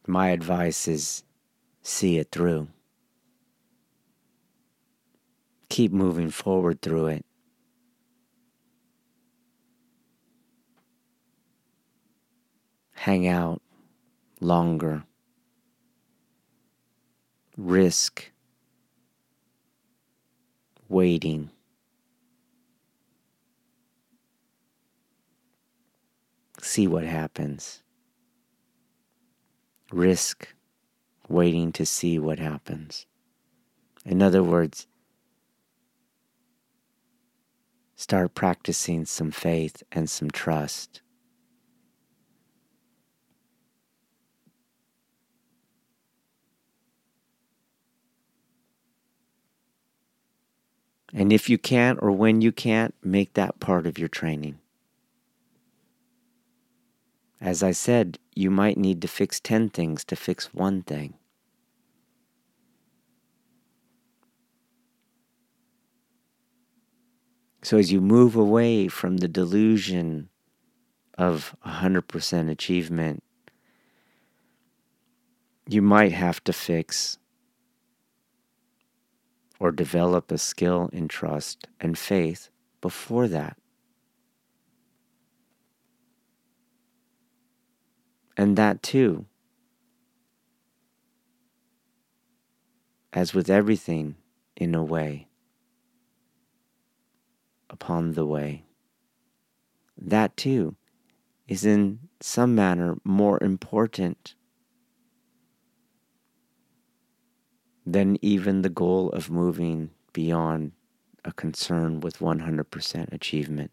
My 0.05 0.29
advice 0.29 0.87
is 0.87 1.23
see 1.81 2.17
it 2.17 2.31
through. 2.31 2.69
Keep 5.69 5.91
moving 5.91 6.29
forward 6.29 6.81
through 6.81 7.07
it. 7.07 7.25
Hang 12.97 13.27
out 13.27 13.61
longer. 14.41 15.03
Risk 17.55 18.31
waiting. 20.89 21.51
See 26.59 26.87
what 26.87 27.03
happens. 27.03 27.83
Risk 29.91 30.55
waiting 31.29 31.71
to 31.73 31.85
see 31.85 32.17
what 32.17 32.39
happens. 32.39 33.05
In 34.05 34.23
other 34.23 34.41
words, 34.41 34.87
start 37.95 38.33
practicing 38.33 39.05
some 39.05 39.29
faith 39.29 39.83
and 39.91 40.09
some 40.09 40.31
trust. 40.31 41.01
And 51.17 51.33
if 51.33 51.49
you 51.49 51.57
can't 51.57 51.97
or 51.99 52.11
when 52.11 52.41
you 52.41 52.51
can't, 52.51 52.93
make 53.03 53.33
that 53.33 53.59
part 53.59 53.87
of 53.87 53.97
your 53.97 54.07
training. 54.07 54.59
As 57.41 57.63
I 57.63 57.71
said, 57.71 58.19
you 58.35 58.51
might 58.51 58.77
need 58.77 59.01
to 59.01 59.07
fix 59.07 59.39
10 59.39 59.69
things 59.69 60.05
to 60.05 60.15
fix 60.15 60.53
one 60.53 60.83
thing. 60.83 61.15
So 67.63 67.79
as 67.79 67.91
you 67.91 67.99
move 67.99 68.35
away 68.35 68.87
from 68.87 69.17
the 69.17 69.27
delusion 69.27 70.29
of 71.17 71.55
100% 71.65 72.51
achievement, 72.51 73.23
you 75.67 75.81
might 75.81 76.11
have 76.11 76.43
to 76.43 76.53
fix 76.53 77.17
or 79.59 79.71
develop 79.71 80.31
a 80.31 80.37
skill 80.37 80.89
in 80.93 81.07
trust 81.07 81.67
and 81.79 81.97
faith 81.97 82.49
before 82.81 83.27
that. 83.27 83.57
And 88.35 88.55
that 88.55 88.83
too, 88.83 89.25
as 93.11 93.33
with 93.33 93.49
everything 93.49 94.15
in 94.55 94.75
a 94.75 94.83
way, 94.83 95.27
upon 97.69 98.13
the 98.13 98.25
way, 98.25 98.63
that 99.97 100.37
too 100.37 100.75
is 101.47 101.65
in 101.65 101.99
some 102.19 102.53
manner 102.53 102.97
more 103.03 103.41
important 103.43 104.35
than 107.87 108.17
even 108.21 108.63
the 108.63 108.69
goal 108.69 109.09
of 109.11 109.29
moving 109.31 109.91
beyond 110.11 110.73
a 111.23 111.31
concern 111.31 112.01
with 112.01 112.19
100% 112.19 113.13
achievement. 113.13 113.71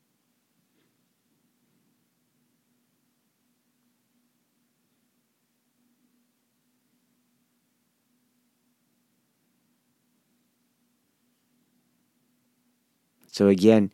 So, 13.27 13.49
again, 13.49 13.91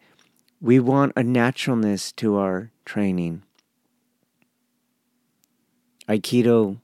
we 0.61 0.79
want 0.81 1.15
a 1.17 1.23
naturalness 1.23 2.13
to 2.13 2.37
our 2.37 2.71
training. 2.85 3.43
Aikido 6.07 6.79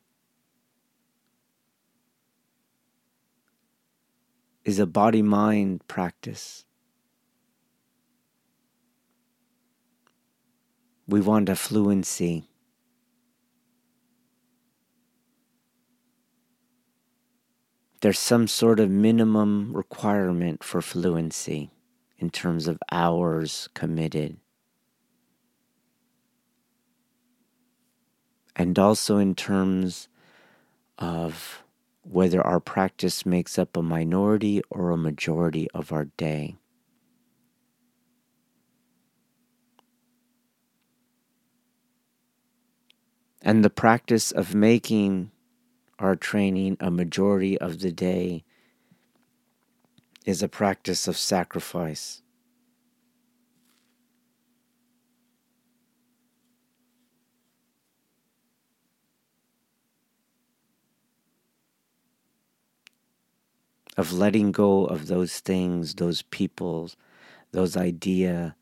is 4.67 4.81
a 4.81 4.87
body 4.87 5.23
mind 5.23 5.87
practice. 5.87 6.65
We 11.07 11.21
want 11.21 11.49
a 11.49 11.55
fluency. 11.55 12.49
There's 18.01 18.19
some 18.19 18.49
sort 18.49 18.81
of 18.81 18.91
minimum 18.91 19.73
requirement 19.73 20.65
for 20.65 20.83
fluency 20.83 21.71
in 22.19 22.31
terms 22.31 22.67
of 22.67 22.81
hours 22.91 23.69
committed. 23.73 24.37
And 28.57 28.77
also 28.81 29.19
in 29.19 29.37
terms 29.37 30.09
of 30.99 31.63
whether 32.09 32.41
our 32.41 32.61
practice 32.61 33.27
makes 33.27 33.59
up 33.59 33.77
a 33.77 33.83
minority 33.83 34.63
or 34.71 34.91
a 34.91 34.97
majority 34.97 35.69
of 35.73 35.93
our 35.93 36.07
day. 36.17 36.57
And 43.43 43.65
the 43.65 43.71
practice 43.71 44.33
of 44.33 44.55
making 44.55 45.31
our 45.99 46.17
training 46.17 46.77
a 46.81 46.91
majority 46.91 47.59
of 47.59 47.81
the 47.81 47.93
day 47.93 48.45
is 50.25 50.43
a 50.43 50.49
practice 50.49 51.07
of 51.07 51.17
sacrifice. 51.17 52.23
Of 63.97 64.13
letting 64.13 64.53
go 64.53 64.85
of 64.85 65.07
those 65.07 65.41
things, 65.41 65.95
those 65.95 66.23
people, 66.23 66.91
those 67.53 67.77
idea, 67.77 68.55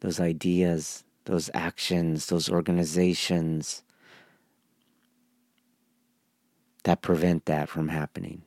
those 0.00 0.20
ideas, 0.20 1.04
those 1.24 1.50
actions, 1.54 2.26
those 2.26 2.50
organizations 2.50 3.82
that 6.84 7.02
prevent 7.02 7.46
that 7.46 7.68
from 7.68 7.88
happening. 7.88 8.42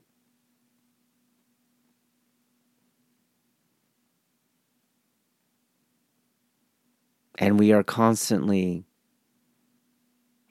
And 7.38 7.58
we 7.60 7.72
are 7.72 7.84
constantly 7.84 8.84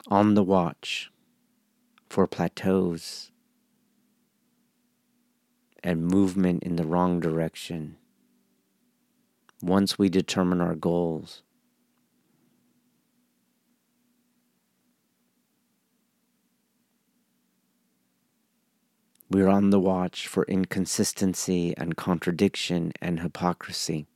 on 0.09 0.35
the 0.35 0.43
watch 0.43 1.11
for 2.09 2.27
plateaus 2.27 3.31
and 5.83 6.07
movement 6.07 6.63
in 6.63 6.77
the 6.77 6.85
wrong 6.85 7.21
direction. 7.21 7.97
Once 9.63 9.99
we 9.99 10.11
determine 10.11 10.61
our 10.61 10.75
goals, 10.75 11.43
we're 19.31 19.49
on 19.49 19.71
the 19.71 19.81
watch 19.81 20.27
for 20.27 20.45
inconsistency 20.45 21.75
and 21.77 21.97
contradiction 21.97 22.93
and 23.01 23.21
hypocrisy. 23.21 24.07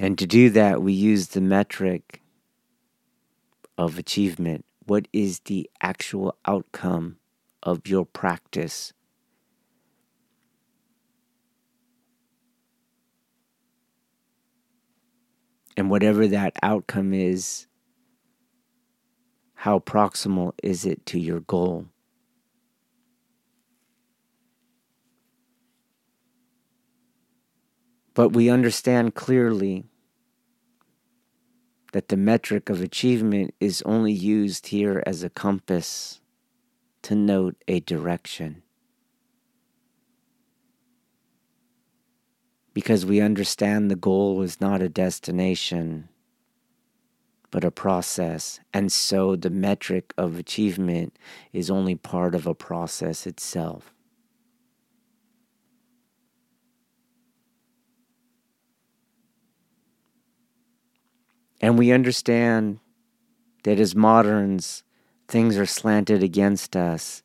And 0.00 0.16
to 0.18 0.26
do 0.26 0.48
that, 0.50 0.80
we 0.80 0.92
use 0.92 1.28
the 1.28 1.40
metric 1.40 2.22
of 3.78 3.96
achievement. 3.96 4.66
What 4.84 5.06
is 5.12 5.40
the 5.40 5.70
actual 5.80 6.36
outcome 6.44 7.18
of 7.62 7.86
your 7.86 8.04
practice? 8.04 8.92
And 15.76 15.88
whatever 15.88 16.26
that 16.26 16.54
outcome 16.60 17.14
is, 17.14 17.68
how 19.54 19.78
proximal 19.78 20.52
is 20.62 20.84
it 20.84 21.06
to 21.06 21.20
your 21.20 21.40
goal? 21.40 21.86
But 28.14 28.30
we 28.30 28.50
understand 28.50 29.14
clearly 29.14 29.84
that 31.92 32.08
the 32.08 32.16
metric 32.16 32.68
of 32.68 32.80
achievement 32.82 33.54
is 33.60 33.82
only 33.82 34.12
used 34.12 34.68
here 34.68 35.02
as 35.06 35.22
a 35.22 35.30
compass 35.30 36.20
to 37.02 37.14
note 37.14 37.56
a 37.66 37.80
direction. 37.80 38.62
Because 42.74 43.06
we 43.06 43.20
understand 43.20 43.90
the 43.90 43.96
goal 43.96 44.42
is 44.42 44.60
not 44.60 44.82
a 44.82 44.88
destination, 44.88 46.08
but 47.50 47.64
a 47.64 47.70
process. 47.70 48.60
And 48.72 48.92
so 48.92 49.34
the 49.34 49.50
metric 49.50 50.12
of 50.18 50.38
achievement 50.38 51.18
is 51.52 51.70
only 51.70 51.94
part 51.94 52.34
of 52.34 52.46
a 52.46 52.54
process 52.54 53.26
itself. 53.26 53.92
And 61.60 61.78
we 61.78 61.90
understand 61.90 62.78
that 63.64 63.80
as 63.80 63.94
moderns, 63.94 64.84
things 65.26 65.56
are 65.56 65.66
slanted 65.66 66.22
against 66.22 66.76
us. 66.76 67.22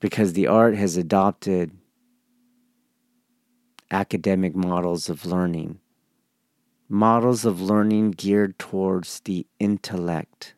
Because 0.00 0.32
the 0.32 0.46
art 0.46 0.74
has 0.76 0.96
adopted 0.96 1.72
academic 3.90 4.54
models 4.56 5.08
of 5.08 5.26
learning, 5.26 5.78
models 6.88 7.44
of 7.44 7.60
learning 7.60 8.12
geared 8.12 8.58
towards 8.58 9.20
the 9.20 9.46
intellect, 9.60 10.54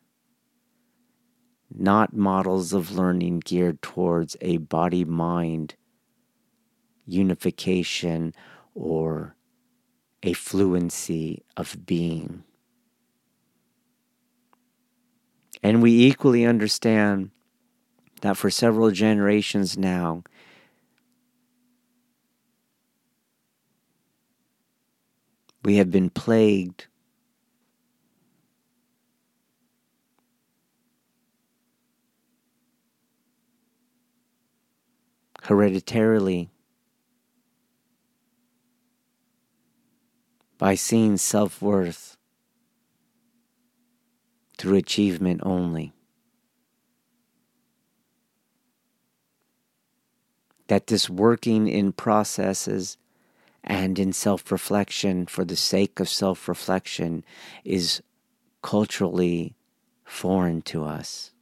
not 1.69 2.15
models 2.15 2.71
of 2.73 2.91
learning 2.91 3.41
geared 3.43 3.81
towards 3.81 4.37
a 4.41 4.57
body 4.57 5.03
mind 5.03 5.75
unification 7.05 8.33
or 8.73 9.35
a 10.23 10.33
fluency 10.33 11.43
of 11.55 11.85
being. 11.85 12.43
And 15.63 15.81
we 15.81 16.05
equally 16.05 16.45
understand 16.45 17.31
that 18.21 18.37
for 18.37 18.49
several 18.49 18.91
generations 18.91 19.77
now, 19.77 20.23
we 25.63 25.77
have 25.77 25.89
been 25.91 26.09
plagued 26.09 26.87
hereditarily 35.43 36.49
by 40.65 40.73
seeing 40.73 41.15
self 41.15 41.61
worth 41.61 42.17
through 44.57 44.75
achievement 44.75 45.39
only. 45.43 45.93
That 50.65 50.87
this 50.87 51.07
working 51.07 51.67
in 51.67 51.91
processes 51.91 52.97
and 53.63 53.99
in 53.99 54.11
self 54.11 54.51
reflection 54.51 55.27
for 55.27 55.45
the 55.45 55.55
sake 55.55 55.99
of 55.99 56.09
self 56.09 56.47
reflection 56.47 57.23
is 57.63 58.01
culturally 58.63 59.55
foreign 60.03 60.63
to 60.63 60.83
us. 60.83 61.34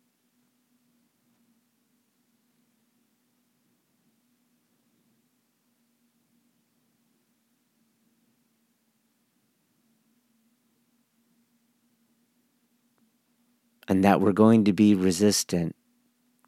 And 13.87 14.03
that 14.03 14.21
we're 14.21 14.31
going 14.31 14.63
to 14.65 14.73
be 14.73 14.95
resistant 14.95 15.75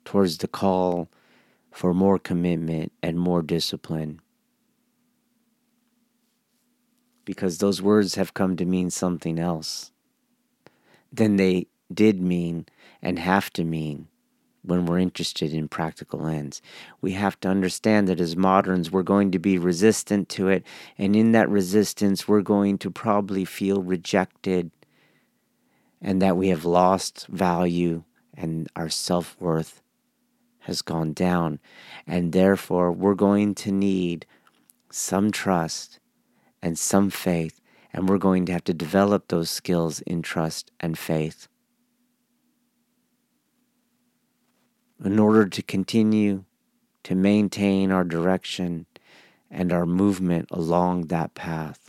towards 0.03 0.37
the 0.37 0.47
call 0.47 1.09
for 1.71 1.93
more 1.93 2.17
commitment 2.17 2.91
and 3.03 3.19
more 3.19 3.41
discipline. 3.41 4.21
Because 7.25 7.57
those 7.57 7.81
words 7.81 8.15
have 8.15 8.33
come 8.33 8.55
to 8.55 8.65
mean 8.65 8.89
something 8.89 9.39
else 9.39 9.91
than 11.11 11.35
they 11.37 11.67
did 11.93 12.21
mean 12.21 12.65
and 13.01 13.19
have 13.19 13.49
to 13.51 13.63
mean 13.63 14.07
when 14.63 14.85
we're 14.85 14.99
interested 14.99 15.53
in 15.53 15.67
practical 15.67 16.25
ends. 16.25 16.61
We 17.01 17.11
have 17.11 17.39
to 17.41 17.49
understand 17.49 18.07
that 18.07 18.19
as 18.19 18.35
moderns, 18.35 18.91
we're 18.91 19.03
going 19.03 19.31
to 19.31 19.39
be 19.39 19.57
resistant 19.57 20.29
to 20.29 20.47
it, 20.47 20.63
and 20.97 21.15
in 21.15 21.33
that 21.33 21.49
resistance, 21.49 22.27
we're 22.27 22.41
going 22.41 22.77
to 22.79 22.89
probably 22.89 23.45
feel 23.45 23.81
rejected 23.83 24.71
and 26.01 26.21
that 26.21 26.37
we 26.37 26.49
have 26.49 26.65
lost 26.65 27.27
value 27.27 28.03
and 28.33 28.67
our 28.75 28.89
self 28.89 29.35
worth 29.39 29.81
has 30.59 30.81
gone 30.81 31.13
down. 31.13 31.59
And 32.05 32.31
therefore, 32.31 32.91
we're 32.91 33.15
going 33.15 33.55
to 33.55 33.71
need 33.71 34.25
some 34.91 35.31
trust 35.31 35.99
and 36.61 36.77
some 36.77 37.09
faith, 37.09 37.61
and 37.93 38.09
we're 38.09 38.17
going 38.17 38.45
to 38.45 38.53
have 38.53 38.63
to 38.65 38.73
develop 38.73 39.27
those 39.27 39.49
skills 39.49 40.01
in 40.01 40.21
trust 40.21 40.71
and 40.79 40.97
faith 40.97 41.47
in 45.03 45.19
order 45.19 45.45
to 45.47 45.61
continue 45.61 46.45
to 47.03 47.15
maintain 47.15 47.91
our 47.91 48.03
direction 48.03 48.85
and 49.51 49.71
our 49.71 49.85
movement 49.85 50.47
along 50.51 51.07
that 51.07 51.33
path. 51.35 51.84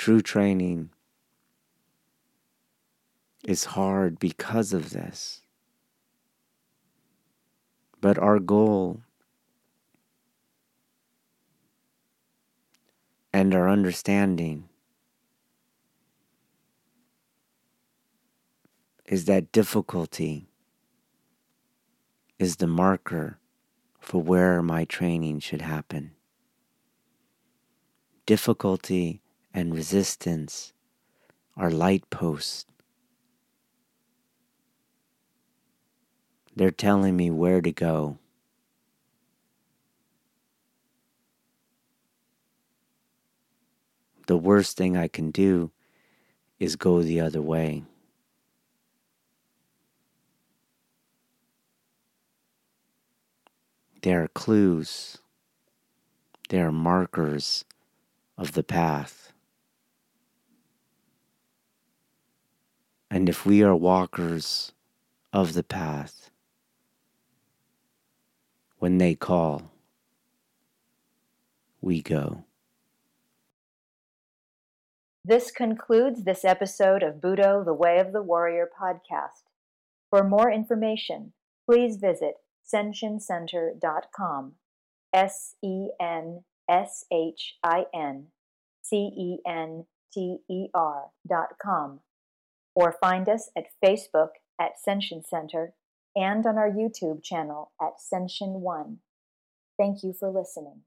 True 0.00 0.22
training 0.22 0.88
is 3.44 3.76
hard 3.76 4.18
because 4.18 4.72
of 4.72 4.92
this. 4.92 5.42
But 8.00 8.16
our 8.16 8.38
goal 8.38 9.02
and 13.30 13.54
our 13.54 13.68
understanding 13.68 14.70
is 19.04 19.26
that 19.26 19.52
difficulty 19.52 20.48
is 22.38 22.56
the 22.56 22.66
marker 22.66 23.38
for 23.98 24.22
where 24.22 24.62
my 24.62 24.86
training 24.86 25.40
should 25.40 25.60
happen. 25.60 26.12
Difficulty 28.24 29.20
and 29.52 29.74
resistance 29.74 30.72
are 31.56 31.70
light 31.70 32.08
posts. 32.10 32.66
They're 36.54 36.70
telling 36.70 37.16
me 37.16 37.30
where 37.30 37.60
to 37.60 37.72
go. 37.72 38.18
The 44.26 44.36
worst 44.36 44.76
thing 44.76 44.96
I 44.96 45.08
can 45.08 45.30
do 45.30 45.70
is 46.58 46.76
go 46.76 47.02
the 47.02 47.20
other 47.20 47.42
way. 47.42 47.82
There 54.02 54.22
are 54.22 54.28
clues, 54.28 55.18
there 56.48 56.68
are 56.68 56.72
markers 56.72 57.64
of 58.38 58.52
the 58.52 58.62
path. 58.62 59.19
And 63.10 63.28
if 63.28 63.44
we 63.44 63.62
are 63.62 63.74
walkers 63.74 64.72
of 65.32 65.54
the 65.54 65.64
path, 65.64 66.30
When 68.80 68.96
they 68.96 69.14
call, 69.14 69.70
we 71.82 72.00
go. 72.00 72.44
This 75.22 75.50
concludes 75.50 76.24
this 76.24 76.46
episode 76.46 77.02
of 77.02 77.16
Budo, 77.16 77.62
the 77.62 77.74
Way 77.74 77.98
of 77.98 78.14
the 78.14 78.22
Warrior 78.22 78.66
podcast. 78.80 79.44
For 80.08 80.24
more 80.24 80.50
information, 80.50 81.34
please 81.66 81.98
visit 81.98 82.36
senshincenter.com. 82.66 84.52
S 85.12 85.56
E 85.62 85.88
N 86.00 86.44
S 86.66 87.04
H 87.12 87.56
I 87.62 87.84
N 87.92 88.28
C 88.80 88.96
E 88.96 89.38
N 89.46 89.84
T 90.10 90.38
E 90.48 90.68
R.com. 90.72 92.00
Or 92.74 92.96
find 93.00 93.28
us 93.28 93.50
at 93.56 93.66
Facebook 93.84 94.30
at 94.60 94.72
Senshin 94.86 95.26
Center 95.26 95.74
and 96.14 96.44
on 96.46 96.58
our 96.58 96.70
YouTube 96.70 97.22
channel 97.22 97.72
at 97.80 97.94
Senshin 98.12 98.60
One. 98.60 98.98
Thank 99.78 100.02
you 100.02 100.12
for 100.12 100.30
listening. 100.30 100.82